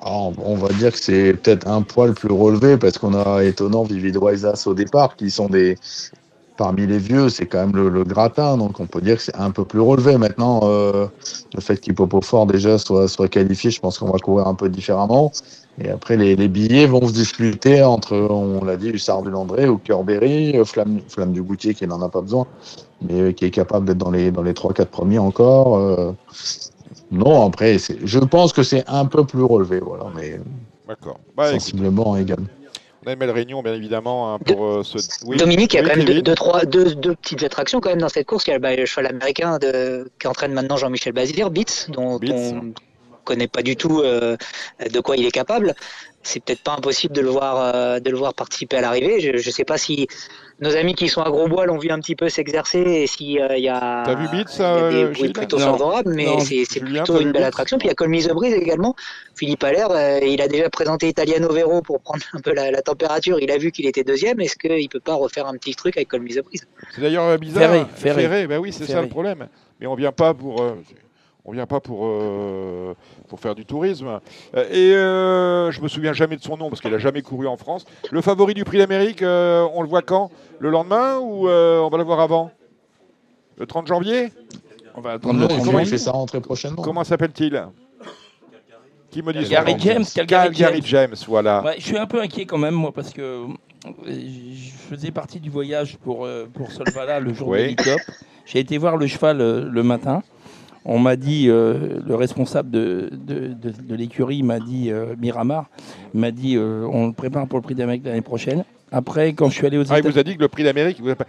[0.00, 3.82] Ah, on va dire que c'est peut-être un poil plus relevé parce qu'on a étonnant
[3.82, 5.76] Vivid Waisas au départ, qui sont des.
[6.56, 9.52] Parmi les vieux, c'est quand même le, gratin, donc on peut dire que c'est un
[9.52, 10.18] peu plus relevé.
[10.18, 14.54] Maintenant, le fait qu'Hippopo Fort déjà soit, soit qualifié, je pense qu'on va courir un
[14.54, 15.30] peu différemment.
[15.80, 19.68] Et après, les, les billets vont se disputer entre, on l'a dit, Hussard du Landré
[19.68, 22.46] ou Kerberry, euh, Flamme, Flamme du Goutier qui n'en a pas besoin,
[23.02, 25.76] mais euh, qui est capable d'être dans les, dans les 3-4 premiers encore.
[25.76, 26.12] euh.
[27.12, 30.40] non, après, c'est- je pense que c'est un peu plus relevé, voilà, mais
[30.88, 31.18] D'accord.
[31.36, 32.38] Bah, sensiblement égal.
[33.04, 34.98] on a une belle réunion, bien évidemment, hein, pour euh, ce.
[35.26, 35.36] Oui.
[35.36, 38.00] Dominique, il y a Oui, quand même deux, trois, deux, deux petites attractions quand même
[38.00, 38.46] dans cette course.
[38.46, 42.16] Il y a bah, le cheval américain de, qui entraîne maintenant Jean-Michel Bazir, Beats, dont
[42.18, 42.32] Beats.
[42.32, 42.72] on ne
[43.28, 44.36] connaît pas du tout euh,
[44.94, 45.74] de quoi il est capable.
[46.22, 49.20] C'est peut-être pas impossible de le voir, euh, de le voir participer à l'arrivée.
[49.20, 50.08] Je ne sais pas si
[50.60, 53.68] nos amis qui sont à Grosbois l'ont vu un petit peu s'exercer et s'il y
[53.68, 57.78] a, T'as vu Beats, euh, des bruits plutôt favorables, mais c'est plutôt une belle attraction.
[57.78, 58.94] Puis il y a Colmise de Brise également.
[59.36, 62.82] Philippe Allaire, euh, il a déjà présenté Italiano Vero pour prendre un peu la, la
[62.82, 63.38] température.
[63.40, 64.40] Il a vu qu'il était deuxième.
[64.40, 67.38] Est-ce qu'il peut pas refaire un petit truc avec Colmise de Brise C'est d'ailleurs euh,
[67.38, 67.62] bizarre.
[67.62, 67.88] Ferré, hein.
[67.94, 68.46] Ferré.
[68.48, 69.02] bah oui, c'est ça Ferré.
[69.02, 69.48] le problème.
[69.80, 70.60] Mais on vient pas pour.
[70.60, 70.74] euh,
[71.48, 72.92] on vient pas pour, euh,
[73.26, 74.20] pour faire du tourisme.
[74.54, 77.46] Euh, et euh, je me souviens jamais de son nom parce qu'il a jamais couru
[77.46, 77.86] en France.
[78.10, 80.30] Le favori du Prix d'Amérique, euh, on le voit quand?
[80.58, 82.50] Le lendemain ou euh, on va le voir avant?
[83.56, 84.30] Le 30 janvier?
[84.94, 85.86] On va attendre Non, le il, 30 fait, il janvier.
[85.86, 86.82] fait sa rentrée prochainement.
[86.82, 87.64] Comment s'appelle-t-il?
[89.10, 89.78] Qui me dit nom?
[89.78, 91.62] James, Calgary Calgary James, voilà.
[91.64, 93.46] Ouais, je suis un peu inquiet quand même, moi, parce que
[94.06, 97.62] je faisais partie du voyage pour, euh, pour Solvala le jour Oui.
[97.62, 98.00] de l'ICOP.
[98.44, 100.22] J'ai été voir le cheval euh, le matin.
[100.90, 105.66] On m'a dit, euh, le responsable de, de, de- de l'écurie m'a dit, euh, Miramar,
[106.14, 108.64] m'a dit, euh, on le prépare pour le prix d'Amérique l'année prochaine.
[108.90, 110.64] Après, quand je suis allé aux Ah, il États- vous a dit que le Prix
[110.64, 110.96] d'Amérique.
[110.98, 111.26] il vous a pas-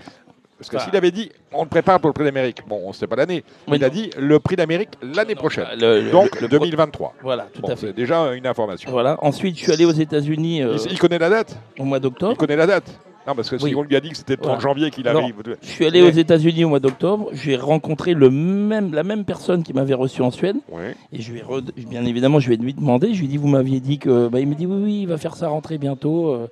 [0.58, 0.84] Parce que Bah.
[0.86, 3.16] s'il avait dit on le prépare pour le Prix d'Amérique, bon, on ne sait pas
[3.18, 3.44] l'année.
[3.68, 3.94] Oui, il a non.
[3.94, 5.66] dit le Prix d'Amérique l'année prochaine.
[5.80, 7.14] Le- le- Donc le- le- 2023.
[7.22, 7.88] Voilà, tout Bon, à fait.
[7.88, 8.90] c'est déjà une information.
[8.92, 9.18] Voilà.
[9.22, 12.02] Ensuite, je suis allé aux États-Unis euh, Il, il connaît la date au mois Il
[12.02, 12.36] d'octobre.
[12.38, 12.90] connaît la date
[13.28, 13.70] Non, parce que Oui.
[13.70, 14.62] si on lui a dit que c'était le 30 Voilà.
[14.62, 15.36] janvier qu'il arrive.
[15.62, 17.30] Je suis allé aux États-Unis au mois d'octobre.
[17.34, 20.56] J'ai rencontré le même, la même personne qui m'avait reçu en Suède.
[20.72, 20.96] Ouais.
[21.14, 23.14] Et je lui ai re- bien évidemment, je vais lui demander.
[23.14, 24.28] Je lui ai dit, vous m'aviez dit que.
[24.30, 26.30] Bah, il me dit, oui, oui, il va faire sa rentrée bientôt.
[26.34, 26.48] Euh,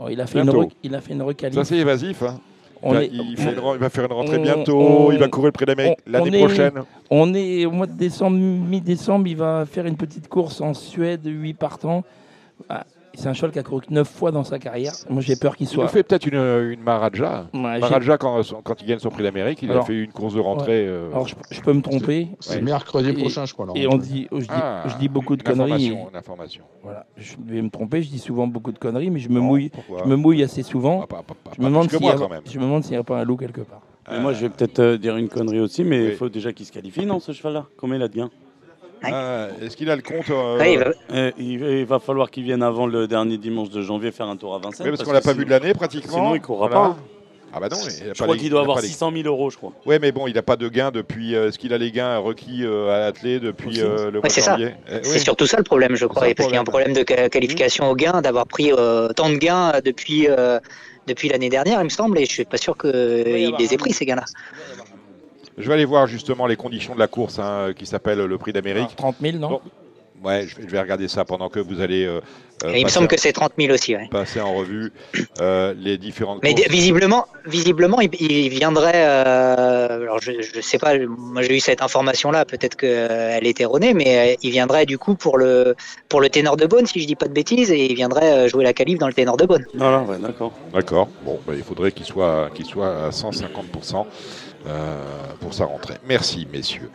[0.00, 1.22] bon, il, a fait une rec- il a fait une.
[1.52, 2.22] Ça, c'est évasif.
[2.22, 2.40] hein.
[2.82, 4.80] on, Là, est, il, fait une re- il va faire une rentrée on- bientôt.
[4.80, 6.72] on- il va courir le Prix d'Amérique l'année est- prochaine.
[7.10, 9.26] on est au mois de décembre, mi-décembre.
[9.28, 12.02] Il va faire une petite course en Suède, 8 partants.
[13.20, 14.92] C'est un cheval qui a couru que 9 fois dans sa carrière.
[15.10, 15.82] Moi, j'ai peur qu'il Il soit.
[15.82, 17.46] nous fait peut-être une, une Maharaja.
[17.52, 20.40] Ouais, Maharaja, quand, quand il gagne son Prix d'Amérique, il a fait une course de
[20.40, 20.86] rentrée.
[20.86, 22.28] euh, Alors, je, je peux me tromper.
[22.38, 22.62] C'est Ouais.
[22.62, 23.66] mercredi Et- prochain, je crois.
[23.74, 25.72] Et on dit, je dis, ah, je dis beaucoup de conneries.
[25.72, 26.64] information, une information.
[26.84, 29.46] Voilà, je vais me tromper, je dis souvent beaucoup de conneries, mais je me Non,
[29.46, 31.00] mouille, pourquoi je me mouille assez souvent.
[31.00, 32.42] Pas- pas- pas- Je me demande s'il moi, y a- quand même.
[32.48, 33.80] je me demande s'il n'y a pas un loup quelque part.
[34.20, 36.14] Moi, je vais peut-être euh, dire une connerie aussi, mais il oui.
[36.14, 38.30] faut déjà qu'il se qualifie, non, ce cheval-là Combien il a de gains
[39.02, 39.10] Ouais.
[39.12, 42.30] Ah, Est-ce qu'il a le compte euh, Ouais, il va- Et il, il va falloir
[42.30, 44.86] qu'il vienne avant le dernier dimanche de janvier faire un tour à Vincennes.
[44.86, 46.12] oui, parce qu'on l'a pas sinon- vu de l'année pratiquement.
[46.12, 46.88] Sinon, il courra Voilà.
[46.90, 46.96] pas.
[47.50, 49.10] Ah bah non, il a Je pas crois les- qu'il doit avoir pas les- 600
[49.10, 49.72] 000 euros, je crois.
[49.86, 51.34] Ouais, mais bon, il n'a pas de gains depuis.
[51.34, 54.32] euh, Est-ce qu'il a les gains requis euh, à l'athlé depuis euh, le mois de
[54.32, 55.18] c'est janvier Eh, C'est oui.
[55.20, 57.88] surtout ça le problème, je crois, parce qu'il y a un problème de ca- qualification
[57.90, 60.60] au gain, d'avoir pris euh, tant de gains euh, depuis, euh,
[61.06, 63.94] depuis l'année dernière, il me semble, et je suis pas sûr qu'il les ait pris
[63.94, 64.24] ces gains-là.
[65.58, 68.52] Je vais aller voir justement les conditions de la course hein, qui s'appelle le Prix
[68.52, 68.94] d'Amérique.
[68.96, 69.60] 30 000, non Bon.
[70.24, 72.20] Ouais, je vais, regarder ça pendant que vous allez euh,
[72.64, 73.94] euh, il me semble que c'est 30 000 aussi.
[73.94, 74.08] ouais.
[74.10, 74.92] passer en revue
[75.40, 76.68] euh, les différentes Mais courses.
[76.68, 78.92] visiblement, visiblement, il, il viendrait.
[78.96, 80.98] euh, alors je, je sais pas.
[81.06, 82.44] Moi, j'ai eu cette information-là.
[82.44, 85.76] Peut-être qu'elle est erronée, mais euh, il viendrait du coup pour le
[86.08, 88.64] pour le ténor de Beaune, si je dis pas de bêtises, et il viendrait jouer
[88.64, 89.64] la qualif dans le ténor de Beaune.
[89.74, 90.52] Voilà, ouais, d'accord.
[90.74, 91.08] D'accord.
[91.24, 94.02] Bon, bah, il faudrait qu'il soit, qu'il soit à 150% euh,
[95.40, 95.94] pour sa rentrée.
[96.06, 96.90] Merci, messieurs.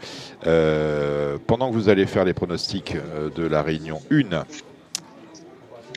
[0.45, 4.44] Euh, pendant que vous allez faire les pronostics euh, de la réunion 1,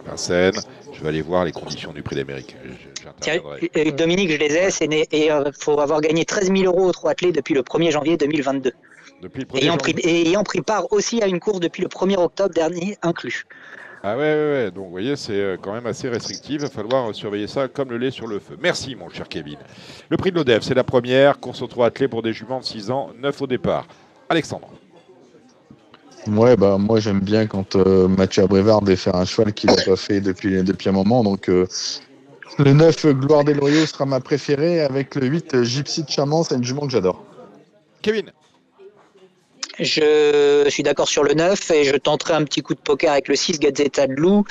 [0.07, 0.61] Vincennes,
[0.93, 2.57] je vais aller voir les conditions du prix d'Amérique.
[3.29, 4.71] Euh, Dominique, je les ai.
[4.71, 7.63] C'est né- et il faut avoir gagné 13 000 euros au trois athlètes depuis le
[7.63, 8.73] 1er janvier 2022.
[9.23, 10.09] Depuis le 1er Ayant pris, janvier.
[10.23, 13.47] et ayant pris part aussi à une course depuis le 1er octobre dernier inclus.
[14.09, 14.71] Ah ouais, ouais, ouais.
[14.71, 16.53] Donc, vous voyez, c'est euh, quand même assez restrictif.
[16.53, 18.57] Il va falloir surveiller ça comme le lait sur le feu.
[18.63, 19.57] Merci, mon cher Kevin.
[20.09, 22.65] Le prix de l'ODEF, c'est la première course aux trois athlètes pour des juments de
[22.65, 23.89] 6 ans, 9 au départ.
[24.29, 24.69] Alexandre.
[26.29, 29.83] Ouais, bah moi j'aime bien quand euh, Mathieu Abrévard de faire un cheval qu'il n'a
[29.83, 31.25] pas fait depuis, depuis un moment.
[31.25, 31.67] Donc euh,
[32.61, 36.45] le 9 Gloire des Loyaux sera ma préférée avec le 8 euh, Gypsy de Chamans,
[36.45, 37.25] c'est une jument que j'adore.
[38.03, 38.31] Kevin.
[39.79, 43.29] Je suis d'accord sur le 9 et je tenterai un petit coup de poker avec
[43.29, 44.45] le 6 Gazzetta de Loup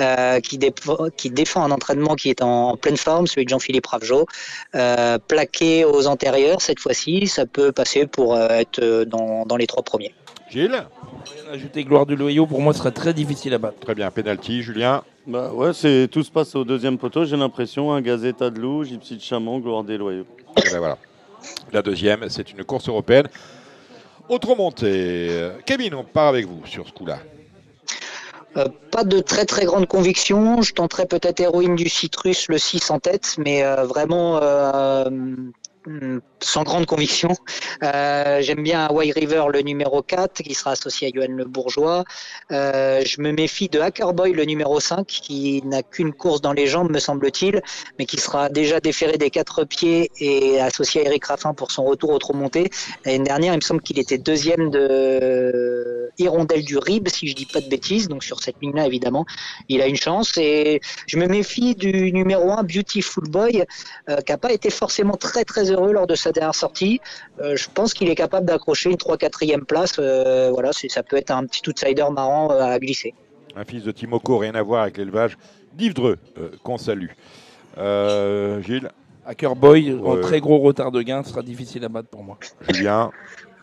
[0.00, 3.86] euh, qui, défend, qui défend un entraînement qui est en pleine forme, celui de Jean-Philippe
[3.86, 4.26] Ravgeot.
[4.74, 9.66] Euh, plaqué aux antérieurs cette fois-ci, ça peut passer pour euh, être dans, dans les
[9.66, 10.14] trois premiers.
[10.50, 10.84] Gilles?
[11.52, 13.78] Ajouter Gloire du Loyau, pour moi, ce serait très difficile à battre.
[13.80, 14.10] Très bien.
[14.10, 15.02] Penalty, Julien?
[15.26, 17.92] Bah ouais, c'est tout se passe au deuxième poteau, j'ai l'impression.
[17.92, 20.26] Un Gazeta de Loup, Gypsy de Chamon, Gloire des Loyaux.
[20.56, 20.96] Ben voilà.
[21.72, 23.28] La deuxième, c'est une course européenne.
[24.30, 25.26] Autre montée.
[25.28, 27.18] Euh, Kevin, on part avec vous sur ce coup-là.
[28.56, 30.62] Euh, pas de très très grande conviction.
[30.62, 34.38] Je tenterai peut-être Héroïne du Citrus, le 6 en tête, mais euh, vraiment
[36.40, 37.30] sans grande conviction.
[37.82, 42.04] Euh, J'aime bien Hawaii River, le numéro 4, qui sera associé à Johan Le Bourgeois.
[42.52, 46.52] Euh, je me méfie de Hacker Boy, le numéro 5, qui n'a qu'une course dans
[46.52, 47.62] les jambes, me semble-t-il,
[47.98, 51.84] mais qui sera déjà déféré des quatre pieds et associé à Eric Raffin pour son
[51.84, 52.70] retour au trot monté.
[53.04, 57.46] L'année dernière, il me semble qu'il était deuxième de Hirondelle du Rib, si je dis
[57.46, 58.08] pas de bêtises.
[58.08, 59.24] Donc sur cette ligne-là, évidemment,
[59.68, 60.36] il a une chance.
[60.36, 63.64] Et je me méfie du numéro 1, Beautiful Boy,
[64.08, 67.00] euh, qui n'a pas été forcément très très heureux lors de sa dernière sortie.
[67.40, 69.92] Euh, je pense qu'il est capable d'accrocher une 3-4e place.
[69.98, 73.14] Euh, voilà, c'est- ça peut être un petit outsider marrant euh, à glisser.
[73.56, 75.36] Un fils de Timoko, rien à voir avec l'élevage
[75.74, 77.08] d'Yves Dreux, euh, qu'on salue.
[77.78, 78.90] Euh, Gilles,
[79.26, 82.38] Hacker Boy, en très gros retard de gain, ce sera difficile à battre pour moi.
[82.70, 83.10] Julien.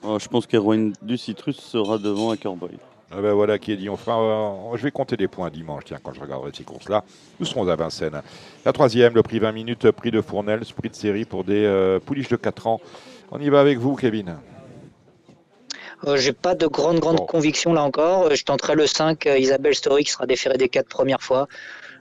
[0.04, 2.78] Oh, je pense qu'Héroïne du Citrus sera devant un Boy.
[3.12, 3.90] Ah ben voilà qui est dit.
[3.90, 7.04] On fera, euh, je vais compter les points dimanche, tiens, quand je regarderai ces courses-là.
[7.40, 8.22] Nous serons à Vincennes.
[8.66, 12.00] La troisième, le prix 20 minutes, prix de Fournel, prix de série pour des euh,
[12.00, 12.82] pouliches de 4 ans.
[13.32, 14.36] On y va avec vous, Kevin.
[16.06, 17.26] Euh, J'ai pas de grande grande Bon.
[17.26, 18.26] conviction là encore.
[18.26, 21.48] Euh, Je tenterai le 5, euh, Isabelle Story, qui sera déférée des quatre premières fois.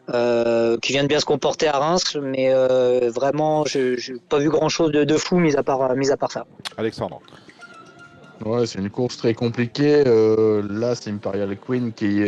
[0.08, 4.38] euh, qui vient de bien se comporter à Reims, mais euh, vraiment, je n'ai pas
[4.38, 6.46] vu grand-chose de, de fou, mis à part, mis à part ça.
[6.76, 7.20] Alexandre.
[8.44, 10.04] Ouais, c'est une course très compliquée.
[10.06, 12.24] Euh, là, c'est Imperial Queen qui,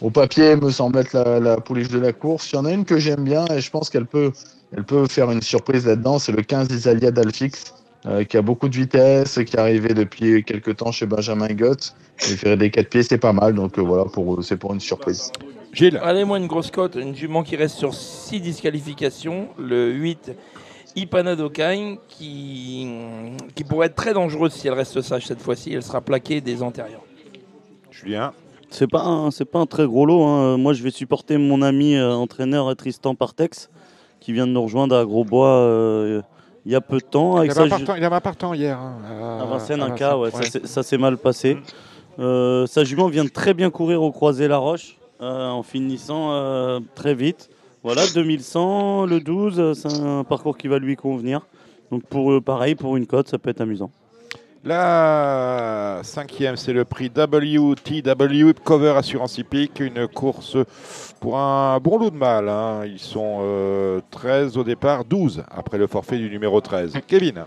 [0.00, 2.52] au papier, me semble être la, la pouliche de la course.
[2.52, 4.32] Il y en a une que j'aime bien et je pense qu'elle peut,
[4.76, 6.18] elle peut faire une surprise là-dedans.
[6.18, 7.74] C'est le 15 Isalia d'Alfix,
[8.06, 11.94] euh, qui a beaucoup de vitesse, qui est arrivé depuis quelques temps chez Benjamin Gott.
[12.28, 13.54] Il fait des quatre pieds, c'est pas mal.
[13.54, 15.32] Donc euh, voilà, pour, c'est pour une surprise.
[15.72, 16.00] Gilles.
[16.02, 19.48] Allez, moi, une grosse cote, une jument qui reste sur 6 disqualifications.
[19.58, 20.32] Le 8,
[20.96, 22.88] Ipana Dokain, qui,
[23.54, 25.72] qui pourrait être très dangereuse si elle reste sage cette fois-ci.
[25.72, 27.02] Elle sera plaquée des antérieurs.
[27.90, 28.32] Julien.
[28.70, 30.22] C'est pas un, c'est pas un très gros lot.
[30.24, 30.56] hein.
[30.56, 33.68] Moi, je vais supporter mon ami euh, entraîneur Tristan Partex,
[34.20, 36.22] qui vient de nous rejoindre à Grosbois euh,
[36.66, 37.36] il y a peu de temps.
[37.36, 38.78] Il Avec avait, sa un ju- partant, il avait un partant hier.
[38.78, 38.98] hein,
[39.40, 41.56] à Vincennes, à un cas, ouais, ça s'est- ça s'est mal passé.
[42.20, 46.32] Euh, sa jument vient de très bien courir au croisé La Roche, euh, en finissant
[46.32, 47.48] euh, très vite.
[47.82, 51.40] Voilà, 2100, le 12, euh, c'est un parcours qui va lui convenir.
[51.90, 53.90] Donc pour eux, pareil, pour une cote, ça peut être amusant.
[54.62, 60.58] La cinquième, c'est le prix WTW Cover Assurance Hippique, une course
[61.18, 62.48] pour un bon lot de mal.
[62.50, 62.82] hein.
[62.84, 66.92] Ils sont euh, 13 au départ, 12 après le forfait du numéro 13.
[67.06, 67.46] Kevin.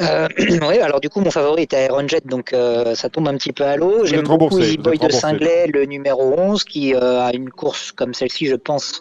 [0.00, 3.36] Euh, oui, alors du coup, mon favori était Iron Jet, donc euh, ça tombe un
[3.36, 4.04] petit peu à l'eau.
[4.04, 5.10] J'aime beaucoup Easy Boy de.
[5.10, 9.00] Singlet, le numéro 11, qui euh, a une course comme celle-ci, je pense,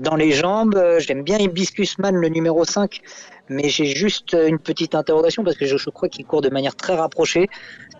[0.00, 0.78] dans les jambes.
[0.98, 3.00] J'aime bien Hibiscus Man, le numéro 5,
[3.48, 6.76] mais j'ai juste une petite interrogation parce que je, je crois qu'il court de manière
[6.76, 7.48] très rapprochée.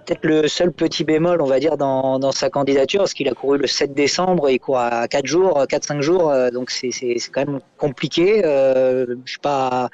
[0.04, 3.32] Peut-être le seul petit bémol, on va dire, dans, dans sa candidature, parce qu'il a
[3.32, 6.90] couru le 7 décembre et il court à 4 jours, 4-5 jours, donc c'est
[7.32, 8.42] quand même compliqué.
[8.44, 9.88] Je suis pas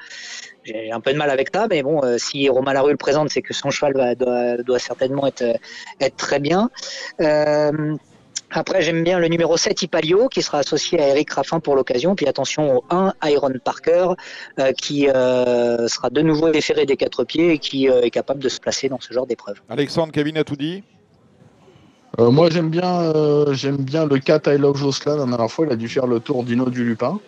[0.67, 3.29] j'ai un peu de mal avec ça, mais bon, euh, si Romain Larue le présente,
[3.29, 5.53] c'est que son cheval va- doit, doit certainement être, euh,
[6.01, 6.69] être très bien.
[7.21, 7.95] Euh,
[8.51, 12.15] après, j'aime bien le numéro 7, Ipalio, qui sera associé à Eric Raffin pour l'occasion.
[12.15, 14.09] Puis attention au 1, Iron Parker,
[14.59, 18.41] euh, qui euh, sera de nouveau déféré des quatre pieds et qui euh, est capable
[18.41, 19.57] de se placer dans ce genre d'épreuve.
[19.69, 20.83] Alexandre, Kevin a tout dit?
[22.19, 25.17] Euh, moi, j'aime bien, euh, j'aime bien le 4 I Love Josselin.
[25.17, 27.19] La dernière fois, il a dû faire le tour d'Ino du Lupin.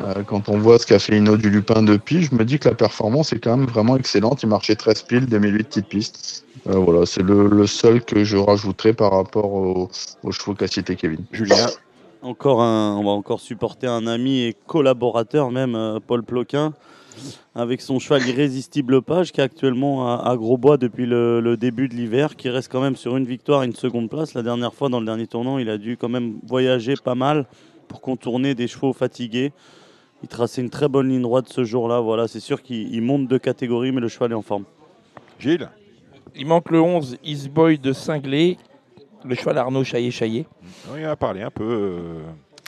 [0.00, 2.68] Euh, quand on voit ce qu'a fait Ino du Lupin depuis, je me dis que
[2.68, 4.42] la performance est quand même vraiment excellente.
[4.42, 6.44] Il marchait 13 piles, 2008 petites pistes.
[6.68, 9.88] Euh, voilà, c'est le, le seul que je rajouterai par rapport au-
[10.22, 11.24] aux chevaux qu'a cité Kevin.
[11.32, 11.66] Julien
[12.22, 16.74] Encore un, on va encore supporter un ami et collaborateur même, euh, Paul Ploquin,
[17.56, 21.88] avec son cheval irrésistible page qui est actuellement à, à Grosbois depuis le, le début
[21.88, 24.34] de l'hiver, qui reste quand même sur une victoire et une seconde place.
[24.34, 27.46] La dernière fois, dans le dernier tournant, il a dû quand même voyager pas mal
[27.88, 29.52] pour contourner des chevaux fatigués.
[30.22, 32.00] Il traçait une très bonne ligne droite ce jour-là.
[32.00, 34.64] Voilà, c'est sûr qu'il il monte de catégorie, mais le cheval est en forme.
[35.38, 35.68] Gilles
[36.36, 38.58] Il manque le 11, Eastboy de Cinglé,
[39.24, 40.46] le cheval Arnaud Chaillet-Chaillet.
[40.92, 42.22] Oui, il a parlé un peu, euh,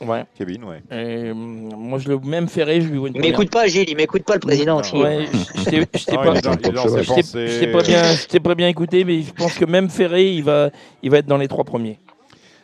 [0.06, 0.24] Ouais.
[0.34, 0.82] Kevin, ouais.
[0.90, 3.84] Et, hum, moi, je l'ai même ferré, je lui vois une Il m'écoute pas, Gilles,
[3.90, 4.96] il m'écoute pas, le président aussi.
[4.96, 9.20] Ouais, je- je t'ai- je t'ai pas, je je bien, je pas bien écouté, mais
[9.20, 10.70] je pense que même Ferré, il va,
[11.02, 11.98] il va être dans les trois premiers.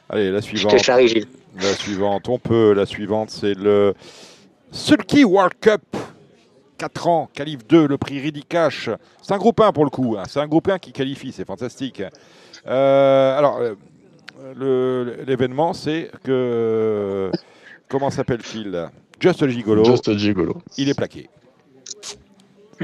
[0.09, 0.79] Allez, la Je suivante.
[0.79, 1.27] te charrie, Gilles.
[1.61, 2.73] La suivante, on peut.
[2.75, 3.95] La suivante, c'est le
[4.71, 5.83] Sulky World Cup.
[6.79, 8.91] 4 ans, qualif 2, le prix Ridicash.
[9.23, 10.17] C'est un groupe 1 pour le coup.
[10.19, 10.25] hein.
[10.29, 12.03] C'est un groupe 1 qui qualifie, c'est fantastique.
[12.67, 13.75] Euh, alors, euh,
[14.55, 17.31] le- l'événement, c'est que.
[17.89, 18.89] Comment s'appelle-t-il?
[19.19, 19.85] Just Gigolo.
[19.85, 20.59] Just Gigolo.
[20.77, 21.31] Il est plaqué.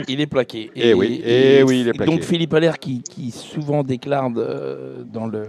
[0.08, 0.70] Il est plaqué.
[0.74, 2.10] Eh oui, eh oui, il est plaqué.
[2.12, 5.48] Donc Philippe Allaire, qui, qui souvent déclare de- dans le,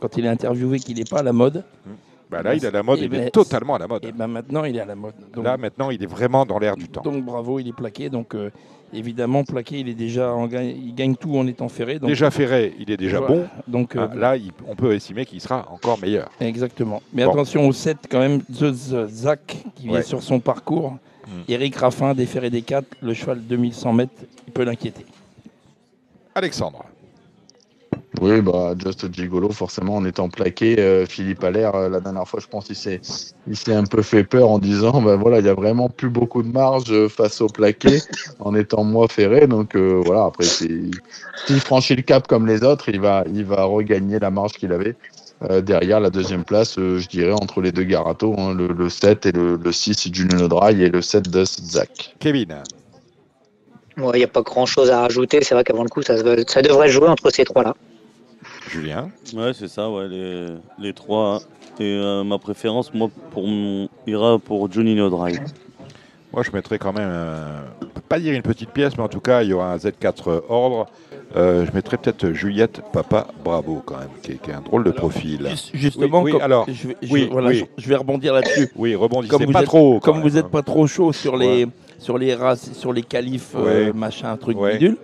[0.00, 1.64] quand il est interviewé qu'il n'est pas à la mode,
[2.32, 4.04] Bah là, il est à la mode, Eh il ben, est totalement à la mode.
[4.04, 5.14] et ben maintenant il est à la mode.
[5.34, 7.02] Donc, Là, maintenant, il est vraiment dans l'air du temps.
[7.02, 8.08] donc bravo, il est plaqué.
[8.08, 8.50] Donc euh,
[8.92, 11.98] évidemment plaqué, il est déjà, en gagne, il gagne tout en étant ferré.
[11.98, 13.34] Donc, déjà ferré, il est déjà Voilà.
[13.34, 13.46] bon.
[13.68, 16.30] Donc euh, Ah, là, il- on peut estimer qu'il sera encore meilleur.
[16.40, 17.02] Exactement.
[17.12, 17.32] Mais Bon.
[17.32, 20.02] attention au 7 quand même, The The Zach qui vient Ouais.
[20.02, 20.96] sur son parcours.
[21.48, 24.12] Eric Raffin, déféré des 4, le cheval 2100 mètres,
[24.46, 25.06] il peut l'inquiéter.
[26.34, 26.84] Alexandre.
[28.22, 32.38] Oui, bah, Just Gigolo, forcément, en étant plaqué, euh, Philippe Allaire, euh, la dernière fois,
[32.40, 33.00] je pense s'est,
[33.48, 36.08] il s'est un peu fait peur en disant, bah, voilà, il y a vraiment plus
[36.08, 37.98] beaucoup de marge euh, face au plaqué,
[38.38, 39.48] en étant moins ferré.
[39.48, 40.70] Donc, euh, voilà, après, c'est,
[41.46, 44.72] s'il franchit le cap comme les autres, il va, il va regagner la marge qu'il
[44.72, 44.94] avait.
[45.50, 48.88] Euh, derrière la deuxième place, euh, je dirais, entre les deux Garato, hein, le, le
[48.88, 52.14] 7 et le, le 6 Julian Dry et le 7 de Zach.
[52.20, 52.54] Kevin.
[53.96, 55.42] Il n'y a pas grand chose à rajouter.
[55.42, 57.74] C'est vrai qu'avant le coup, ça, se- ça devrait jouer entre ces trois-là.
[58.70, 59.10] Julien.
[59.34, 60.46] Ouais, c'est ça, ouais, les,
[60.78, 61.40] les trois.
[61.80, 65.40] Et euh, ma préférence, moi, pour mon, ira pour Johnny No Drive.
[66.32, 67.60] Moi, je mettrais quand même, euh,
[68.08, 70.86] pas dire une petite pièce, mais en tout cas, il y aura un Z4 ordre.
[71.36, 74.84] Euh, je mettrais peut-être Juliette Papa Bravo, quand même, qui est, qui est un drôle
[74.84, 75.46] de profil.
[75.50, 77.64] Juste- Justement, Oui, oui, comme- alors, je, vais, je- oui, voilà, oui.
[77.78, 78.70] je- je vais rebondir là-dessus.
[78.76, 79.98] Oui, rebondissez Comme vous pas êtes- trop.
[80.00, 80.50] quand Comme vous n'êtes hein.
[80.52, 81.66] pas trop chaud sur les,
[81.98, 83.92] sur les races, sur les qualifs, euh, Ouais.
[83.94, 84.74] machin, truc Ouais.
[84.74, 84.98] bidule,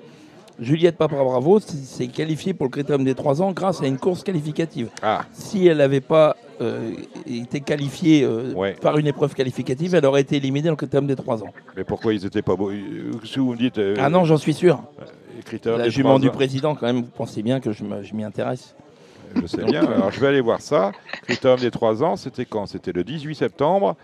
[0.58, 3.98] Juliette Papa Bravo s- s'est qualifiée pour le critérium des 3 ans grâce à une
[3.98, 4.88] course qualificative.
[5.02, 6.92] Ah, Si elle n'avait pas euh,
[7.26, 8.74] été qualifiée euh, Ouais.
[8.80, 11.52] par une épreuve qualificative, elle aurait été éliminée dans le critérium des 3 ans.
[11.76, 12.70] mais pourquoi ils étaient pas beaux?
[12.70, 13.78] Euh, Si vous me dites.
[13.78, 14.82] euh, Ah non, j'en suis sûr.
[15.64, 18.74] La jument du président, quand même, vous pensez bien que je m'y intéresse.
[19.40, 19.84] Je sais bien.
[19.84, 20.90] Alors, je vais aller voir ça.
[21.24, 22.66] Critérium des 3 ans, c'était quand?
[22.66, 23.94] C'était le 18 septembre.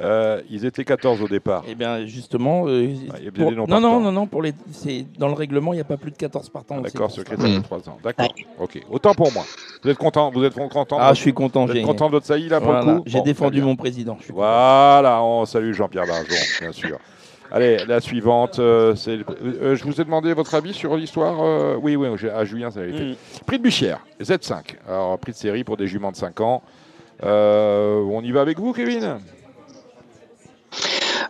[0.00, 1.62] Euh, ils étaient 14 au départ.
[1.68, 4.26] Eh bien, justement, euh, Ah, il y a pour- des non non, non, non, non,
[4.26, 6.76] pour les, c'est dans le règlement, il n'y a pas plus de 14 partants.
[6.78, 7.98] Ah, D'accord, sur critère des 3 ans.
[8.02, 8.32] D'accord.
[8.58, 8.80] Ok.
[8.90, 9.44] Autant pour moi.
[9.84, 11.66] Vous êtes content Vous êtes content Ah, de- je suis content.
[11.66, 13.76] Vous êtes content de votre saillie là pour voilà, le coup j'ai Bon, défendu mon
[13.76, 14.16] président.
[14.18, 14.42] je suis content.
[14.46, 16.98] Voilà, on salue Jean-Pierre Barjon, bien sûr.
[17.52, 19.16] Allez, la suivante, euh, c'est.
[19.16, 21.38] le- euh, je vous ai demandé votre avis sur l'histoire.
[21.42, 23.04] euh, oui, oui, j'ai- à Julien, ça avait été.
[23.04, 23.14] Mm.
[23.44, 24.76] Prix de Buchière, Z5.
[24.88, 26.62] Alors, prix de série pour des juments de 5 ans.
[27.24, 29.18] Euh, on y va avec vous, Kevin?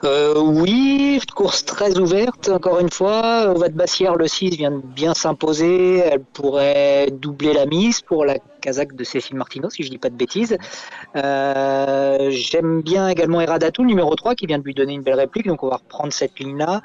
[0.05, 3.51] Euh, oui, course très ouverte, encore une fois.
[3.55, 5.99] Ovat Bassière, le 6, vient de bien s'imposer.
[5.99, 10.11] Elle pourrait doubler la mise pour la Kazakh de Cécile Martino, si je dis pas
[10.11, 10.59] de bêtises.
[11.17, 15.47] Euh, J'aime bien également Eradatou, numéro 3, qui vient de lui donner une belle réplique,
[15.47, 16.83] donc on va reprendre cette ligne-là.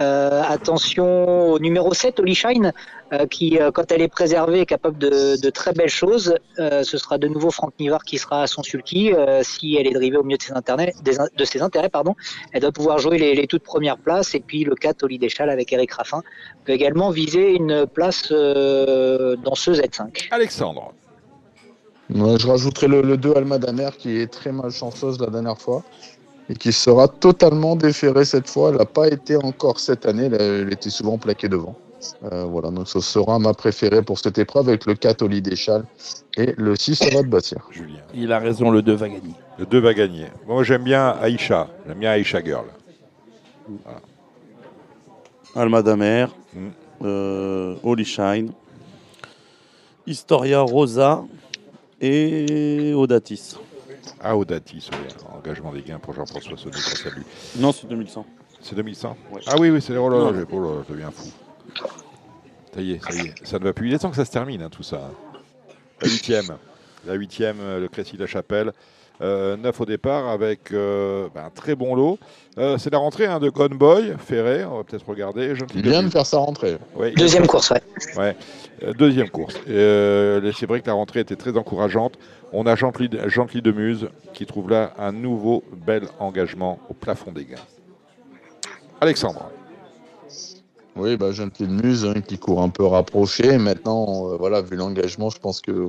[0.00, 2.72] Euh, attention au numéro 7, Oli Shine,
[3.12, 6.34] euh, qui, euh, quand elle est préservée, est capable de, de très belles choses.
[6.58, 9.12] Euh, ce sera de nouveau Franck Nivard qui sera à son sulky.
[9.14, 11.88] Euh, si elle est drivée au mieux de ses intérêts, des in- de ses intérêts
[11.88, 12.14] pardon,
[12.52, 14.34] elle doit pouvoir jouer les, les toutes premières places.
[14.34, 16.22] Et puis le 4, Oli Deschal avec Eric Raffin,
[16.64, 20.28] peut également viser une place euh, dans ce Z5.
[20.30, 20.92] Alexandre.
[22.10, 25.82] Je rajouterai le, le 2 Alma Damer qui est très malchanceuse la dernière fois
[26.50, 28.70] et qui sera totalement déférée cette fois.
[28.70, 31.76] Elle n'a pas été encore cette année, elle, elle était souvent plaquée devant.
[32.24, 35.84] Euh, voilà, donc ce sera ma préférée pour cette épreuve avec le 4 Oli Deschal
[36.36, 37.66] et le 6 Avad Bassir.
[37.72, 38.00] Julien.
[38.14, 39.34] Il a raison, le 2 va gagner.
[39.58, 40.26] Le 2 va gagner.
[40.46, 41.68] Moi, j'aime bien Aïcha.
[41.86, 42.66] J'aime bien Aïcha Girl.
[45.54, 46.68] Alma Damer, Mm.
[47.04, 48.52] euh, Holy Shine,
[50.06, 51.24] Historia Rosa
[52.00, 53.56] et Audatis.
[54.20, 54.98] Ah, Audatis, oui.
[55.36, 57.22] Engagement des gains pour Jean-François Sonnet, grâce à lui.
[57.58, 58.24] Non, c'est 2100.
[58.60, 59.40] C'est 2100 Ouais.
[59.46, 60.34] Ah oui, oui, c'est oh là là, Non.
[60.34, 61.28] j'ai- oh là là, je deviens fou.
[62.74, 63.34] Ça y est, ça y est.
[63.46, 63.88] Ça ne va plus.
[63.88, 65.10] Il est temps que ça se termine, hein, tout ça.
[66.02, 66.56] La huitième.
[67.06, 68.72] La huitième, euh, le Crécy-la-Chapelle.
[69.20, 72.20] Euh, neuf au départ avec euh, ben, un très bon lot.
[72.56, 74.64] Euh, c'est la rentrée hein, de Gone Boy, Ferré.
[74.64, 75.56] On va peut-être regarder.
[75.56, 76.78] Gentil Il vient de faire sa rentrée.
[76.94, 77.72] Ouais, il- Deuxième course,
[78.16, 78.36] ouais.
[78.96, 79.56] Deuxième course.
[79.68, 82.16] Euh, c'est vrai que la rentrée était très encourageante.
[82.52, 87.32] On a Gently, Gently de Muse qui trouve là un nouveau bel engagement au plafond
[87.32, 87.56] des gains.
[89.00, 89.50] Alexandre.
[90.98, 93.56] Oui, bah, jeune petite muse hein, qui court un peu rapproché.
[93.56, 95.88] Maintenant, euh, voilà, vu l'engagement, je pense que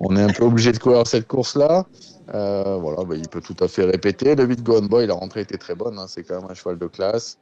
[0.00, 1.86] on est un peu obligé de courir cette course-là.
[2.34, 4.34] Euh, voilà, bah, il peut tout à fait répéter.
[4.34, 5.98] Le 8 Gone Boy, la rentrée était très bonne.
[5.98, 7.38] hein, c'est quand même un cheval de classe.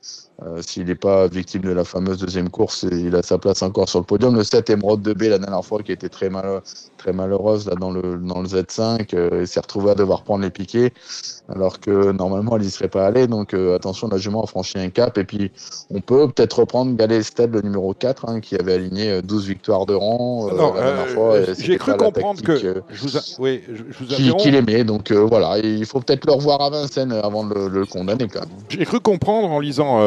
[0.47, 3.89] Euh, S'il n'est pas victime de la fameuse deuxième course, il a sa place encore
[3.89, 4.35] sur le podium.
[4.35, 6.61] Le 7 Emerald de B la dernière fois qui était très, mal,
[6.99, 9.15] très malheureuse là, dans, le, dans le Z5.
[9.15, 10.93] Euh, il s'est retrouvé à devoir prendre les piquets
[11.49, 13.27] alors que normalement elle n'y serait pas allée.
[13.27, 15.17] Donc euh, attention, la jument a franchi un cap.
[15.19, 15.53] Et puis
[15.91, 19.47] on peut peut-être reprendre Galet Stade, le numéro 4, hein, qui avait aligné euh, 12
[19.47, 21.39] victoires de rang Non, la dernière fois.
[21.39, 22.57] et J'ai cru comprendre que.
[22.91, 24.43] Je vous, a- oui, je, je vous qui, interromps.
[24.43, 24.83] qu'il aimait.
[24.85, 28.27] Donc voilà, il faut peut-être le revoir à Vincennes avant de le, le condamner.
[28.69, 29.99] J'ai cru comprendre en lisant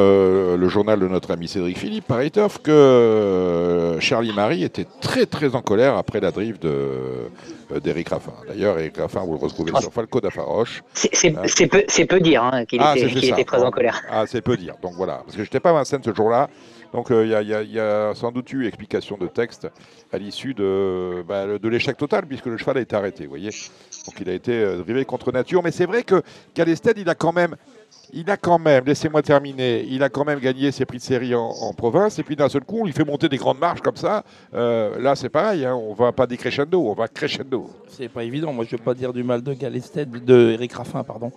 [0.57, 2.21] le journal de notre ami Cédric Philippe par
[2.61, 8.09] que euh, Charlie Marie était très très en colère après la drive de, euh, d'Éric
[8.09, 8.33] Raffin.
[8.47, 9.81] D'ailleurs, Éric Raffin, vous le retrouvez Ah.
[9.81, 10.83] sur Falco d'Afaroche.
[10.93, 14.01] C'est c'est- c'est peu, c'est peu dire hein, qu'il Ah, était, qu'il très en colère.
[14.09, 14.75] Ah, c'est peu dire.
[14.81, 16.49] Donc voilà, parce que je n'étais pas à Vincennes ce jour-là.
[16.93, 19.67] Donc euh, il y, a- y y sans doute eu explication de texte
[20.13, 23.49] à l'issue de, bah, de l'échec total, puisque le cheval a été arrêté, vous voyez.
[24.05, 25.61] Donc il a été euh, drivé contre nature.
[25.63, 26.21] Mais c'est vrai que
[26.53, 27.55] Calested, il a quand même,
[28.13, 31.35] il a quand même, laissez-moi terminer, il a quand même gagné ses prix de série
[31.35, 32.17] en, en province.
[32.19, 34.23] Et puis d'un seul coup, on lui fait monter des grandes marches comme ça.
[34.53, 37.69] Euh, là, c'est pareil, hein, on va pas décrescendo, on va crescendo.
[37.89, 38.53] C'est pas évident.
[38.53, 41.31] Moi, je veux pas dire du mal de Galested, de Eric Raffin, pardon,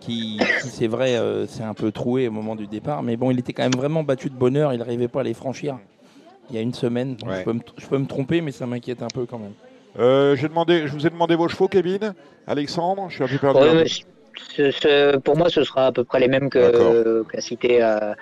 [0.00, 3.02] qui, qui, c'est vrai, euh, c'est un peu troué au moment du départ.
[3.02, 4.72] Mais bon, il était quand même vraiment battu de bonheur.
[4.74, 5.78] Il n'arrivait pas à les franchir.
[6.50, 7.14] Il y a une semaine.
[7.16, 7.38] Donc, Ouais.
[7.38, 9.52] je, peux me, je peux me tromper, mais ça m'inquiète un peu quand même.
[9.98, 12.12] Euh, j'ai demandé, je vous ai demandé vos chevaux, Kevin,
[12.46, 13.06] Alexandre.
[13.08, 13.60] Je suis un peu perdu.
[13.60, 13.86] Ouais, ouais,
[14.56, 18.12] ce- ce- pour moi, ce sera à peu près les mêmes que qu'a cité euh,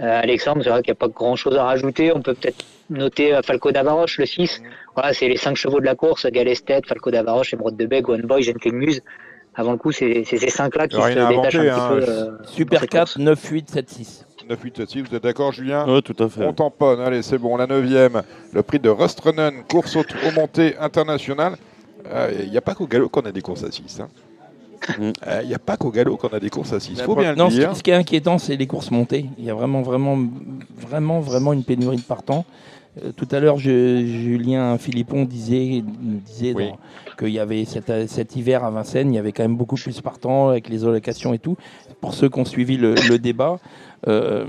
[0.00, 0.62] euh, Alexandre.
[0.62, 2.12] C'est vrai qu'il n'y a pas grand chose à rajouter.
[2.14, 4.62] On peut peut-être noter euh, Falco d'Avaroche, le 6.
[4.94, 8.22] Voilà, c'est les cinq chevaux de la course Galestet, Falco d'Avaroche, Emerald de Beg, One
[8.22, 9.00] Boy, Gentle Muse.
[9.56, 11.96] Avant le coup, c'est c'est ces cinq-là qui Il y se détachent inventer, un hein.
[12.00, 12.12] petit peu.
[12.12, 13.18] euh, Super cette 4, course.
[13.18, 14.26] 9, 8, 7, 6.
[14.48, 15.84] 9, 8, 6, vous êtes d'accord, Julien?
[15.88, 16.44] Oui, tout à fait.
[16.44, 17.56] On tamponne, allez, c'est bon.
[17.56, 18.22] La neuvième,
[18.52, 21.54] le prix de Rustrennen, course au, au montée internationale.
[22.42, 24.00] Il n'y a pas qu'au galop qu'on a des courses à 6.
[24.00, 24.06] Mm.
[24.98, 26.98] Il n'y a pas qu'au galop qu'on a des courses à 6.
[26.98, 27.70] La faut bien non, le ce, dire.
[27.70, 29.26] qui- ce qui est inquiétant, c'est les courses montées.
[29.38, 30.18] Il y a vraiment, vraiment,
[30.76, 32.44] vraiment, vraiment une pénurie de partants.
[33.04, 36.68] Euh, tout à l'heure, Julien Philippon disait, nous disait Oui.
[37.18, 40.00] qu'il y avait cet, cet hiver à Vincennes, il y avait quand même beaucoup plus
[40.00, 41.56] partants avec les allocations et tout.
[42.00, 43.58] Pour ceux qui ont suivi le, le débat,
[44.06, 44.44] euh,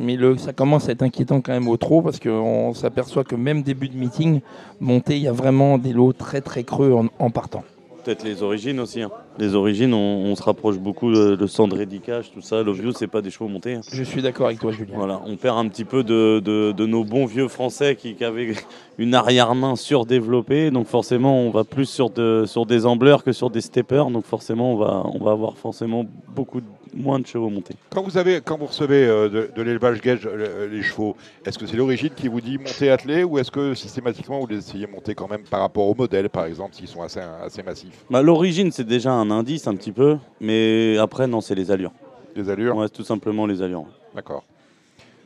[0.00, 3.36] mais le, ça commence à être inquiétant quand même au trop parce qu'on s'aperçoit que
[3.36, 4.40] même début de meeting,
[4.80, 7.62] monté, il y a vraiment des lots très très creux en, en partant.
[8.06, 9.02] Peut-être les origines aussi.
[9.02, 9.10] hein.
[9.36, 12.62] Les origines, on, on se rapproche beaucoup de, de Sandré Dicage, tout ça.
[12.62, 13.74] L'Ovio, c'est pas des chevaux montés.
[13.74, 13.80] hein.
[13.92, 14.94] Je suis d'accord avec toi, Julien.
[14.94, 18.22] Voilà, on perd un petit peu de, de- de nos bons vieux Français qui, qui
[18.24, 18.52] avaient
[18.98, 20.70] une arrière-main surdéveloppée.
[20.70, 24.08] Donc forcément, on va plus sur, de- sur des ambleurs que sur des steppers.
[24.08, 27.74] Donc forcément, on va, on va avoir forcément beaucoup de- moins de chevaux montés.
[27.90, 31.58] Quand vous, avez, quand vous recevez euh, de, de l'élevage gage euh, les chevaux, est-ce
[31.58, 34.86] que c'est l'origine qui vous dit monter attelé ou est-ce que systématiquement vous les essayez
[34.86, 38.04] monter quand même par rapport au modèle, par exemple, s'ils sont assez, assez massifs?
[38.10, 40.18] Bah, L'origine, c'est déjà un indice un petit peu.
[40.40, 41.92] Mais après, non, c'est les allures.
[42.34, 42.76] Des allures?
[42.76, 43.86] Ouais, tout simplement les allures.
[44.14, 44.44] D'accord.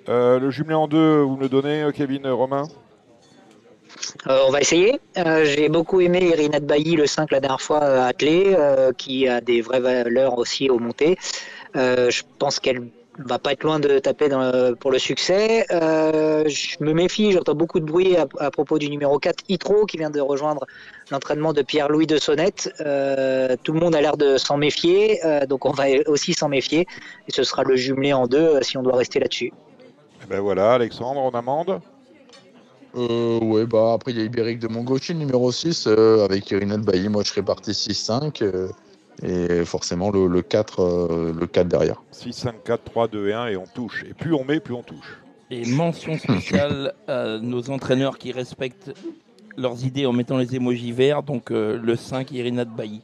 [0.08, 2.64] Euh, le jumelé en deux, vous me le donnez, Kevin Romain?
[4.28, 5.00] Euh, on va essayer.
[5.18, 8.92] Euh, J'ai beaucoup aimé Irina de Bailly, le 5 la dernière fois euh, attelé, euh,
[8.92, 11.16] qui a des vraies valeurs aussi au montées.
[11.74, 14.28] Je pense qu'elle va pas être loin de taper
[14.80, 15.66] pour le succès.
[15.70, 19.98] Je me méfie, j'entends beaucoup de bruit à, à propos du numéro 4, Itro, qui
[19.98, 20.66] vient de rejoindre
[21.10, 22.72] l'entraînement de Pierre-Louis de Sonnette.
[23.62, 26.86] Tout le monde a l'air de s'en méfier, donc on va aussi s'en méfier.
[27.28, 29.52] Et ce sera le jumelé en deux si on doit rester là-dessus.
[30.22, 31.80] Eh Ben voilà, Alexandre, en amende?
[32.96, 36.76] Euh, ouais, bah après il y a Ibéric de le numéro 6, euh, avec Irina
[36.76, 37.08] de Bailly.
[37.08, 38.42] Moi je serais parti 6-5.
[38.42, 38.68] euh,
[39.22, 42.02] et forcément le, le 4, euh, le 4 derrière.
[42.10, 44.04] 6, 5, 4, 3, 2 et 1 et on touche.
[44.08, 45.18] Et plus on met, plus on touche.
[45.50, 48.92] Et mention spéciale à nos entraîneurs qui respectent
[49.56, 51.22] leurs idées en mettant les émojis verts.
[51.22, 53.02] Donc euh, le 5, Irina de Bailly.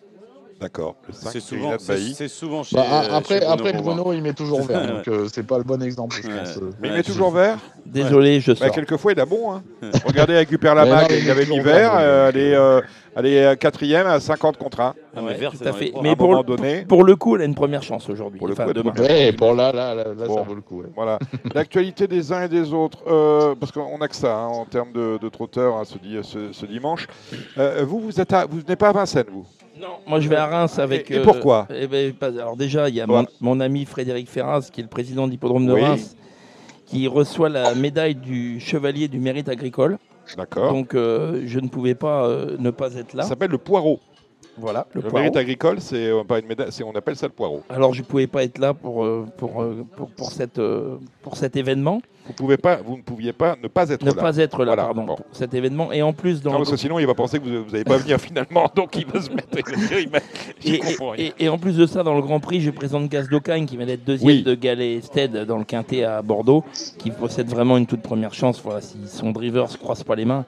[0.58, 0.96] D'accord.
[1.06, 4.62] Le 5, C'est souvent, c'est- souvent chez, Bah, après, chez Bruno après il met toujours
[4.66, 4.86] vert, Ouais.
[4.88, 6.16] donc euh, c'est pas le bon exemple.
[6.22, 6.38] Je Ouais.
[6.38, 6.70] pense, euh.
[6.80, 7.58] Mais il met c'est- toujours vert?
[7.84, 8.70] Désolé, je Bah, sors.
[8.74, 9.52] Quelquefois, il a bon.
[9.52, 9.62] Hein.
[10.06, 11.92] Regardez, elle récupère la Mais non, bague, mais il avait mis vert.
[11.96, 12.80] euh, elle, est, euh,
[13.14, 14.94] elle est quatrième à 50 contre 1.
[15.14, 15.92] Ah, mais Ouais, vert, tout c'est à fait.
[16.02, 16.86] Mais pour donné.
[16.88, 18.38] pour le coup, elle a une première chance aujourd'hui.
[18.38, 18.92] Pour le Enfin, coup, demain.
[18.98, 20.36] Ouais, pour là, là, là, là, Bon.
[20.36, 20.80] ça vaut le coup.
[20.80, 20.88] ouais.
[20.96, 21.18] Voilà.
[21.54, 24.92] L'actualité des uns et des autres, euh, parce qu'on n'a que ça hein, en termes
[24.92, 27.06] de, de trotteurs hein, ce, di- ce- ce dimanche.
[27.58, 29.44] Euh, vous, vous êtes à- vous n'êtes pas à Vincennes, vous?
[29.80, 31.10] Non, moi je vais à Reims avec.
[31.10, 31.66] Et- et pourquoi?
[31.74, 34.88] eh ben, Alors déjà, il y a mon, mon ami Frédéric Ferraz, qui est le
[34.88, 35.82] président de l'hippodrome de Oui.
[35.82, 36.16] Reims,
[36.86, 39.98] qui reçoit la médaille du chevalier du mérite agricole.
[40.36, 40.72] D'accord.
[40.72, 43.22] Donc euh, je ne pouvais pas euh, ne pas être là.
[43.24, 44.00] Ça s'appelle le poireau.
[44.58, 45.18] Voilà, le, Le, poireau.
[45.18, 47.62] mérite agricole, c'est euh, pas une médaille, c'est- on appelle ça le poireau.
[47.68, 50.60] Alors je ne pouvais pas être là pour, euh, pour, euh, pour, pour cette,
[51.22, 52.00] pour cet événement.
[52.26, 54.20] Vous, pouvez pas, vous ne pouviez pas ne pas être Ne là.
[54.20, 55.14] pas être là, Voilà, pardon, bon.
[55.16, 55.92] pour cet événement.
[55.92, 57.84] Et en plus, dans Non, le- parce que sinon, il va penser que vous n'allez
[57.84, 59.46] pas venir finalement, donc il va se mettre.
[60.00, 60.18] il va-
[60.64, 61.26] Et, comprends rien.
[61.38, 63.76] et- et en plus de ça, dans le Grand Prix, je présente Gaz d'Ocagne qui
[63.76, 64.42] vient d'être deuxième Oui.
[64.42, 66.64] de Galet Stead dans le Quintet à Bordeaux,
[66.98, 68.60] qui possède vraiment une toute première chance.
[68.64, 70.44] Voilà, si son driver se croise pas les mains,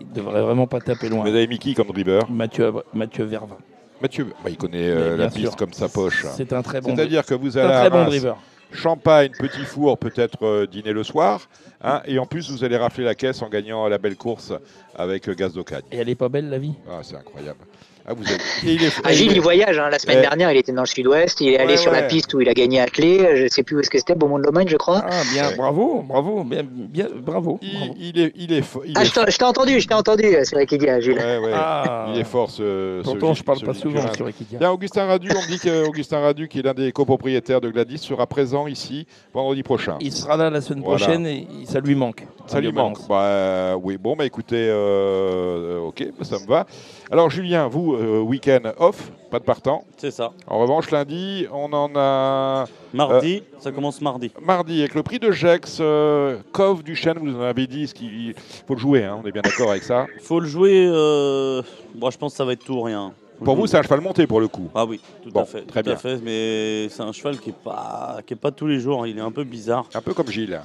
[0.00, 1.22] il devrait vraiment pas taper loin.
[1.22, 2.30] Vous avez Mickey comme driver.
[2.30, 3.56] Mathieu, Mathieu Vervin.
[4.00, 5.56] Mathieu, bah, il connaît euh, la piste sûr.
[5.56, 6.26] comme sa poche.
[6.36, 8.34] C'est un très bon, C'est-à-dire que vous c'est allez un très bon
[8.72, 11.48] champagne, petit four, peut-être euh, dîner le soir.
[11.82, 14.52] hein, et en plus, vous allez rafler la caisse en gagnant la belle course
[14.94, 15.84] avec euh, Gaz d'Ocagne.
[15.92, 16.74] Et elle est pas belle la vie?
[16.90, 17.60] Ah, c'est incroyable.
[18.08, 18.38] Ah, vous avez...
[18.64, 19.78] il est- Ah, Gilles, il voyage.
[19.78, 19.88] hein.
[19.90, 21.40] La semaine dernière, il était dans le sud-ouest.
[21.40, 23.36] Il est allé Ouais, sur la piste où il a gagné à clé.
[23.36, 25.02] Je sais plus où est-ce que c'était, Beaumont de Lomagne, je crois.
[25.08, 25.56] Ah bien, Ouais.
[25.56, 27.58] bravo, bravo, bien, bien, bravo.
[27.62, 27.94] il, bravo.
[27.98, 30.22] il est, il est, il Ah, est je t'ai entendu, je t'ai entendu.
[30.44, 31.14] C'est vrai qu'il dit à Gilles.
[31.18, 31.50] Ouais, ouais.
[31.52, 32.06] Ah.
[32.14, 33.02] Il est fort ce.
[33.02, 34.14] Pourtant, Gilles- je parle ce pas Gilles souvent Curin.
[34.14, 34.58] sur Equidia.
[34.60, 37.98] Bien, Augustin Radu, on me dit qu'Augustin Radu, qui est l'un des copropriétaires de Gladys,
[37.98, 39.96] sera présent ici vendredi prochain.
[40.00, 41.04] Il sera là la semaine Voilà.
[41.04, 42.24] prochaine et ça lui manque.
[42.46, 42.98] Ça lui manque.
[43.08, 46.66] Bah, euh, oui, bon, bah écoutez, euh, ok, bah, ça me va.
[47.10, 49.84] Alors, Julien, vous, euh, week-end off, pas de partant.
[49.96, 50.32] C'est ça.
[50.46, 52.64] En revanche, lundi, on en a
[52.94, 54.30] Mardi, ça commence mardi.
[54.40, 57.94] mardi avec le prix de Gex, euh, Cove du Chêne, vous en avez dit, ce
[57.94, 58.34] qu'il
[58.66, 60.06] faut le jouer, hein, on est bien d'accord avec ça.
[60.22, 60.86] Faut le jouer.
[60.88, 61.62] euh,
[61.94, 63.12] Bon, je pense que ça va être tout ou rien.
[63.44, 64.70] Pour vous, c'est un cheval monté pour le coup.
[64.74, 65.62] Ah oui, tout Bon, à fait.
[65.62, 65.96] très tout à bien.
[65.96, 69.02] fait, mais c'est un cheval qui est pas qui est pas tous les jours.
[69.04, 69.08] hein.
[69.08, 69.86] Il est un peu bizarre.
[69.94, 70.58] Un peu comme Gilles.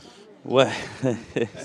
[0.46, 0.68] Ouais.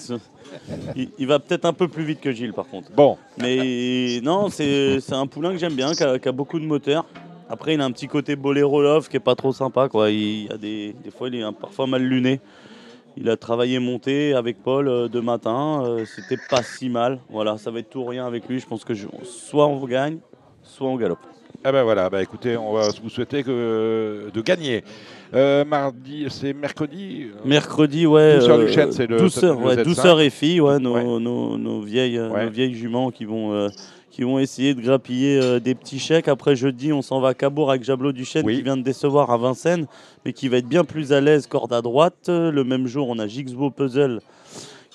[0.96, 2.90] il, il va peut-être un peu plus vite que Gilles par contre.
[2.92, 6.58] Bon, Mais non, c'est c'est un poulain que j'aime bien, qui a, qui a beaucoup
[6.60, 7.04] de moteur.
[7.48, 9.88] Après, il a un petit côté boléro love qui est pas trop sympa.
[9.88, 10.10] Quoi.
[10.10, 12.40] Il a des, des fois, il est un- parfois mal luné.
[13.16, 15.84] Il a travaillé monté avec Paul euh, de matin.
[15.86, 17.20] euh, C'était pas si mal.
[17.30, 18.58] Voilà, ça va être tout ou rien avec lui.
[18.58, 20.18] Je pense que je- soit on gagne,
[20.62, 21.20] soit on galope.
[21.64, 24.84] Ah ben voilà, bah écoutez, on va vous souhaiter que, de gagner.
[25.34, 28.36] Euh, mardi, c'est mercredi euh, Mercredi, ouais.
[28.38, 29.84] Douceur du euh, chêne, c'est le- douceur, c'est le ouais, Z5.
[29.84, 31.02] douceur et filles, ouais, nos, Ouais.
[31.04, 33.68] nos- nos vieilles, euh, nos vieilles juments qui vont, euh,
[34.10, 36.28] qui vont essayer de grappiller euh, des petits chèques.
[36.28, 38.56] Après jeudi, on s'en va à Cabourg avec Jablot Duchesne Oui.
[38.56, 39.86] qui vient de décevoir à Vincennes,
[40.24, 42.28] mais qui va être bien plus à l'aise corde à droite.
[42.28, 44.20] Le même jour, on a Gixbo Puzzle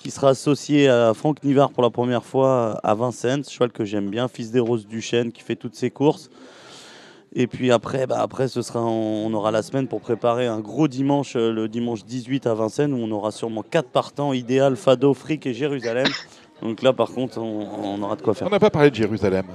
[0.02, 4.10] qui sera associé à Franck Nivard pour la première fois à Vincennes, cheval que j'aime
[4.10, 6.28] bien, fils des Roses Duchesne qui fait toutes ses courses.
[7.34, 10.88] Et puis après, bah après ce sera, on aura la semaine pour préparer un gros
[10.88, 15.14] dimanche, euh, le dimanche 18 à Vincennes, où on aura sûrement quatre partants, Idéal, Fado,
[15.14, 16.08] Frick et Jérusalem.
[16.62, 18.48] Donc là, par contre, on, on aura de quoi faire.
[18.48, 19.46] On n'a pas parlé de Jérusalem.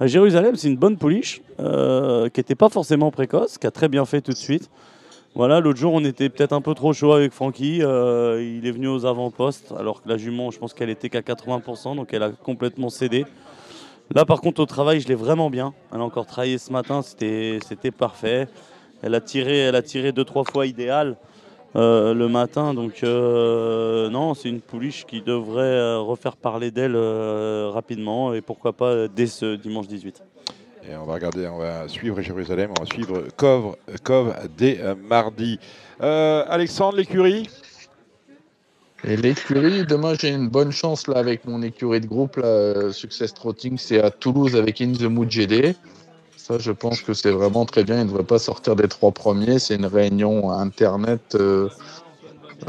[0.00, 3.88] Bah, Jérusalem, c'est une bonne pouliche, euh, qui n'était pas forcément précoce, qui a très
[3.88, 4.68] bien fait tout de suite.
[5.34, 7.78] Voilà, l'autre jour, on était peut-être un peu trop chaud avec Francky.
[7.80, 11.22] euh, il est venu aux avant-postes, alors que la jument, je pense qu'elle était qu'à
[11.22, 13.24] 80%, donc elle a complètement cédé.
[14.14, 15.72] Là, par contre, au travail, je l'ai vraiment bien.
[15.90, 17.60] Elle a encore travaillé ce matin, c'était
[17.96, 18.46] parfait.
[19.00, 21.16] Elle a tiré, elle a tiré deux trois fois idéal
[21.76, 28.34] euh, le matin, donc euh, non, c'est une pouliche qui devrait refaire parler d'elle rapidement
[28.34, 30.22] et pourquoi pas dès ce dimanche 18.
[30.88, 34.94] Et on va regarder, on va suivre Jérusalem, on va suivre Cove, Cove dès euh,
[34.96, 35.60] mardi.
[36.00, 37.48] Euh, Alexandre, l'écurie?
[39.04, 43.32] Et l'écurie, demain j'ai une bonne chance là avec mon écurie de groupe, euh, Success
[43.32, 45.76] Trotting, c'est à Toulouse avec In the Mood GD.
[46.36, 47.96] Ça, je pense que c'est vraiment très bien.
[48.00, 49.60] Il ne devrait pas sortir des trois premiers.
[49.60, 51.36] C'est une réunion internet,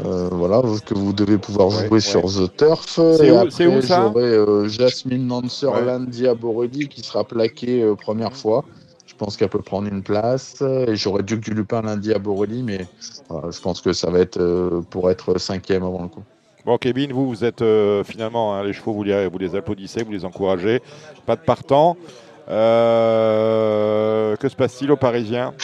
[0.04, 2.00] euh, voilà, que vous devez pouvoir jouer ouais.
[2.00, 2.86] sur The Turf.
[2.88, 6.68] C'est où- après, où, ça J'aurai euh, Jasmine Nancer, Ouais.
[6.88, 8.64] Qui sera plaquée euh, première fois.
[9.06, 10.60] Je pense qu'elle peut prendre une place.
[10.62, 12.86] Et j'aurai Duc du Lupin lundi à Borelli, mais
[13.30, 16.22] je pense que ça va être euh, pour être cinquième avant le coup.
[16.64, 20.02] Bon, Kevin, vous, vous êtes euh, finalement, hein, les chevaux, vous les, vous les applaudissez,
[20.02, 20.80] vous les encouragez.
[21.26, 21.96] Pas de partant.
[22.48, 25.54] Euh, que se passe-t-il aux Parisiens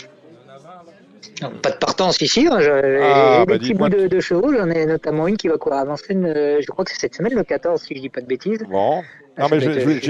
[1.42, 2.46] Non, Pas de partance ici.
[2.50, 2.70] hein, J'ai
[3.02, 4.52] Ah, j'ai bah des petits bouts de, de chevaux.
[4.52, 6.26] J'en ai notamment une qui va courir à Vincennes.
[6.26, 8.64] euh, je crois que c'est cette semaine, le 14, si je dis pas de bêtises.
[8.68, 9.02] Bon.
[9.36, 10.00] Ah, Non, mais euh,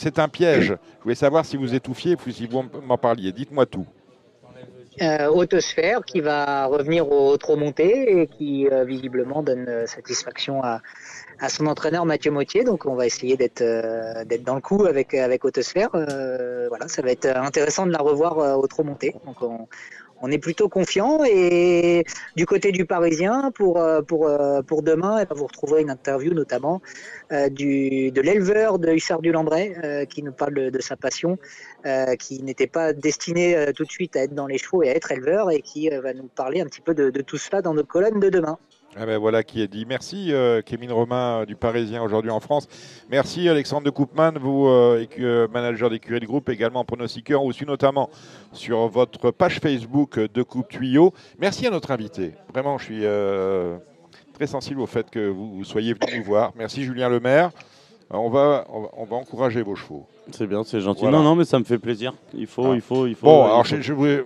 [0.00, 0.68] c'est un, piège.
[0.98, 3.32] Je voulais savoir si vous étouffiez, puis si vous m'en parliez.
[3.32, 3.86] Dites-moi tout.
[5.02, 10.62] euh, Autosphère qui va revenir au trop monté et qui euh, visiblement donne euh, satisfaction
[10.62, 10.80] à,
[11.40, 12.62] à son entraîneur Mathieu Mottier.
[12.64, 13.62] Donc on va essayer d'être
[14.24, 15.90] d'être dans le coup avec avec Autosphère.
[15.92, 19.14] Voilà, ça va être intéressant de la revoir au trop monté.
[19.26, 19.66] Donc on,
[20.24, 25.18] on est plutôt confiant et du côté du Parisien pour euh, pour euh, pour demain,
[25.20, 26.80] eh ben, vous retrouverez une interview notamment
[27.30, 31.38] euh, de l'éleveur de Hussard du euh, qui nous parle de, sa passion
[32.18, 35.12] qui n'était pas destiné tout de suite à être dans les chevaux et à être
[35.12, 38.20] éleveur et qui va nous parler un petit peu de tout cela dans nos colonnes
[38.20, 38.58] de demain.
[38.96, 39.86] Ah ben voilà qui est dit.
[39.88, 42.68] Merci euh, Kémine Romain euh, du Parisien aujourd'hui en France.
[43.10, 47.42] Merci Alexandre de Koopman, vous euh, euh, manager d'écurie de groupe, également pronostiqueur.
[47.42, 48.08] On vous suit notamment
[48.52, 51.12] sur votre page Facebook de Coupe Tuyau.
[51.40, 52.34] Merci à notre invité.
[52.52, 53.76] Vraiment, je suis euh,
[54.34, 56.52] très sensible au fait que vous, vous soyez venu nous voir.
[56.54, 57.50] Merci Julien Lemaire.
[58.10, 60.06] On, va, on, va, on va encourager vos chevaux.
[60.30, 61.00] C'est bien, c'est gentil.
[61.02, 61.18] Voilà.
[61.18, 62.12] Non, non, mais ça me fait plaisir.
[62.32, 62.74] Il faut, Ah.
[62.76, 63.26] il faut, il faut.
[63.26, 64.24] Bon, il alors faut- je, je voulais-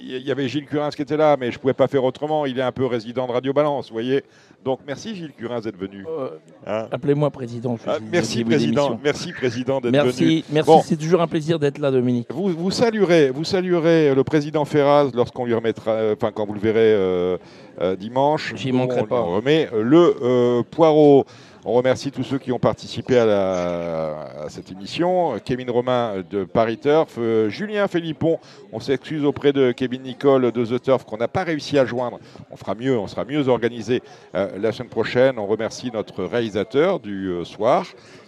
[0.00, 2.46] il y avait Gilles Curins qui était là, mais je ne pouvais pas faire autrement.
[2.46, 4.22] Il est un peu résident de Radio Balance, vous voyez.
[4.64, 6.04] Donc merci Gilles Curins d'être venu.
[6.08, 6.28] Euh,
[6.66, 7.76] Hein Appelez-moi président.
[7.76, 10.44] je Ah, merci président, merci président d'être venu.
[10.52, 10.70] Merci.
[10.70, 10.80] Bon.
[10.84, 12.28] C'est toujours un plaisir d'être là, Dominique.
[12.30, 16.54] Vous, vous saluerez, vous saluerez le président Ferraz lorsqu'on lui remettra, euh, enfin quand vous
[16.54, 17.36] le verrez euh,
[17.80, 18.52] euh, dimanche.
[18.54, 19.22] J'y manquerai on, pas.
[19.22, 21.24] on remet euh, le euh, poireau.
[21.64, 25.38] On remercie tous ceux qui ont participé à, cette émission.
[25.44, 28.40] Kevin Romain de Paris Turf, euh, Julien Philippon.
[28.72, 32.18] On s'excuse auprès de Kevin Nicole de The Turf qu'on n'a pas réussi à joindre.
[32.50, 34.02] On fera mieux, on sera mieux organisé
[34.34, 35.38] euh, la semaine prochaine.
[35.38, 37.86] On remercie notre réalisateur du euh, soir.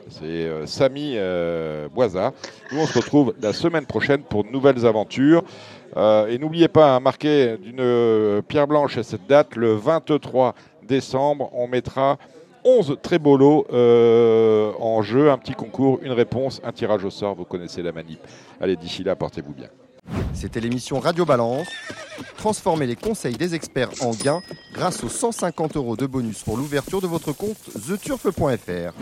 [0.09, 1.17] C'est Samy
[1.95, 2.35] Boisa.
[2.71, 5.43] Nous, on se retrouve la semaine prochaine pour de nouvelles aventures.
[5.97, 11.67] Et n'oubliez pas, hein, marquer d'une pierre blanche à cette date, le 23 décembre, on
[11.67, 12.19] mettra
[12.65, 17.35] 11 très beaux lots en jeu, un petit concours, une réponse, un tirage au sort.
[17.35, 18.21] Vous connaissez la manip.
[18.61, 19.69] Allez, d'ici là, portez-vous bien.
[20.33, 21.69] C'était l'émission Radio Balance.
[22.37, 24.43] Transformez les conseils des experts en gains
[24.73, 28.93] grâce aux 150 euros de bonus pour l'ouverture de votre compte theturf.fr.